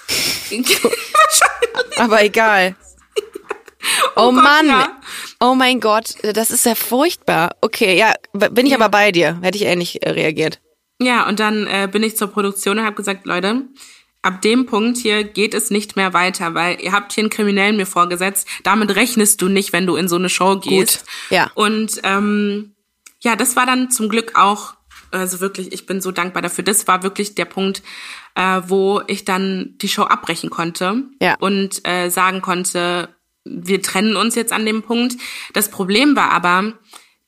aber 1.98 2.22
egal. 2.22 2.76
Oh, 4.18 4.28
oh 4.28 4.32
Gott, 4.34 4.44
Mann. 4.44 4.68
Ja. 4.68 4.90
Oh 5.40 5.56
mein 5.56 5.80
Gott, 5.80 6.16
das 6.34 6.52
ist 6.52 6.66
ja 6.66 6.76
furchtbar. 6.76 7.56
Okay, 7.62 7.98
ja, 7.98 8.14
bin 8.34 8.66
ich 8.66 8.72
ja. 8.74 8.78
aber 8.78 8.90
bei 8.90 9.14
dir. 9.14 9.40
Hätte 9.42 9.58
ich 9.58 9.64
ähnlich 9.64 10.06
äh, 10.06 10.10
reagiert. 10.10 10.60
Ja, 11.04 11.28
und 11.28 11.40
dann 11.40 11.68
äh, 11.68 11.88
bin 11.92 12.04
ich 12.04 12.18
zur 12.18 12.28
Produktion 12.28 12.80
und 12.80 12.86
habe 12.86 12.96
gesagt, 12.96 13.26
Leute, 13.26 13.68
ab 14.22 14.42
dem 14.42 14.66
Punkt 14.66 14.98
hier 14.98 15.24
geht 15.24 15.54
es 15.54 15.70
nicht 15.70 15.96
mehr 15.96 16.14
weiter, 16.14 16.56
weil 16.56 16.82
ihr 16.82 16.94
habt 16.94 17.14
hier 17.14 17.24
einen 17.24 17.30
Kriminellen 17.30 17.78
mir 17.78 17.86
vorgesetzt. 17.86 18.48
Damit 18.64 18.96
rechnest 18.96 19.42
du 19.42 19.50
nicht, 19.50 19.74
wenn 19.74 19.86
du 19.86 19.96
in 19.96 20.08
so 20.08 20.16
eine 20.16 20.30
Show 20.30 20.58
gehst. 20.58 21.00
Gut. 21.00 21.08
Ja. 21.30 21.52
Und 21.56 22.00
ähm, 22.04 22.74
ja, 23.22 23.36
das 23.36 23.56
war 23.56 23.66
dann 23.66 23.92
zum 23.92 24.10
Glück 24.10 24.34
auch, 24.36 24.76
also 25.12 25.40
wirklich, 25.42 25.72
ich 25.74 25.86
bin 25.86 26.02
so 26.02 26.12
dankbar 26.12 26.42
dafür. 26.42 26.64
Das 26.64 26.88
war 26.88 27.04
wirklich 27.04 27.36
der 27.36 27.46
Punkt, 27.46 27.84
äh, 28.36 28.62
wo 28.68 29.02
ich 29.08 29.26
dann 29.26 29.76
die 29.82 29.90
Show 29.90 30.04
abbrechen 30.04 30.50
konnte 30.50 31.04
ja. 31.22 31.36
und 31.40 31.86
äh, 31.88 32.10
sagen 32.10 32.42
konnte, 32.42 33.10
wir 33.46 33.82
trennen 33.82 34.16
uns 34.16 34.36
jetzt 34.36 34.54
an 34.54 34.66
dem 34.66 34.84
Punkt. 34.84 35.18
Das 35.54 35.70
Problem 35.70 36.16
war 36.16 36.32
aber, 36.32 36.74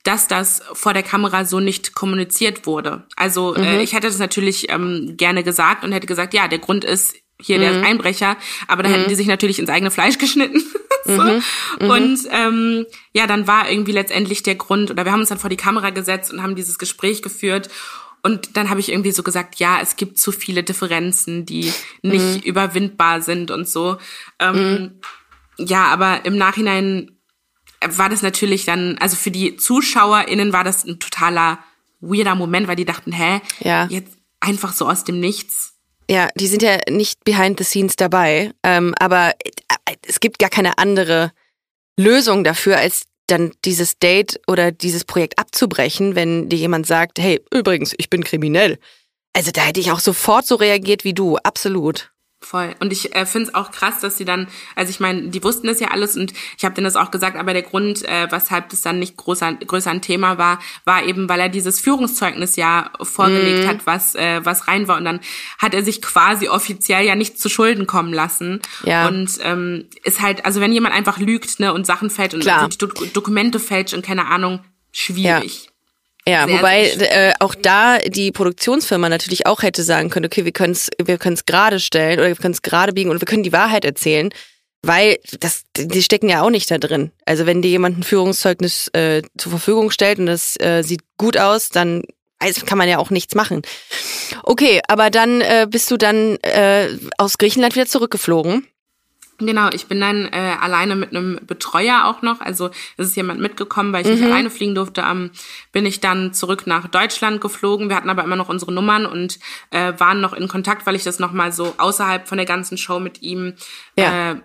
dass 0.06 0.28
das 0.28 0.62
vor 0.74 0.94
der 0.94 1.04
Kamera 1.04 1.46
so 1.46 1.60
nicht 1.60 1.96
kommuniziert 1.96 2.66
wurde. 2.66 3.04
Also 3.16 3.56
äh, 3.56 3.60
mhm. 3.60 3.66
äh, 3.66 3.84
ich 3.84 3.94
hätte 3.94 4.08
das 4.08 4.20
natürlich 4.20 4.72
ähm, 4.72 5.16
gerne 5.18 5.44
gesagt 5.44 5.84
und 5.84 5.92
hätte 5.92 6.08
gesagt, 6.08 6.34
ja, 6.34 6.48
der 6.48 6.60
Grund 6.60 6.86
ist 6.86 7.16
hier 7.42 7.58
mhm. 7.58 7.62
der 7.62 7.84
Einbrecher, 7.84 8.38
aber 8.68 8.84
da 8.84 8.90
mhm. 8.90 8.94
hätten 8.94 9.10
die 9.10 9.16
sich 9.16 9.28
natürlich 9.28 9.60
ins 9.60 9.70
eigene 9.70 9.92
Fleisch 9.92 10.18
geschnitten. 10.20 10.64
so. 11.06 11.22
Mhm. 11.22 11.42
Mhm. 11.82 11.90
Und 11.90 12.20
ähm, 12.32 12.86
ja, 13.14 13.26
dann 13.28 13.48
war 13.48 13.70
irgendwie 13.70 13.92
letztendlich 13.92 14.44
der 14.44 14.56
Grund, 14.56 14.92
oder 14.92 15.06
wir 15.06 15.12
haben 15.12 15.22
uns 15.22 15.30
dann 15.30 15.40
vor 15.40 15.50
die 15.50 15.58
Kamera 15.58 15.90
gesetzt 15.90 16.32
und 16.32 16.42
haben 16.42 16.56
dieses 16.56 16.78
Gespräch 16.78 17.22
geführt. 17.22 17.70
Und 18.22 18.58
dann 18.58 18.70
habe 18.70 18.80
ich 18.80 18.92
irgendwie 18.92 19.12
so 19.12 19.22
gesagt, 19.22 19.56
ja, 19.58 19.80
es 19.82 19.98
gibt 19.98 20.18
zu 20.18 20.32
viele 20.32 20.64
Differenzen, 20.64 21.46
die 21.46 21.72
nicht 22.02 22.38
mhm. 22.38 22.42
überwindbar 22.42 23.22
sind 23.22 23.52
und 23.52 23.68
so. 23.68 23.98
Ähm, 24.40 25.00
ja, 25.58 25.86
aber 25.86 26.26
im 26.26 26.38
Nachhinein 26.38 27.15
war 27.98 28.10
das 28.10 28.22
natürlich 28.22 28.66
dann, 28.66 28.98
also 29.00 29.16
für 29.16 29.32
die 29.32 29.58
ZuschauerInnen 29.58 30.54
war 30.54 30.64
das 30.64 30.86
ein 30.86 31.00
totaler 31.00 31.60
weirder 32.00 32.36
Moment, 32.36 32.68
weil 32.68 32.76
die 32.76 32.86
dachten, 32.86 33.12
hä, 33.12 33.42
ja. 33.60 33.88
jetzt 33.90 34.14
einfach 34.40 34.74
so 34.74 34.88
aus 34.88 35.04
dem 35.04 35.20
Nichts. 35.20 35.74
Ja, 36.10 36.30
die 36.36 36.48
sind 36.48 36.62
ja 36.62 36.80
nicht 36.90 37.24
behind 37.24 37.58
the 37.58 37.64
scenes 37.64 37.96
dabei, 37.96 38.52
ähm, 38.64 38.94
aber 39.00 39.34
äh, 39.88 39.96
es 40.08 40.20
gibt 40.20 40.40
gar 40.40 40.50
keine 40.50 40.78
andere 40.78 41.32
Lösung 41.98 42.44
dafür, 42.44 42.78
als 42.78 43.04
dann 43.28 43.54
dieses 43.66 43.98
Date 43.98 44.40
oder 44.48 44.72
dieses 44.72 45.04
Projekt 45.04 45.40
abzubrechen, 45.40 46.16
wenn 46.16 46.48
dir 46.50 46.60
jemand 46.60 46.86
sagt, 46.86 47.18
hey, 47.18 47.42
übrigens, 47.52 47.94
ich 47.98 48.10
bin 48.10 48.24
kriminell. 48.24 48.78
Also 49.34 49.52
da 49.52 49.62
hätte 49.62 49.80
ich 49.80 49.92
auch 49.92 50.00
sofort 50.00 50.46
so 50.46 50.56
reagiert 50.56 51.04
wie 51.04 51.14
du, 51.14 51.38
absolut. 51.38 52.12
Voll. 52.46 52.76
Und 52.80 52.94
ich 52.94 53.16
äh, 53.16 53.26
finde 53.26 53.50
es 53.50 53.56
auch 53.56 53.72
krass, 53.72 54.02
dass 54.02 54.18
sie 54.18 54.26
dann, 54.26 54.48
also 54.76 54.92
ich 54.92 55.00
meine, 55.00 55.30
die 55.30 55.44
wussten 55.44 55.66
das 55.66 55.80
ja 55.80 55.88
alles 55.88 56.16
und 56.16 56.32
ich 56.60 56.64
habe 56.64 56.76
denen 56.76 56.86
das 56.86 56.96
auch 56.96 57.10
gesagt, 57.10 57.38
aber 57.38 57.54
der 57.54 57.64
Grund, 57.64 58.08
äh, 58.08 58.32
weshalb 58.32 58.70
das 58.70 58.82
dann 58.82 59.00
nicht 59.00 59.18
größer, 59.18 59.54
größer 59.54 59.90
ein 59.90 60.04
Thema 60.04 60.38
war, 60.38 60.60
war 60.84 61.04
eben, 61.06 61.28
weil 61.28 61.40
er 61.40 61.50
dieses 61.50 61.80
Führungszeugnis 61.80 62.56
ja 62.56 62.92
vorgelegt 63.02 63.64
mhm. 63.64 63.68
hat, 63.68 63.88
was, 63.88 64.14
äh, 64.14 64.46
was 64.46 64.68
rein 64.68 64.88
war. 64.88 64.98
Und 64.98 65.06
dann 65.06 65.22
hat 65.58 65.74
er 65.74 65.84
sich 65.84 66.04
quasi 66.04 66.48
offiziell 66.48 67.04
ja 67.04 67.16
nicht 67.16 67.40
zu 67.40 67.50
Schulden 67.50 67.88
kommen 67.88 68.14
lassen. 68.14 68.62
Ja. 68.84 69.08
Und 69.08 69.40
ähm, 69.42 69.90
ist 70.04 70.22
halt, 70.22 70.46
also 70.46 70.62
wenn 70.62 70.72
jemand 70.72 70.94
einfach 70.94 71.18
lügt 71.18 71.60
ne, 71.60 71.74
und 71.74 71.88
Sachen 71.88 72.12
fällt 72.12 72.36
und 72.36 72.42
Klar. 72.42 72.70
Do 72.78 72.86
Dokumente 73.12 73.60
fälscht 73.60 73.96
und 73.96 74.06
keine 74.06 74.28
Ahnung, 74.28 74.60
schwierig. 74.92 75.64
Ja. 75.66 75.75
Ja, 76.28 76.48
sehr, 76.48 76.58
wobei 76.58 76.90
sehr 76.90 77.30
äh, 77.30 77.34
auch 77.40 77.54
da 77.54 78.00
die 78.00 78.32
Produktionsfirma 78.32 79.10
natürlich 79.10 79.46
auch 79.46 79.62
hätte 79.62 79.84
sagen 79.84 80.10
können, 80.10 80.26
okay, 80.26 80.44
wir 80.44 80.52
können 80.52 80.74
es 80.74 80.90
wir 81.04 81.18
können's 81.18 81.46
gerade 81.46 81.80
stellen 81.80 82.20
oder 82.20 82.30
wir 82.30 82.36
können 82.36 82.54
es 82.54 82.64
gerade 82.64 82.94
biegen 82.94 83.12
und 83.12 83.22
wir 83.22 83.28
können 83.28 83.44
die 83.44 83.54
Wahrheit 83.54 83.86
erzählen, 83.86 84.30
weil 84.82 85.20
das 85.40 85.64
die 85.78 86.02
stecken 86.02 86.28
ja 86.30 86.42
auch 86.42 86.50
nicht 86.50 86.72
da 86.72 86.80
drin. 86.80 87.12
Also 87.26 87.46
wenn 87.46 87.62
dir 87.62 87.70
jemand 87.70 88.00
ein 88.00 88.04
Führungszeugnis 88.04 88.88
äh, 88.94 89.22
zur 89.38 89.52
Verfügung 89.52 89.92
stellt 89.92 90.18
und 90.18 90.26
das 90.26 90.60
äh, 90.60 90.82
sieht 90.82 91.02
gut 91.18 91.38
aus, 91.38 91.70
dann 91.70 92.02
also 92.40 92.66
kann 92.66 92.78
man 92.78 92.90
ja 92.90 92.98
auch 92.98 93.12
nichts 93.12 93.36
machen. 93.36 93.62
Okay, 94.44 94.82
aber 94.88 95.10
dann 95.10 95.42
äh, 95.42 95.68
bist 95.70 95.90
du 95.92 95.98
dann 95.98 96.38
äh, 96.42 96.90
aus 97.18 97.38
Griechenland 97.38 97.76
wieder 97.76 97.86
zurückgeflogen. 97.86 98.68
Genau, 99.38 99.70
ich 99.70 99.88
bin 99.88 100.00
dann 100.00 100.30
äh, 100.32 100.56
alleine 100.62 100.96
mit 100.96 101.10
einem 101.10 101.40
Betreuer 101.46 102.06
auch 102.06 102.22
noch. 102.22 102.40
Also 102.40 102.70
es 102.96 103.08
ist 103.08 103.16
jemand 103.18 103.42
mitgekommen, 103.42 103.92
weil 103.92 104.02
ich 104.02 104.08
mhm. 104.08 104.14
nicht 104.14 104.24
alleine 104.24 104.50
fliegen 104.50 104.76
durfte. 104.76 105.02
Ähm, 105.02 105.32
bin 105.74 105.86
ich 105.86 106.00
dann 106.00 106.34
zurück 106.34 106.68
nach 106.68 106.88
Deutschland 106.88 107.42
geflogen. 107.42 107.90
Wir 107.90 107.98
hatten 107.98 108.10
aber 108.10 108.24
immer 108.24 108.38
noch 108.38 108.48
unsere 108.48 108.72
Nummern 108.72 109.06
und 109.06 109.40
äh, 109.72 109.92
waren 109.98 110.22
noch 110.22 110.32
in 110.32 110.48
Kontakt, 110.48 110.86
weil 110.86 110.96
ich 110.96 111.04
das 111.04 111.20
nochmal 111.20 111.52
so 111.52 111.76
außerhalb 111.78 112.30
von 112.30 112.38
der 112.38 112.46
ganzen 112.46 112.78
Show 112.78 113.02
mit 113.02 113.22
ihm 113.24 113.56
ja, 113.98 114.32
äh, 114.32 114.36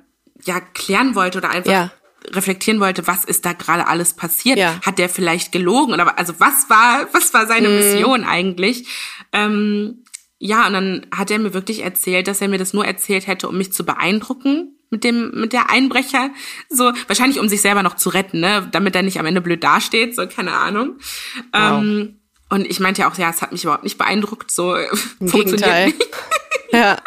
ja 0.44 0.60
klären 0.60 1.14
wollte 1.14 1.38
oder 1.38 1.50
einfach 1.50 1.70
ja. 1.70 1.90
reflektieren 2.32 2.80
wollte, 2.80 3.06
was 3.06 3.24
ist 3.24 3.44
da 3.44 3.52
gerade 3.52 3.86
alles 3.86 4.14
passiert? 4.14 4.58
Ja. 4.58 4.80
Hat 4.84 4.98
der 4.98 5.08
vielleicht 5.08 5.52
gelogen? 5.52 5.94
Oder 5.94 6.18
also 6.18 6.34
was 6.38 6.68
war, 6.68 7.06
was 7.12 7.32
war 7.32 7.46
seine 7.46 7.68
mhm. 7.68 7.76
Mission 7.76 8.24
eigentlich? 8.24 8.88
Ähm, 9.32 10.02
ja, 10.40 10.66
und 10.66 10.72
dann 10.72 11.06
hat 11.14 11.30
er 11.30 11.38
mir 11.38 11.54
wirklich 11.54 11.84
erzählt, 11.84 12.26
dass 12.26 12.40
er 12.40 12.48
mir 12.48 12.58
das 12.58 12.72
nur 12.72 12.84
erzählt 12.84 13.28
hätte, 13.28 13.48
um 13.48 13.56
mich 13.56 13.72
zu 13.72 13.84
beeindrucken 13.84 14.74
mit 14.90 15.04
dem 15.04 15.30
mit 15.32 15.52
der 15.52 15.70
Einbrecher 15.70 16.30
so 16.68 16.92
wahrscheinlich 17.06 17.40
um 17.40 17.48
sich 17.48 17.60
selber 17.60 17.82
noch 17.82 17.96
zu 17.96 18.10
retten 18.10 18.40
ne 18.40 18.68
damit 18.72 18.94
er 18.94 19.02
nicht 19.02 19.18
am 19.18 19.26
Ende 19.26 19.40
blöd 19.40 19.62
dasteht 19.62 20.14
so 20.14 20.26
keine 20.26 20.52
Ahnung. 20.52 20.98
Wow. 21.52 21.80
ähm, 21.80 22.20
und 22.50 22.66
ich 22.66 22.80
meinte 22.80 23.02
ja 23.02 23.10
auch 23.10 23.16
ja 23.16 23.30
es 23.30 23.42
hat 23.42 23.52
mich 23.52 23.64
überhaupt 23.64 23.84
nicht 23.84 23.98
beeindruckt 23.98 24.50
so 24.50 24.74
Im 24.76 25.28
funktioniert 25.28 25.86
nicht. 25.86 26.08
ja 26.72 26.98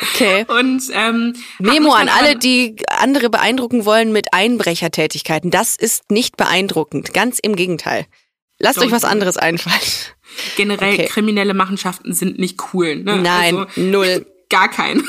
okay. 0.00 0.44
Und 0.48 0.82
ähm, 0.92 1.34
Memo 1.58 1.92
an 1.92 2.08
alle 2.08 2.36
die 2.36 2.76
andere 2.88 3.30
beeindrucken 3.30 3.84
wollen 3.84 4.12
mit 4.12 4.32
Einbrechertätigkeiten. 4.32 5.50
Das 5.50 5.76
ist 5.76 6.10
nicht 6.10 6.36
beeindruckend 6.36 7.14
ganz 7.14 7.38
im 7.38 7.56
Gegenteil. 7.56 8.06
Lasst 8.58 8.78
so, 8.78 8.84
euch 8.84 8.90
was 8.90 9.04
anderes 9.04 9.36
einfallen. 9.36 9.80
Generell 10.56 10.94
okay. 10.94 11.06
kriminelle 11.06 11.54
Machenschaften 11.54 12.12
sind 12.12 12.38
nicht 12.38 12.60
cool 12.72 12.96
ne? 12.96 13.18
nein 13.18 13.56
also, 13.56 13.80
null. 13.80 14.26
gar 14.48 14.68
kein 14.68 15.02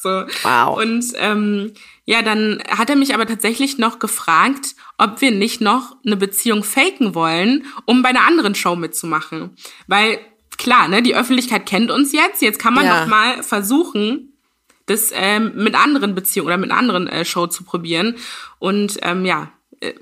so. 0.00 0.24
Wow. 0.42 0.78
Und 0.78 1.04
ähm, 1.16 1.72
ja, 2.04 2.22
dann 2.22 2.62
hat 2.68 2.90
er 2.90 2.96
mich 2.96 3.14
aber 3.14 3.26
tatsächlich 3.26 3.78
noch 3.78 3.98
gefragt, 3.98 4.74
ob 4.96 5.20
wir 5.20 5.30
nicht 5.30 5.60
noch 5.60 5.96
eine 6.04 6.16
Beziehung 6.16 6.64
faken 6.64 7.14
wollen, 7.14 7.66
um 7.84 8.02
bei 8.02 8.08
einer 8.10 8.26
anderen 8.26 8.54
Show 8.54 8.76
mitzumachen. 8.76 9.56
Weil 9.86 10.18
klar, 10.56 10.88
ne, 10.88 11.02
die 11.02 11.14
Öffentlichkeit 11.14 11.66
kennt 11.66 11.90
uns 11.90 12.12
jetzt. 12.12 12.42
Jetzt 12.42 12.58
kann 12.58 12.74
man 12.74 12.86
ja. 12.86 13.00
doch 13.00 13.08
mal 13.08 13.42
versuchen, 13.42 14.32
das 14.86 15.10
ähm, 15.14 15.52
mit 15.54 15.74
anderen 15.74 16.14
Beziehungen 16.14 16.48
oder 16.48 16.56
mit 16.56 16.70
einer 16.70 16.80
anderen 16.80 17.06
äh, 17.08 17.24
Show 17.24 17.46
zu 17.46 17.64
probieren. 17.64 18.16
Und 18.58 18.98
ähm, 19.02 19.24
ja, 19.24 19.52
äh, 19.80 19.94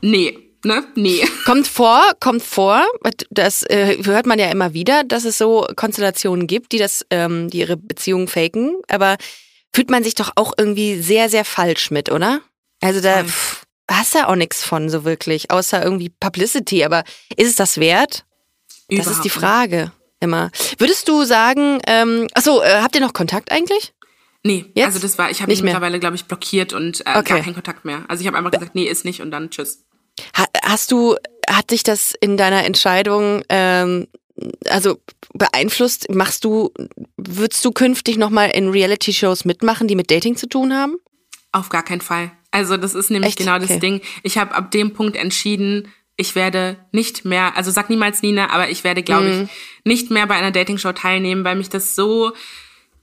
nee, 0.00 0.45
ne? 0.64 0.84
Nee. 0.94 1.26
Kommt 1.44 1.66
vor, 1.66 2.02
kommt 2.20 2.42
vor. 2.42 2.84
Das 3.30 3.62
äh, 3.64 3.98
hört 4.04 4.26
man 4.26 4.38
ja 4.38 4.50
immer 4.50 4.72
wieder, 4.74 5.04
dass 5.04 5.24
es 5.24 5.38
so 5.38 5.66
Konstellationen 5.76 6.46
gibt, 6.46 6.72
die 6.72 6.78
das, 6.78 7.04
ähm, 7.10 7.50
die 7.50 7.58
ihre 7.58 7.76
Beziehungen 7.76 8.28
faken. 8.28 8.76
Aber 8.88 9.16
fühlt 9.74 9.90
man 9.90 10.04
sich 10.04 10.14
doch 10.14 10.32
auch 10.36 10.52
irgendwie 10.56 11.00
sehr, 11.00 11.28
sehr 11.28 11.44
falsch 11.44 11.90
mit, 11.90 12.10
oder? 12.10 12.40
Also 12.80 13.00
da 13.00 13.24
pff, 13.24 13.64
hast 13.90 14.14
du 14.14 14.18
ja 14.18 14.28
auch 14.28 14.36
nichts 14.36 14.64
von 14.64 14.88
so 14.88 15.04
wirklich, 15.04 15.50
außer 15.50 15.82
irgendwie 15.82 16.08
Publicity. 16.08 16.84
Aber 16.84 17.04
ist 17.36 17.48
es 17.48 17.56
das 17.56 17.78
wert? 17.78 18.24
Überhaupt 18.88 19.06
das 19.06 19.16
ist 19.16 19.24
die 19.24 19.30
Frage 19.30 19.92
immer. 20.20 20.50
Würdest 20.78 21.08
du 21.08 21.24
sagen, 21.24 21.80
ähm, 21.86 22.26
achso, 22.34 22.62
äh, 22.62 22.80
habt 22.80 22.94
ihr 22.94 23.00
noch 23.00 23.12
Kontakt 23.12 23.52
eigentlich? 23.52 23.92
Nee, 24.46 24.66
Jetzt? 24.74 24.86
also 24.86 24.98
das 25.00 25.18
war, 25.18 25.30
ich 25.30 25.42
habe 25.42 25.52
ihn 25.52 25.64
mittlerweile, 25.64 25.98
glaube 25.98 26.14
ich, 26.14 26.26
blockiert 26.26 26.72
und 26.72 27.00
äh, 27.00 27.10
okay. 27.16 27.34
gar 27.34 27.40
keinen 27.40 27.54
Kontakt 27.54 27.84
mehr. 27.84 28.04
Also 28.08 28.20
ich 28.20 28.28
habe 28.28 28.38
einfach 28.38 28.52
gesagt, 28.52 28.76
nee, 28.76 28.84
ist 28.84 29.04
nicht 29.04 29.20
und 29.20 29.32
dann 29.32 29.50
tschüss. 29.50 29.85
Hast 30.62 30.92
du, 30.92 31.16
hat 31.48 31.70
dich 31.70 31.82
das 31.82 32.14
in 32.20 32.36
deiner 32.36 32.64
Entscheidung 32.64 33.42
ähm, 33.48 34.08
also 34.68 34.98
beeinflusst? 35.32 36.12
Machst 36.12 36.44
du, 36.44 36.72
würdest 37.16 37.64
du 37.64 37.70
künftig 37.72 38.16
nochmal 38.16 38.50
in 38.50 38.68
Reality-Shows 38.68 39.44
mitmachen, 39.44 39.88
die 39.88 39.96
mit 39.96 40.10
Dating 40.10 40.36
zu 40.36 40.48
tun 40.48 40.74
haben? 40.74 40.96
Auf 41.52 41.68
gar 41.68 41.84
keinen 41.84 42.00
Fall. 42.00 42.32
Also 42.50 42.76
das 42.76 42.94
ist 42.94 43.10
nämlich 43.10 43.30
Echt? 43.30 43.38
genau 43.38 43.58
das 43.58 43.70
okay. 43.70 43.80
Ding. 43.80 44.00
Ich 44.22 44.38
habe 44.38 44.54
ab 44.54 44.70
dem 44.70 44.92
Punkt 44.92 45.16
entschieden, 45.16 45.88
ich 46.16 46.34
werde 46.34 46.76
nicht 46.92 47.24
mehr, 47.24 47.56
also 47.56 47.70
sag 47.70 47.90
niemals 47.90 48.22
Nina, 48.22 48.50
aber 48.50 48.70
ich 48.70 48.84
werde, 48.84 49.02
glaube 49.02 49.28
mhm. 49.28 49.42
ich, 49.42 49.50
nicht 49.84 50.10
mehr 50.10 50.26
bei 50.26 50.34
einer 50.34 50.50
Dating-Show 50.50 50.92
teilnehmen, 50.92 51.44
weil 51.44 51.56
mich 51.56 51.68
das 51.68 51.94
so 51.94 52.32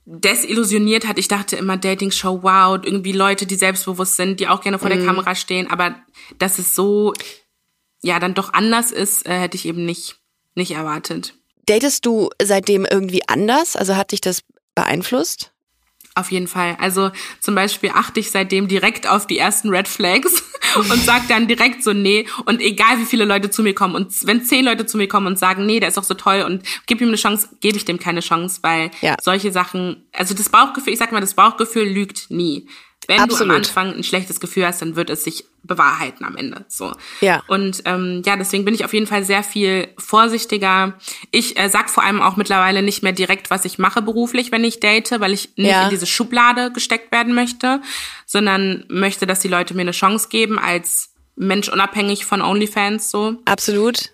desillusioniert 0.06 1.06
hat. 1.06 1.18
Ich 1.18 1.28
dachte 1.28 1.56
immer 1.56 1.76
Dating-Show, 1.76 2.42
wow, 2.42 2.78
irgendwie 2.82 3.12
Leute, 3.12 3.46
die 3.46 3.56
selbstbewusst 3.56 4.16
sind, 4.16 4.40
die 4.40 4.48
auch 4.48 4.60
gerne 4.60 4.78
vor 4.78 4.90
mhm. 4.90 4.96
der 4.96 5.06
Kamera 5.06 5.34
stehen, 5.34 5.70
aber 5.70 5.96
dass 6.38 6.58
es 6.58 6.74
so, 6.74 7.14
ja, 8.02 8.18
dann 8.18 8.34
doch 8.34 8.52
anders 8.52 8.92
ist, 8.92 9.26
äh, 9.26 9.38
hätte 9.38 9.56
ich 9.56 9.66
eben 9.66 9.84
nicht, 9.84 10.16
nicht 10.54 10.72
erwartet. 10.72 11.34
Datest 11.66 12.04
du 12.04 12.30
seitdem 12.42 12.84
irgendwie 12.84 13.26
anders? 13.26 13.76
Also 13.76 13.96
hat 13.96 14.12
dich 14.12 14.20
das 14.20 14.42
beeinflusst? 14.74 15.52
Auf 16.14 16.30
jeden 16.30 16.46
Fall. 16.46 16.76
Also 16.78 17.10
zum 17.40 17.54
Beispiel 17.54 17.90
achte 17.92 18.20
ich 18.20 18.30
seitdem 18.30 18.68
direkt 18.68 19.08
auf 19.08 19.26
die 19.26 19.38
ersten 19.38 19.70
Red 19.70 19.88
Flags 19.88 20.44
und 20.76 21.04
sag 21.04 21.28
dann 21.28 21.46
direkt 21.46 21.82
so 21.82 21.92
nee. 21.92 22.26
Und 22.44 22.60
egal 22.60 22.98
wie 22.98 23.04
viele 23.04 23.24
Leute 23.24 23.50
zu 23.50 23.62
mir 23.62 23.74
kommen 23.74 23.94
und 23.94 24.12
wenn 24.26 24.44
zehn 24.44 24.64
Leute 24.64 24.86
zu 24.86 24.96
mir 24.96 25.08
kommen 25.08 25.26
und 25.26 25.38
sagen 25.38 25.66
nee, 25.66 25.80
der 25.80 25.88
ist 25.88 25.96
doch 25.96 26.04
so 26.04 26.14
toll 26.14 26.42
und 26.42 26.62
gib 26.86 27.00
ihm 27.00 27.08
eine 27.08 27.16
Chance, 27.16 27.48
gebe 27.60 27.76
ich 27.76 27.84
dem 27.84 27.98
keine 27.98 28.20
Chance, 28.20 28.60
weil 28.62 28.90
ja. 29.00 29.16
solche 29.20 29.52
Sachen, 29.52 30.06
also 30.12 30.34
das 30.34 30.48
Bauchgefühl, 30.48 30.92
ich 30.92 30.98
sag 30.98 31.12
mal, 31.12 31.20
das 31.20 31.34
Bauchgefühl 31.34 31.84
lügt 31.84 32.30
nie. 32.30 32.66
Wenn 33.08 33.20
Absolut. 33.20 33.40
du 33.40 33.44
am 33.50 33.56
Anfang 33.56 33.94
ein 33.94 34.04
schlechtes 34.04 34.40
Gefühl 34.40 34.66
hast, 34.66 34.82
dann 34.82 34.96
wird 34.96 35.10
es 35.10 35.24
sich 35.24 35.44
bewahrheiten 35.62 36.24
am 36.24 36.36
Ende. 36.36 36.64
So. 36.68 36.92
Ja. 37.20 37.42
Und 37.48 37.82
ähm, 37.86 38.22
ja, 38.26 38.36
deswegen 38.36 38.64
bin 38.64 38.74
ich 38.74 38.84
auf 38.84 38.92
jeden 38.92 39.06
Fall 39.06 39.24
sehr 39.24 39.42
viel 39.42 39.88
vorsichtiger. 39.98 40.98
Ich 41.30 41.58
äh, 41.58 41.68
sag 41.68 41.88
vor 41.90 42.02
allem 42.02 42.20
auch 42.20 42.36
mittlerweile 42.36 42.82
nicht 42.82 43.02
mehr 43.02 43.12
direkt, 43.12 43.50
was 43.50 43.64
ich 43.64 43.78
mache 43.78 44.02
beruflich, 44.02 44.52
wenn 44.52 44.64
ich 44.64 44.80
date, 44.80 45.20
weil 45.20 45.32
ich 45.32 45.50
nicht 45.56 45.70
Ja. 45.70 45.84
in 45.84 45.90
diese 45.90 46.06
Schublade 46.06 46.70
gesteckt 46.72 47.12
werden 47.12 47.34
möchte, 47.34 47.80
sondern 48.26 48.84
möchte, 48.88 49.26
dass 49.26 49.40
die 49.40 49.48
Leute 49.48 49.74
mir 49.74 49.82
eine 49.82 49.92
Chance 49.92 50.28
geben 50.28 50.58
als 50.58 51.14
Mensch 51.36 51.68
unabhängig 51.68 52.24
von 52.26 52.42
OnlyFans 52.42 53.10
so. 53.10 53.38
Absolut. 53.44 54.10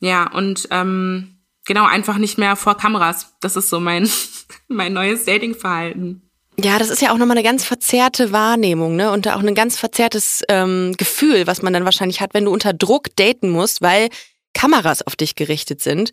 Ja, 0.00 0.30
und 0.32 0.68
ähm, 0.70 1.38
genau, 1.66 1.84
einfach 1.86 2.18
nicht 2.18 2.38
mehr 2.38 2.54
vor 2.56 2.76
Kameras. 2.76 3.34
Das 3.40 3.56
ist 3.56 3.70
so 3.70 3.80
mein, 3.80 4.08
mein 4.68 4.92
neues 4.92 5.24
Datingverhalten. 5.24 6.25
Ja, 6.58 6.78
das 6.78 6.88
ist 6.88 7.02
ja 7.02 7.12
auch 7.12 7.18
nochmal 7.18 7.36
eine 7.36 7.46
ganz 7.46 7.64
verzerrte 7.64 8.32
Wahrnehmung, 8.32 8.96
ne? 8.96 9.10
Und 9.10 9.28
auch 9.28 9.40
ein 9.42 9.54
ganz 9.54 9.78
verzerrtes 9.78 10.42
ähm, 10.48 10.94
Gefühl, 10.96 11.46
was 11.46 11.60
man 11.60 11.74
dann 11.74 11.84
wahrscheinlich 11.84 12.20
hat, 12.20 12.32
wenn 12.32 12.46
du 12.46 12.52
unter 12.52 12.72
Druck 12.72 13.14
daten 13.16 13.50
musst, 13.50 13.82
weil 13.82 14.08
Kameras 14.54 15.02
auf 15.02 15.16
dich 15.16 15.34
gerichtet 15.34 15.82
sind. 15.82 16.12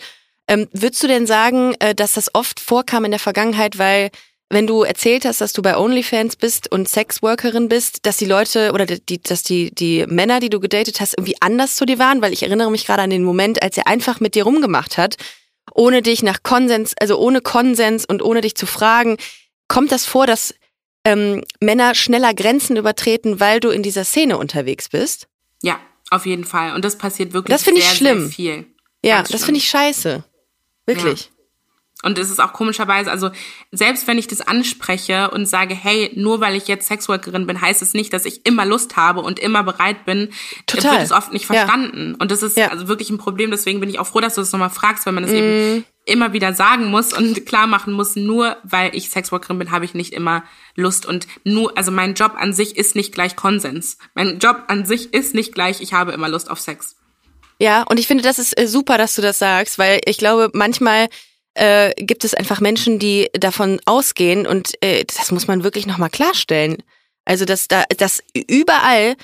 Ähm, 0.49 0.67
würdest 0.73 1.01
du 1.01 1.07
denn 1.07 1.25
sagen, 1.27 1.75
äh, 1.79 1.95
dass 1.95 2.13
das 2.13 2.35
oft 2.35 2.59
vorkam 2.59 3.05
in 3.05 3.11
der 3.11 3.21
Vergangenheit, 3.21 3.77
weil 3.77 4.09
wenn 4.49 4.67
du 4.67 4.83
erzählt 4.83 5.23
hast, 5.25 5.39
dass 5.39 5.53
du 5.53 5.61
bei 5.61 5.77
OnlyFans 5.77 6.35
bist 6.35 6.69
und 6.69 6.89
Sexworkerin 6.89 7.69
bist, 7.69 8.05
dass 8.05 8.17
die 8.17 8.25
Leute 8.25 8.73
oder 8.73 8.85
die, 8.85 9.21
dass 9.21 9.43
die, 9.43 9.73
die 9.73 10.05
Männer, 10.07 10.41
die 10.41 10.49
du 10.49 10.59
gedatet 10.59 10.99
hast, 10.99 11.17
irgendwie 11.17 11.41
anders 11.41 11.77
zu 11.77 11.85
dir 11.85 11.99
waren? 11.99 12.21
Weil 12.21 12.33
ich 12.33 12.43
erinnere 12.43 12.69
mich 12.69 12.85
gerade 12.85 13.01
an 13.01 13.09
den 13.09 13.23
Moment, 13.23 13.63
als 13.63 13.77
er 13.77 13.87
einfach 13.87 14.19
mit 14.19 14.35
dir 14.35 14.43
rumgemacht 14.43 14.97
hat, 14.97 15.15
ohne 15.73 16.01
dich 16.01 16.21
nach 16.21 16.43
Konsens, 16.43 16.93
also 16.99 17.17
ohne 17.17 17.39
Konsens 17.39 18.05
und 18.05 18.21
ohne 18.21 18.41
dich 18.41 18.55
zu 18.55 18.65
fragen. 18.65 19.17
Kommt 19.73 19.91
das 19.91 20.05
vor, 20.05 20.27
dass 20.27 20.53
ähm, 21.03 21.43
Männer 21.59 21.95
schneller 21.95 22.33
Grenzen 22.33 22.77
übertreten, 22.77 23.39
weil 23.39 23.59
du 23.59 23.69
in 23.69 23.81
dieser 23.83 24.05
Szene 24.05 24.37
unterwegs 24.37 24.89
bist? 24.89 25.27
Ja, 25.63 25.79
auf 26.11 26.25
jeden 26.25 26.45
Fall. 26.45 26.75
Und 26.75 26.85
das 26.85 26.97
passiert 26.97 27.33
wirklich 27.33 27.53
Das 27.53 27.63
finde 27.63 27.79
ich 27.79 27.87
sehr, 27.87 27.95
schlimm. 27.95 28.19
sehr 28.21 28.29
viel. 28.29 28.65
Ja, 29.03 29.17
Ganz 29.17 29.29
das 29.29 29.45
finde 29.45 29.57
ich 29.59 29.67
scheiße. 29.67 30.23
Wirklich. 30.85 31.29
Und 32.03 32.19
es 32.19 32.29
ist 32.29 32.41
auch 32.41 32.51
komischerweise, 32.51 33.09
also 33.09 33.31
selbst 33.71 34.07
wenn 34.07 34.17
ich 34.17 34.27
das 34.27 34.41
anspreche 34.41 35.31
und 35.31 35.45
sage, 35.45 35.73
hey, 35.73 36.11
nur 36.15 36.41
weil 36.41 36.55
ich 36.55 36.67
jetzt 36.67 36.87
Sexworkerin 36.87 37.47
bin, 37.47 37.61
heißt 37.61 37.81
es 37.81 37.93
nicht, 37.93 38.11
dass 38.13 38.25
ich 38.25 38.45
immer 38.45 38.65
Lust 38.65 38.97
habe 38.97 39.21
und 39.21 39.39
immer 39.39 39.63
bereit 39.63 40.05
bin, 40.05 40.29
Total. 40.67 40.91
wird 40.93 41.03
es 41.03 41.11
oft 41.13 41.31
nicht 41.31 41.47
Ja. 41.49 41.55
verstanden. 41.55 42.15
Und 42.15 42.29
das 42.29 42.43
ist 42.43 42.57
Ja. 42.57 42.67
also 42.67 42.89
wirklich 42.89 43.09
ein 43.09 43.17
Problem. 43.17 43.51
Deswegen 43.51 43.79
bin 43.79 43.89
ich 43.89 43.99
auch 43.99 44.07
froh, 44.07 44.19
dass 44.19 44.35
du 44.35 44.41
das 44.41 44.51
nochmal 44.51 44.69
fragst, 44.69 45.05
weil 45.05 45.13
man 45.13 45.23
das 45.23 45.31
Mhm. 45.31 45.37
eben 45.37 45.85
immer 46.05 46.33
wieder 46.33 46.53
sagen 46.53 46.87
muss 46.87 47.13
und 47.13 47.45
klar 47.45 47.67
machen 47.67 47.93
muss, 47.93 48.15
nur 48.15 48.57
weil 48.63 48.95
ich 48.95 49.09
Sexworkerin 49.09 49.59
bin, 49.59 49.71
habe 49.71 49.85
ich 49.85 49.93
nicht 49.93 50.13
immer 50.13 50.43
Lust 50.75 51.05
und 51.05 51.27
nur, 51.43 51.77
also 51.77 51.91
mein 51.91 52.13
Job 52.13 52.33
an 52.35 52.53
sich 52.53 52.77
ist 52.77 52.95
nicht 52.95 53.13
gleich 53.13 53.35
Konsens. 53.35 53.97
Mein 54.15 54.39
Job 54.39 54.63
an 54.67 54.85
sich 54.85 55.13
ist 55.13 55.33
nicht 55.33 55.53
gleich, 55.53 55.81
ich 55.81 55.93
habe 55.93 56.11
immer 56.11 56.29
Lust 56.29 56.49
auf 56.49 56.59
Sex. 56.59 56.95
Ja, 57.59 57.83
und 57.83 57.99
ich 57.99 58.07
finde, 58.07 58.23
das 58.23 58.39
ist 58.39 58.57
äh, 58.59 58.67
super, 58.67 58.97
dass 58.97 59.15
du 59.15 59.21
das 59.21 59.39
sagst, 59.39 59.77
weil 59.77 60.01
ich 60.05 60.17
glaube, 60.17 60.49
manchmal 60.53 61.07
äh, 61.53 61.93
gibt 61.95 62.25
es 62.25 62.33
einfach 62.33 62.59
Menschen, 62.59 62.99
die 62.99 63.29
davon 63.33 63.79
ausgehen 63.85 64.47
und 64.47 64.73
äh, 64.81 65.05
das 65.05 65.31
muss 65.31 65.47
man 65.47 65.63
wirklich 65.63 65.85
nochmal 65.85 66.09
klarstellen. 66.09 66.77
Also, 67.25 67.45
dass 67.45 67.67
da, 67.67 67.83
dass 67.97 68.21
überall 68.33 69.15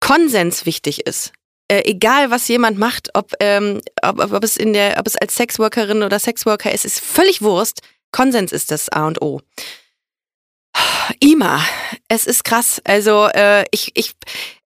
Konsens 0.00 0.66
wichtig 0.66 1.06
ist. 1.06 1.32
Äh, 1.68 1.82
egal, 1.84 2.30
was 2.30 2.46
jemand 2.48 2.78
macht, 2.78 3.10
ob, 3.14 3.32
ähm, 3.40 3.80
ob, 4.02 4.32
ob, 4.32 4.44
es 4.44 4.56
in 4.56 4.72
der, 4.72 4.98
ob 4.98 5.06
es 5.06 5.16
als 5.16 5.34
Sexworkerin 5.34 6.02
oder 6.02 6.18
Sexworker 6.18 6.72
ist, 6.72 6.84
ist 6.84 7.00
völlig 7.00 7.42
Wurst. 7.42 7.80
Konsens 8.12 8.52
ist 8.52 8.70
das 8.70 8.88
A 8.88 9.06
und 9.06 9.20
O. 9.20 9.40
Ima, 11.20 11.60
es 12.08 12.24
ist 12.24 12.44
krass. 12.44 12.80
Also 12.84 13.26
äh, 13.34 13.64
ich, 13.70 13.90
ich, 13.94 14.12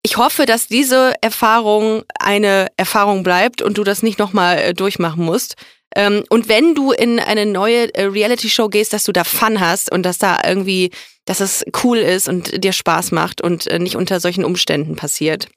ich 0.01 0.17
hoffe, 0.17 0.45
dass 0.45 0.67
diese 0.67 1.13
Erfahrung 1.21 2.03
eine 2.19 2.67
Erfahrung 2.77 3.23
bleibt 3.23 3.61
und 3.61 3.77
du 3.77 3.83
das 3.83 4.03
nicht 4.03 4.19
nochmal 4.19 4.57
äh, 4.57 4.73
durchmachen 4.73 5.23
musst. 5.23 5.55
Ähm, 5.95 6.23
und 6.29 6.49
wenn 6.49 6.75
du 6.75 6.91
in 6.91 7.19
eine 7.19 7.45
neue 7.45 7.93
äh, 7.93 8.05
Reality-Show 8.05 8.69
gehst, 8.69 8.93
dass 8.93 9.03
du 9.03 9.11
da 9.11 9.23
Fun 9.23 9.59
hast 9.59 9.91
und 9.91 10.03
dass 10.03 10.17
da 10.17 10.39
irgendwie, 10.45 10.91
dass 11.25 11.39
es 11.39 11.65
cool 11.83 11.97
ist 11.97 12.27
und 12.27 12.63
dir 12.63 12.73
Spaß 12.73 13.11
macht 13.11 13.41
und 13.41 13.67
äh, 13.67 13.79
nicht 13.79 13.95
unter 13.95 14.19
solchen 14.19 14.45
Umständen 14.45 14.95
passiert. 14.95 15.47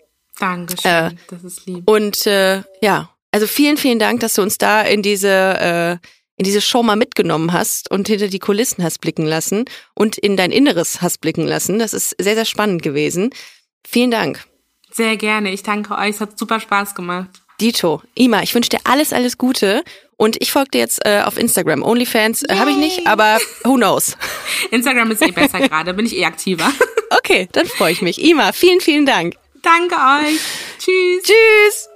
Dankeschön, 0.41 0.91
Äh, 0.91 1.11
das 1.29 1.45
ist 1.45 1.67
lieb. 1.67 1.89
Und 1.89 2.27
äh, 2.27 2.63
ja, 2.83 3.11
also 3.31 3.47
vielen, 3.47 3.77
vielen 3.77 3.99
Dank, 4.01 4.21
dass 4.21 4.35
du 4.35 4.43
uns 4.43 4.59
da 4.59 4.83
in 4.83 5.03
diese 5.03 5.29
äh, 5.29 6.07
in 6.37 6.45
diese 6.45 6.63
Show 6.63 6.83
mal 6.83 6.97
mitgenommen 6.97 7.53
hast 7.53 7.91
und 7.91 8.09
hinter 8.09 8.29
die 8.29 8.39
Kulissen 8.39 8.83
hast 8.83 9.03
blicken 9.03 9.27
lassen 9.27 9.67
und 9.95 10.17
in 10.17 10.39
dein 10.39 10.51
Inneres 10.53 11.03
hast 11.03 11.21
blicken 11.21 11.47
lassen. 11.47 11.79
Das 11.79 11.93
ist 11.93 12.17
sehr, 12.19 12.35
sehr 12.35 12.47
spannend 12.47 12.83
gewesen. 12.83 13.29
Vielen 13.87 14.11
Dank. 14.11 14.43
Sehr 14.91 15.19
gerne. 15.19 15.53
Ich 15.53 15.63
danke 15.63 15.95
euch. 15.99 16.15
Es 16.15 16.21
hat 16.23 16.39
super 16.39 16.59
Spaß 16.59 16.95
gemacht. 16.95 17.29
Dito, 17.61 18.01
Ima, 18.15 18.43
ich 18.43 18.55
wünsche 18.55 18.71
dir 18.71 18.81
alles, 18.85 19.13
alles 19.13 19.37
Gute. 19.37 19.85
Und 20.17 20.37
ich 20.41 20.51
folge 20.51 20.71
dir 20.71 20.79
jetzt 20.79 21.05
äh, 21.05 21.21
auf 21.25 21.39
Instagram. 21.39 21.83
OnlyFans 21.83 22.43
äh, 22.45 22.57
habe 22.57 22.71
ich 22.71 22.77
nicht, 22.77 23.07
aber 23.07 23.39
who 23.65 23.75
knows. 23.77 24.17
Instagram 24.71 25.11
ist 25.11 25.21
eh 25.21 25.31
besser 25.31 25.61
gerade. 25.61 25.93
Bin 25.93 26.07
ich 26.07 26.17
eh 26.17 26.25
aktiver. 26.25 26.71
Okay, 27.13 27.49
dann 27.51 27.67
freue 27.67 27.91
ich 27.91 28.03
mich. 28.03 28.23
Ima, 28.23 28.53
vielen, 28.53 28.81
vielen 28.81 29.05
Dank. 29.05 29.35
Danke 29.63 29.95
euch. 29.95 30.41
Tschüss. 30.79 31.23
Tschüss. 31.23 31.89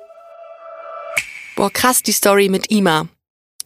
Boah, 1.56 1.70
krass 1.70 2.02
die 2.02 2.12
Story 2.12 2.48
mit 2.48 2.70
Ima. 2.70 3.06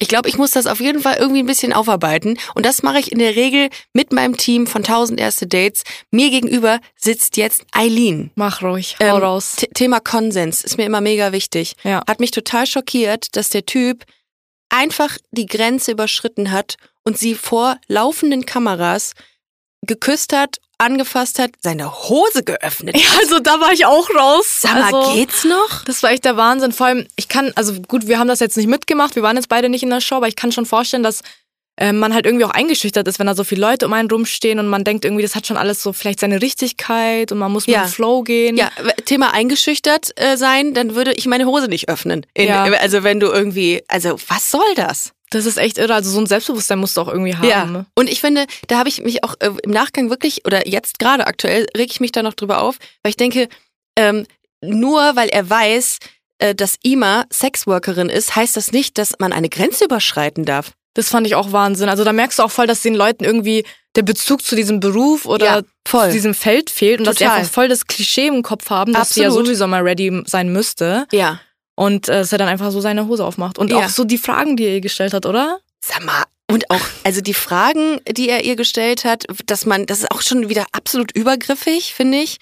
Ich 0.00 0.08
glaube, 0.08 0.28
ich 0.28 0.38
muss 0.38 0.52
das 0.52 0.66
auf 0.68 0.78
jeden 0.78 1.00
Fall 1.02 1.16
irgendwie 1.16 1.40
ein 1.40 1.46
bisschen 1.46 1.72
aufarbeiten. 1.72 2.38
Und 2.54 2.64
das 2.64 2.82
mache 2.82 3.00
ich 3.00 3.10
in 3.10 3.18
der 3.18 3.34
Regel 3.34 3.68
mit 3.92 4.12
meinem 4.12 4.36
Team 4.36 4.66
von 4.68 4.82
1000 4.84 5.18
erste 5.18 5.46
Dates. 5.48 5.82
Mir 6.12 6.30
gegenüber 6.30 6.78
sitzt 6.94 7.36
jetzt 7.36 7.64
Eileen. 7.72 8.30
Mach 8.36 8.62
ruhig, 8.62 8.96
hau 9.00 9.16
Ähm, 9.16 9.22
raus. 9.22 9.56
Thema 9.74 9.98
Konsens 9.98 10.62
ist 10.62 10.76
mir 10.78 10.86
immer 10.86 11.00
mega 11.00 11.32
wichtig. 11.32 11.74
Ja. 11.82 12.04
Hat 12.06 12.20
mich 12.20 12.30
total 12.30 12.66
schockiert, 12.66 13.34
dass 13.34 13.48
der 13.48 13.66
Typ 13.66 14.04
einfach 14.68 15.18
die 15.32 15.46
Grenze 15.46 15.90
überschritten 15.92 16.52
hat 16.52 16.76
und 17.02 17.18
sie 17.18 17.34
vor 17.34 17.78
laufenden 17.88 18.46
Kameras 18.46 19.14
geküsst 19.86 20.32
hat, 20.32 20.56
angefasst 20.78 21.38
hat, 21.38 21.50
seine 21.62 21.92
Hose 22.08 22.44
geöffnet 22.44 22.94
hat. 22.94 23.02
Ja, 23.02 23.08
also 23.20 23.40
da 23.40 23.60
war 23.60 23.72
ich 23.72 23.84
auch 23.86 24.08
raus. 24.10 24.58
Sag 24.60 24.74
mal, 24.74 24.94
also, 24.94 25.14
geht's 25.14 25.44
noch? 25.44 25.84
Das 25.84 26.02
war 26.02 26.10
echt 26.10 26.24
der 26.24 26.36
Wahnsinn. 26.36 26.72
Vor 26.72 26.86
allem, 26.86 27.06
ich 27.16 27.28
kann, 27.28 27.52
also 27.56 27.74
gut, 27.88 28.06
wir 28.06 28.18
haben 28.18 28.28
das 28.28 28.40
jetzt 28.40 28.56
nicht 28.56 28.68
mitgemacht, 28.68 29.16
wir 29.16 29.22
waren 29.22 29.36
jetzt 29.36 29.48
beide 29.48 29.68
nicht 29.68 29.82
in 29.82 29.90
der 29.90 30.00
Show, 30.00 30.16
aber 30.16 30.28
ich 30.28 30.36
kann 30.36 30.52
schon 30.52 30.66
vorstellen, 30.66 31.02
dass 31.02 31.22
äh, 31.80 31.92
man 31.92 32.12
halt 32.12 32.26
irgendwie 32.26 32.44
auch 32.44 32.50
eingeschüchtert 32.50 33.06
ist, 33.08 33.18
wenn 33.20 33.26
da 33.28 33.34
so 33.34 33.44
viele 33.44 33.60
Leute 33.60 33.86
um 33.86 33.92
einen 33.92 34.10
rumstehen 34.10 34.58
und 34.58 34.66
man 34.68 34.82
denkt 34.84 35.04
irgendwie, 35.04 35.22
das 35.22 35.34
hat 35.36 35.46
schon 35.46 35.56
alles 35.56 35.82
so 35.82 35.92
vielleicht 35.92 36.20
seine 36.20 36.42
Richtigkeit 36.42 37.30
und 37.32 37.38
man 37.38 37.52
muss 37.52 37.66
mit 37.66 37.74
Ja. 37.76 37.84
dem 37.84 37.88
Flow 37.88 38.22
gehen. 38.22 38.56
Ja, 38.56 38.70
Thema 39.04 39.32
eingeschüchtert 39.32 40.10
äh, 40.20 40.36
sein, 40.36 40.74
dann 40.74 40.94
würde 40.96 41.12
ich 41.12 41.26
meine 41.26 41.46
Hose 41.46 41.68
nicht 41.68 41.88
öffnen. 41.88 42.26
In, 42.34 42.48
Ja. 42.48 42.64
Also 42.64 43.04
wenn 43.04 43.20
du 43.20 43.28
irgendwie, 43.28 43.82
also 43.88 44.16
was 44.28 44.50
soll 44.50 44.74
das? 44.74 45.12
Das 45.30 45.46
ist 45.46 45.58
echt 45.58 45.78
irre. 45.78 45.94
Also 45.94 46.10
so 46.10 46.18
ein 46.20 46.26
Selbstbewusstsein 46.26 46.78
musst 46.78 46.96
du 46.96 47.00
auch 47.02 47.08
irgendwie 47.08 47.36
haben. 47.36 47.48
Ja. 47.74 47.84
Und 47.94 48.08
ich 48.08 48.20
finde, 48.20 48.46
da 48.68 48.78
habe 48.78 48.88
ich 48.88 49.02
mich 49.02 49.24
auch 49.24 49.34
äh, 49.40 49.50
im 49.62 49.70
Nachgang 49.70 50.10
wirklich, 50.10 50.44
oder 50.46 50.66
jetzt 50.66 50.98
gerade 50.98 51.26
aktuell, 51.26 51.66
reg 51.76 51.90
ich 51.90 52.00
mich 52.00 52.12
da 52.12 52.22
noch 52.22 52.34
drüber 52.34 52.62
auf, 52.62 52.78
weil 53.02 53.10
ich 53.10 53.16
denke, 53.16 53.48
ähm, 53.96 54.26
nur 54.62 55.16
weil 55.16 55.28
er 55.28 55.48
weiß, 55.48 55.98
äh, 56.38 56.54
dass 56.54 56.76
Ima 56.82 57.24
Sexworkerin 57.32 58.08
ist, 58.08 58.36
heißt 58.36 58.56
das 58.56 58.72
nicht, 58.72 58.98
dass 58.98 59.14
man 59.18 59.32
eine 59.32 59.48
Grenze 59.48 59.84
überschreiten 59.84 60.44
darf. 60.44 60.72
Das 60.94 61.10
fand 61.10 61.26
ich 61.26 61.34
auch 61.34 61.52
Wahnsinn. 61.52 61.88
Also 61.88 62.04
da 62.04 62.12
merkst 62.12 62.38
du 62.38 62.42
auch 62.42 62.50
voll, 62.50 62.66
dass 62.66 62.82
den 62.82 62.94
Leuten 62.94 63.24
irgendwie 63.24 63.64
der 63.94 64.02
Bezug 64.02 64.42
zu 64.42 64.56
diesem 64.56 64.80
Beruf 64.80 65.26
oder 65.26 65.46
Ja, 65.46 65.62
zu 66.06 66.12
diesem 66.12 66.34
Feld 66.34 66.70
fehlt 66.70 67.00
und 67.00 67.06
dass 67.06 67.16
sie 67.16 67.24
Total. 67.24 67.38
einfach 67.38 67.52
voll 67.52 67.68
das 67.68 67.86
Klischee 67.86 68.26
im 68.28 68.42
Kopf 68.42 68.70
haben, 68.70 68.92
dass 68.92 69.10
sie 69.10 69.20
ja 69.20 69.26
Absolut. 69.28 69.46
sowieso 69.46 69.66
mal 69.66 69.82
ready 69.82 70.22
sein 70.26 70.52
müsste 70.52 71.06
Ja. 71.12 71.40
Und 71.78 72.08
äh, 72.08 72.12
dass 72.20 72.32
er 72.32 72.38
dann 72.38 72.48
einfach 72.48 72.72
so 72.72 72.80
seine 72.80 73.06
Hose 73.06 73.24
aufmacht. 73.24 73.56
Und 73.58 73.70
Ja. 73.70 73.78
auch 73.78 73.88
so 73.88 74.04
die 74.04 74.18
Fragen, 74.18 74.56
die 74.56 74.64
er 74.64 74.74
ihr 74.74 74.80
gestellt 74.80 75.12
hat, 75.14 75.26
oder? 75.26 75.60
Sag 75.80 76.04
mal. 76.04 76.24
Und 76.50 76.70
auch, 76.70 76.80
also 77.04 77.20
die 77.20 77.34
Fragen, 77.34 78.00
die 78.10 78.28
er 78.28 78.42
ihr 78.44 78.56
gestellt 78.56 79.04
hat, 79.04 79.24
dass 79.46 79.64
man, 79.66 79.86
das 79.86 80.00
ist 80.00 80.10
auch 80.10 80.22
schon 80.22 80.48
wieder 80.48 80.66
absolut 80.72 81.12
übergriffig, 81.12 81.94
finde 81.94 82.18
ich. 82.18 82.38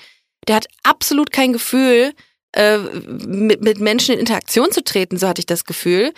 Der 0.49 0.57
hat 0.57 0.67
absolut 0.85 1.33
kein 1.33 1.53
Gefühl, 1.53 2.13
äh, 2.53 2.79
mit, 2.79 3.61
mit 3.63 3.79
Menschen 3.81 4.15
in 4.15 4.21
Interaktion 4.21 4.71
zu 4.73 4.83
treten, 4.83 5.19
so 5.19 5.27
hatte 5.29 5.41
ich 5.41 5.47
das 5.47 5.65
Gefühl. 5.65 6.13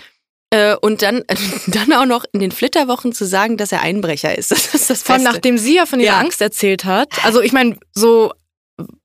Äh, 0.51 0.77
und 0.77 1.03
dann, 1.03 1.25
dann 1.67 1.93
auch 1.95 2.07
noch 2.07 2.25
in 2.33 2.41
den 2.41 2.53
Flitterwochen 2.53 3.13
zu 3.13 3.25
sagen, 3.27 3.57
dass 3.57 3.73
er 3.73 3.81
Einbrecher 3.83 4.37
ist. 4.39 4.51
Das 4.53 4.75
ist 4.75 4.91
das 4.91 5.03
Vor 5.03 5.15
allem 5.17 5.25
nachdem 5.25 5.59
sie 5.59 5.75
ja 5.77 5.87
von 5.87 5.99
ihrer 5.99 6.13
Ja. 6.15 6.21
Angst 6.21 6.41
erzählt 6.41 6.85
hat. 6.85 7.09
Also 7.25 7.41
ich 7.41 7.53
meine, 7.53 7.79
so, 7.95 8.33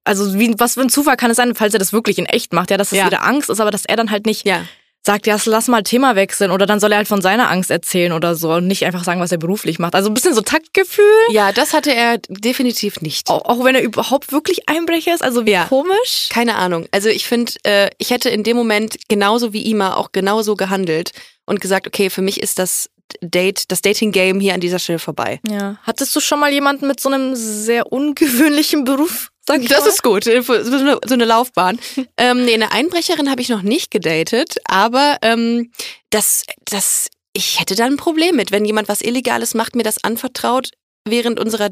also 0.03 0.37
wie, 0.37 0.53
was 0.57 0.75
für 0.75 0.81
ein 0.81 0.89
Zufall 0.89 1.17
kann 1.17 1.31
es 1.31 1.37
sein, 1.37 1.55
falls 1.55 1.73
er 1.73 1.79
das 1.79 1.93
wirklich 1.93 2.17
in 2.17 2.25
echt 2.25 2.53
macht, 2.53 2.71
ja, 2.71 2.77
dass 2.77 2.91
es 2.91 2.97
Ja. 2.97 3.05
ihre 3.05 3.21
Angst 3.21 3.49
ist, 3.49 3.59
aber 3.59 3.71
dass 3.71 3.85
er 3.85 3.95
dann 3.95 4.11
halt 4.11 4.25
nicht 4.25 4.45
Ja. 4.45 4.63
sagt, 5.05 5.27
ja, 5.27 5.37
lass 5.45 5.67
mal 5.67 5.83
Thema 5.83 6.15
wechseln 6.15 6.49
oder 6.51 6.65
dann 6.65 6.79
soll 6.79 6.91
er 6.93 6.97
halt 6.99 7.07
von 7.09 7.21
seiner 7.21 7.49
Angst 7.51 7.69
erzählen 7.71 8.13
oder 8.13 8.35
so 8.35 8.53
und 8.53 8.67
nicht 8.67 8.85
einfach 8.85 9.03
sagen, 9.03 9.19
was 9.19 9.31
er 9.33 9.37
beruflich 9.37 9.77
macht. 9.79 9.95
Also 9.95 10.09
ein 10.09 10.13
bisschen 10.13 10.33
so 10.33 10.41
Taktgefühl, 10.41 11.03
ja, 11.29 11.51
das 11.51 11.73
hatte 11.73 11.93
er 11.93 12.19
definitiv 12.29 13.01
nicht. 13.01 13.29
auch, 13.29 13.43
auch 13.45 13.63
wenn 13.65 13.75
er 13.75 13.81
überhaupt 13.81 14.31
wirklich 14.31 14.69
Einbrecher 14.69 15.13
ist, 15.13 15.21
also 15.23 15.45
wie 15.45 15.51
Ja. 15.51 15.65
komisch. 15.65 16.29
Keine 16.29 16.55
Ahnung. 16.55 16.85
Also 16.91 17.09
ich 17.09 17.25
finde, 17.27 17.51
äh, 17.63 17.89
ich 17.97 18.11
hätte 18.11 18.29
in 18.29 18.43
dem 18.43 18.55
Moment 18.55 18.95
genauso 19.09 19.51
wie 19.53 19.69
Ima 19.69 19.95
auch 19.95 20.11
genauso 20.13 20.55
gehandelt 20.55 21.11
und 21.45 21.59
gesagt, 21.59 21.85
okay, 21.87 22.09
für 22.09 22.21
mich 22.21 22.41
ist 22.41 22.57
das 22.59 22.89
Date, 23.21 23.69
das 23.71 23.81
Dating-Game 23.81 24.39
hier 24.39 24.53
an 24.53 24.61
dieser 24.61 24.79
Stelle 24.79 24.97
vorbei. 24.99 25.39
Ja. 25.47 25.75
Hattest 25.83 26.15
du 26.15 26.19
schon 26.21 26.39
mal 26.39 26.51
jemanden 26.51 26.87
mit 26.87 26.99
so 27.01 27.09
einem 27.09 27.35
sehr 27.35 27.91
ungewöhnlichen 27.91 28.85
Beruf? 28.85 29.29
Sag 29.45 29.61
ich 29.61 29.69
das 29.69 29.81
mal? 29.81 29.89
ist 29.89 30.03
gut, 30.03 30.23
so 30.23 30.31
eine, 30.31 30.99
so 31.05 31.13
eine 31.13 31.25
Laufbahn. 31.25 31.79
ähm, 32.17 32.45
nee, 32.45 32.53
eine 32.53 32.71
Einbrecherin 32.71 33.29
habe 33.29 33.41
ich 33.41 33.49
noch 33.49 33.61
nicht 33.61 33.91
gedatet, 33.91 34.55
aber 34.65 35.17
ähm, 35.21 35.71
das, 36.09 36.43
das, 36.65 37.09
ich 37.33 37.59
hätte 37.59 37.75
da 37.75 37.85
ein 37.85 37.97
Problem 37.97 38.37
mit, 38.37 38.51
wenn 38.51 38.65
jemand 38.65 38.87
was 38.87 39.01
Illegales 39.01 39.53
macht, 39.53 39.75
mir 39.75 39.83
das 39.83 40.03
anvertraut 40.03 40.71
während 41.05 41.39
unserer 41.39 41.69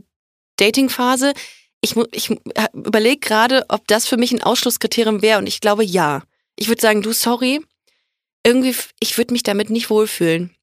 Datingphase. 0.58 1.34
Ich, 1.80 1.96
ich 2.12 2.30
überlege 2.74 3.20
gerade, 3.20 3.66
ob 3.70 3.88
das 3.88 4.06
für 4.06 4.18
mich 4.18 4.32
ein 4.32 4.44
Ausschlusskriterium 4.44 5.22
wäre 5.22 5.40
und 5.40 5.48
ich 5.48 5.62
glaube 5.62 5.84
ja. 5.84 6.24
Ich 6.58 6.68
würde 6.68 6.82
sagen, 6.82 7.02
du, 7.02 7.14
sorry, 7.14 7.62
irgendwie, 8.46 8.76
ich 9.00 9.18
würde 9.18 9.34
mich 9.34 9.44
damit 9.44 9.70
nicht 9.70 9.90
wohlfühlen. 9.90 10.56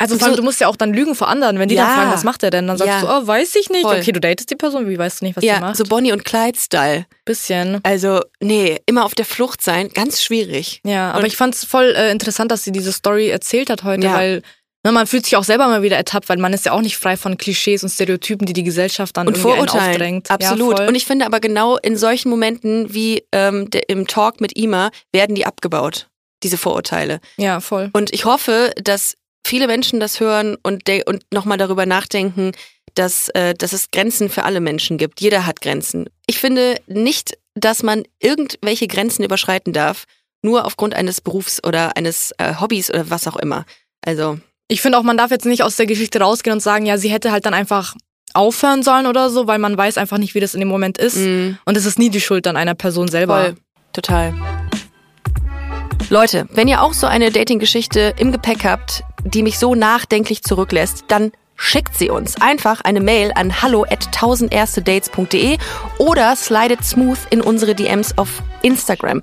Also 0.00 0.18
vor 0.18 0.28
allem, 0.28 0.36
du 0.36 0.42
musst 0.42 0.60
ja 0.60 0.66
auch 0.66 0.76
dann 0.76 0.94
lügen 0.94 1.14
vor 1.14 1.28
anderen, 1.28 1.58
wenn 1.58 1.68
die 1.68 1.74
ja, 1.74 1.84
dann 1.84 1.94
fragen, 1.94 2.12
was 2.12 2.24
macht 2.24 2.42
er 2.42 2.50
denn? 2.50 2.66
Dann 2.66 2.78
sagst 2.78 2.90
ja, 2.90 3.00
du, 3.02 3.06
oh, 3.06 3.26
weiß 3.26 3.54
ich 3.56 3.68
nicht. 3.68 3.82
Voll. 3.82 3.98
Okay, 3.98 4.12
du 4.12 4.20
datest 4.20 4.50
die 4.50 4.56
Person, 4.56 4.88
wie 4.88 4.98
weißt 4.98 5.20
du 5.20 5.26
nicht, 5.26 5.36
was 5.36 5.44
ja, 5.44 5.56
die 5.56 5.60
macht? 5.60 5.76
so 5.76 5.84
Bonnie 5.84 6.12
und 6.12 6.24
Clyde-Style. 6.24 7.04
Bisschen. 7.26 7.80
Also, 7.82 8.22
nee, 8.40 8.80
immer 8.86 9.04
auf 9.04 9.14
der 9.14 9.26
Flucht 9.26 9.62
sein, 9.62 9.90
ganz 9.90 10.22
schwierig. 10.22 10.80
Ja, 10.86 11.10
aber 11.10 11.20
und 11.20 11.26
ich 11.26 11.36
fand 11.36 11.54
es 11.54 11.66
voll 11.66 11.94
äh, 11.94 12.10
interessant, 12.10 12.50
dass 12.50 12.64
sie 12.64 12.72
diese 12.72 12.92
Story 12.92 13.28
erzählt 13.28 13.68
hat 13.68 13.84
heute, 13.84 14.06
ja. 14.06 14.14
weil 14.14 14.42
ne, 14.84 14.92
man 14.92 15.06
fühlt 15.06 15.24
sich 15.24 15.36
auch 15.36 15.44
selber 15.44 15.66
mal 15.66 15.82
wieder 15.82 15.98
ertappt, 15.98 16.30
weil 16.30 16.38
man 16.38 16.54
ist 16.54 16.64
ja 16.64 16.72
auch 16.72 16.80
nicht 16.80 16.96
frei 16.96 17.18
von 17.18 17.36
Klischees 17.36 17.82
und 17.82 17.90
Stereotypen, 17.90 18.46
die 18.46 18.54
die 18.54 18.64
Gesellschaft 18.64 19.18
dann 19.18 19.26
und 19.26 19.36
irgendwie 19.36 19.60
aufdrängt. 19.60 20.30
Absolut. 20.30 20.78
Ja, 20.78 20.88
und 20.88 20.94
ich 20.94 21.04
finde 21.04 21.26
aber 21.26 21.40
genau 21.40 21.76
in 21.76 21.98
solchen 21.98 22.30
Momenten 22.30 22.94
wie 22.94 23.22
ähm, 23.32 23.68
der, 23.68 23.86
im 23.90 24.06
Talk 24.06 24.40
mit 24.40 24.56
Ima 24.56 24.90
werden 25.12 25.34
die 25.34 25.44
abgebaut 25.44 26.06
diese 26.42 26.56
Vorurteile. 26.56 27.20
Ja, 27.36 27.60
voll. 27.60 27.90
Und 27.92 28.12
ich 28.12 28.24
hoffe, 28.24 28.72
dass 28.82 29.16
viele 29.46 29.66
Menschen 29.66 30.00
das 30.00 30.20
hören 30.20 30.56
und, 30.62 30.88
und 31.06 31.24
nochmal 31.32 31.58
darüber 31.58 31.86
nachdenken, 31.86 32.52
dass, 32.94 33.28
äh, 33.30 33.54
dass 33.54 33.72
es 33.72 33.90
Grenzen 33.90 34.28
für 34.28 34.44
alle 34.44 34.60
Menschen 34.60 34.98
gibt. 34.98 35.20
Jeder 35.20 35.46
hat 35.46 35.60
Grenzen. 35.60 36.08
Ich 36.26 36.38
finde 36.38 36.76
nicht, 36.86 37.38
dass 37.54 37.82
man 37.82 38.04
irgendwelche 38.20 38.86
Grenzen 38.86 39.24
überschreiten 39.24 39.72
darf, 39.72 40.04
nur 40.42 40.64
aufgrund 40.64 40.94
eines 40.94 41.20
Berufs 41.20 41.62
oder 41.62 41.96
eines 41.96 42.32
äh, 42.38 42.54
Hobbys 42.60 42.90
oder 42.90 43.10
was 43.10 43.26
auch 43.28 43.36
immer. 43.36 43.64
Also. 44.04 44.38
Ich 44.68 44.80
finde 44.80 44.98
auch, 44.98 45.02
man 45.02 45.16
darf 45.16 45.30
jetzt 45.30 45.46
nicht 45.46 45.62
aus 45.62 45.76
der 45.76 45.86
Geschichte 45.86 46.20
rausgehen 46.20 46.54
und 46.54 46.60
sagen, 46.60 46.86
ja, 46.86 46.96
sie 46.96 47.10
hätte 47.10 47.32
halt 47.32 47.44
dann 47.44 47.54
einfach 47.54 47.94
aufhören 48.32 48.82
sollen 48.82 49.06
oder 49.06 49.28
so, 49.30 49.46
weil 49.46 49.58
man 49.58 49.76
weiß 49.76 49.98
einfach 49.98 50.18
nicht, 50.18 50.34
wie 50.34 50.40
das 50.40 50.54
in 50.54 50.60
dem 50.60 50.68
Moment 50.68 50.98
ist. 50.98 51.16
Mm. 51.16 51.58
Und 51.64 51.76
es 51.76 51.84
ist 51.84 51.98
nie 51.98 52.10
die 52.10 52.20
Schuld 52.20 52.46
an 52.46 52.56
einer 52.56 52.74
Person 52.74 53.08
selber. 53.08 53.42
Voll. 53.42 53.54
Total. 53.92 54.32
Leute, 56.08 56.48
wenn 56.52 56.68
ihr 56.68 56.82
auch 56.82 56.92
so 56.92 57.06
eine 57.06 57.30
Dating-Geschichte 57.30 58.14
im 58.18 58.32
Gepäck 58.32 58.64
habt, 58.64 59.02
die 59.24 59.42
mich 59.42 59.58
so 59.58 59.74
nachdenklich 59.74 60.42
zurücklässt, 60.42 61.04
dann 61.08 61.32
schickt 61.56 61.96
sie 61.96 62.08
uns 62.08 62.40
einfach 62.40 62.80
eine 62.80 63.00
Mail 63.00 63.32
an 63.34 63.60
hallo 63.60 63.84
at 63.84 64.08
1000erstedates.de 64.16 65.58
oder 65.98 66.34
slidet 66.34 66.84
smooth 66.84 67.18
in 67.28 67.42
unsere 67.42 67.74
DMs 67.74 68.16
auf 68.16 68.42
Instagram. 68.62 69.20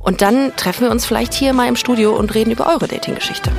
Und 0.00 0.20
dann 0.20 0.54
treffen 0.56 0.82
wir 0.82 0.90
uns 0.90 1.06
vielleicht 1.06 1.32
hier 1.32 1.54
mal 1.54 1.66
im 1.66 1.76
Studio 1.76 2.14
und 2.14 2.34
reden 2.34 2.50
über 2.50 2.66
eure 2.66 2.88
Dating-Geschichte. 2.88 3.50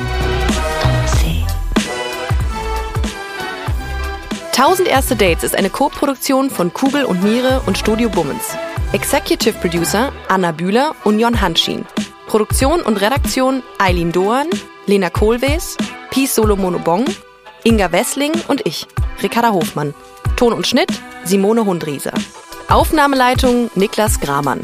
1000 4.59 4.89
Erste 4.89 5.15
Dates 5.15 5.45
ist 5.45 5.55
eine 5.55 5.69
Co-Produktion 5.69 6.49
von 6.49 6.73
Kugel 6.73 7.05
und 7.05 7.23
Niere 7.23 7.61
und 7.65 7.77
Studio 7.77 8.09
Bummens. 8.09 8.57
Executive 8.91 9.57
Producer 9.57 10.11
Anna 10.27 10.51
Bühler 10.51 10.95
und 11.05 11.17
Jon 11.17 11.39
Hanschin. 11.39 11.85
Produktion 12.29 12.81
und 12.81 13.01
Redaktion 13.01 13.63
Eileen 13.79 14.11
Doan, 14.11 14.45
Lena 14.85 15.09
Kohlwees, 15.09 15.77
Peace 16.11 16.35
Solomonobong, 16.35 17.05
Inga 17.63 17.91
Wessling 17.91 18.33
und 18.47 18.63
ich, 18.67 18.85
Ricarda 19.23 19.51
Hofmann. 19.51 19.95
Ton 20.35 20.53
und 20.53 20.67
Schnitt 20.67 20.91
Simone 21.23 21.65
Hundrieser. 21.65 22.13
Aufnahmeleitung 22.69 23.71
Niklas 23.73 24.19
Gramann. 24.19 24.61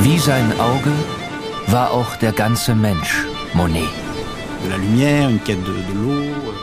Wie 0.00 0.18
sein 0.18 0.52
Auge 0.58 0.92
war 1.68 1.92
auch 1.92 2.16
der 2.16 2.32
ganze 2.32 2.74
Mensch 2.74 3.24
Monet. 3.54 3.88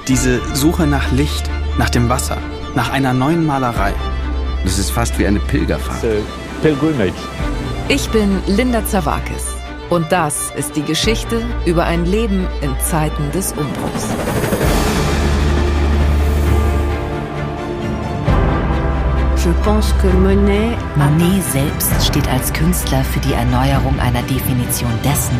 Diese 0.06 0.42
Suche 0.54 0.86
nach 0.86 1.14
Licht, 1.14 1.50
nach 1.78 1.90
dem 1.90 2.10
Wasser, 2.10 2.38
nach 2.76 2.92
einer 2.92 3.14
neuen 3.14 3.46
Malerei. 3.46 3.94
Das 4.68 4.80
ist 4.80 4.92
fast 4.92 5.18
wie 5.18 5.26
eine 5.26 5.40
Pilgerfahrt. 5.40 6.04
Ich 7.88 8.10
bin 8.10 8.38
Linda 8.48 8.86
Zawakis 8.86 9.56
und 9.90 10.12
das 10.12 10.52
ist 10.58 10.76
die 10.76 10.82
Geschichte 10.82 11.42
über 11.66 11.86
ein 11.86 12.06
Leben 12.06 12.46
in 12.60 12.76
Zeiten 12.82 13.32
des 13.32 13.54
Umbruchs. 13.54 14.08
Monet 20.18 21.44
selbst 21.50 22.06
steht 22.06 22.28
als 22.28 22.52
Künstler 22.52 23.06
für 23.06 23.22
die 23.22 23.32
Erneuerung 23.32 23.98
einer 24.02 24.22
Definition 24.24 24.92
dessen, 25.02 25.40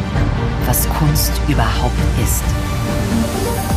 was 0.66 0.88
Kunst 0.88 1.34
überhaupt 1.50 2.00
ist. 2.24 3.77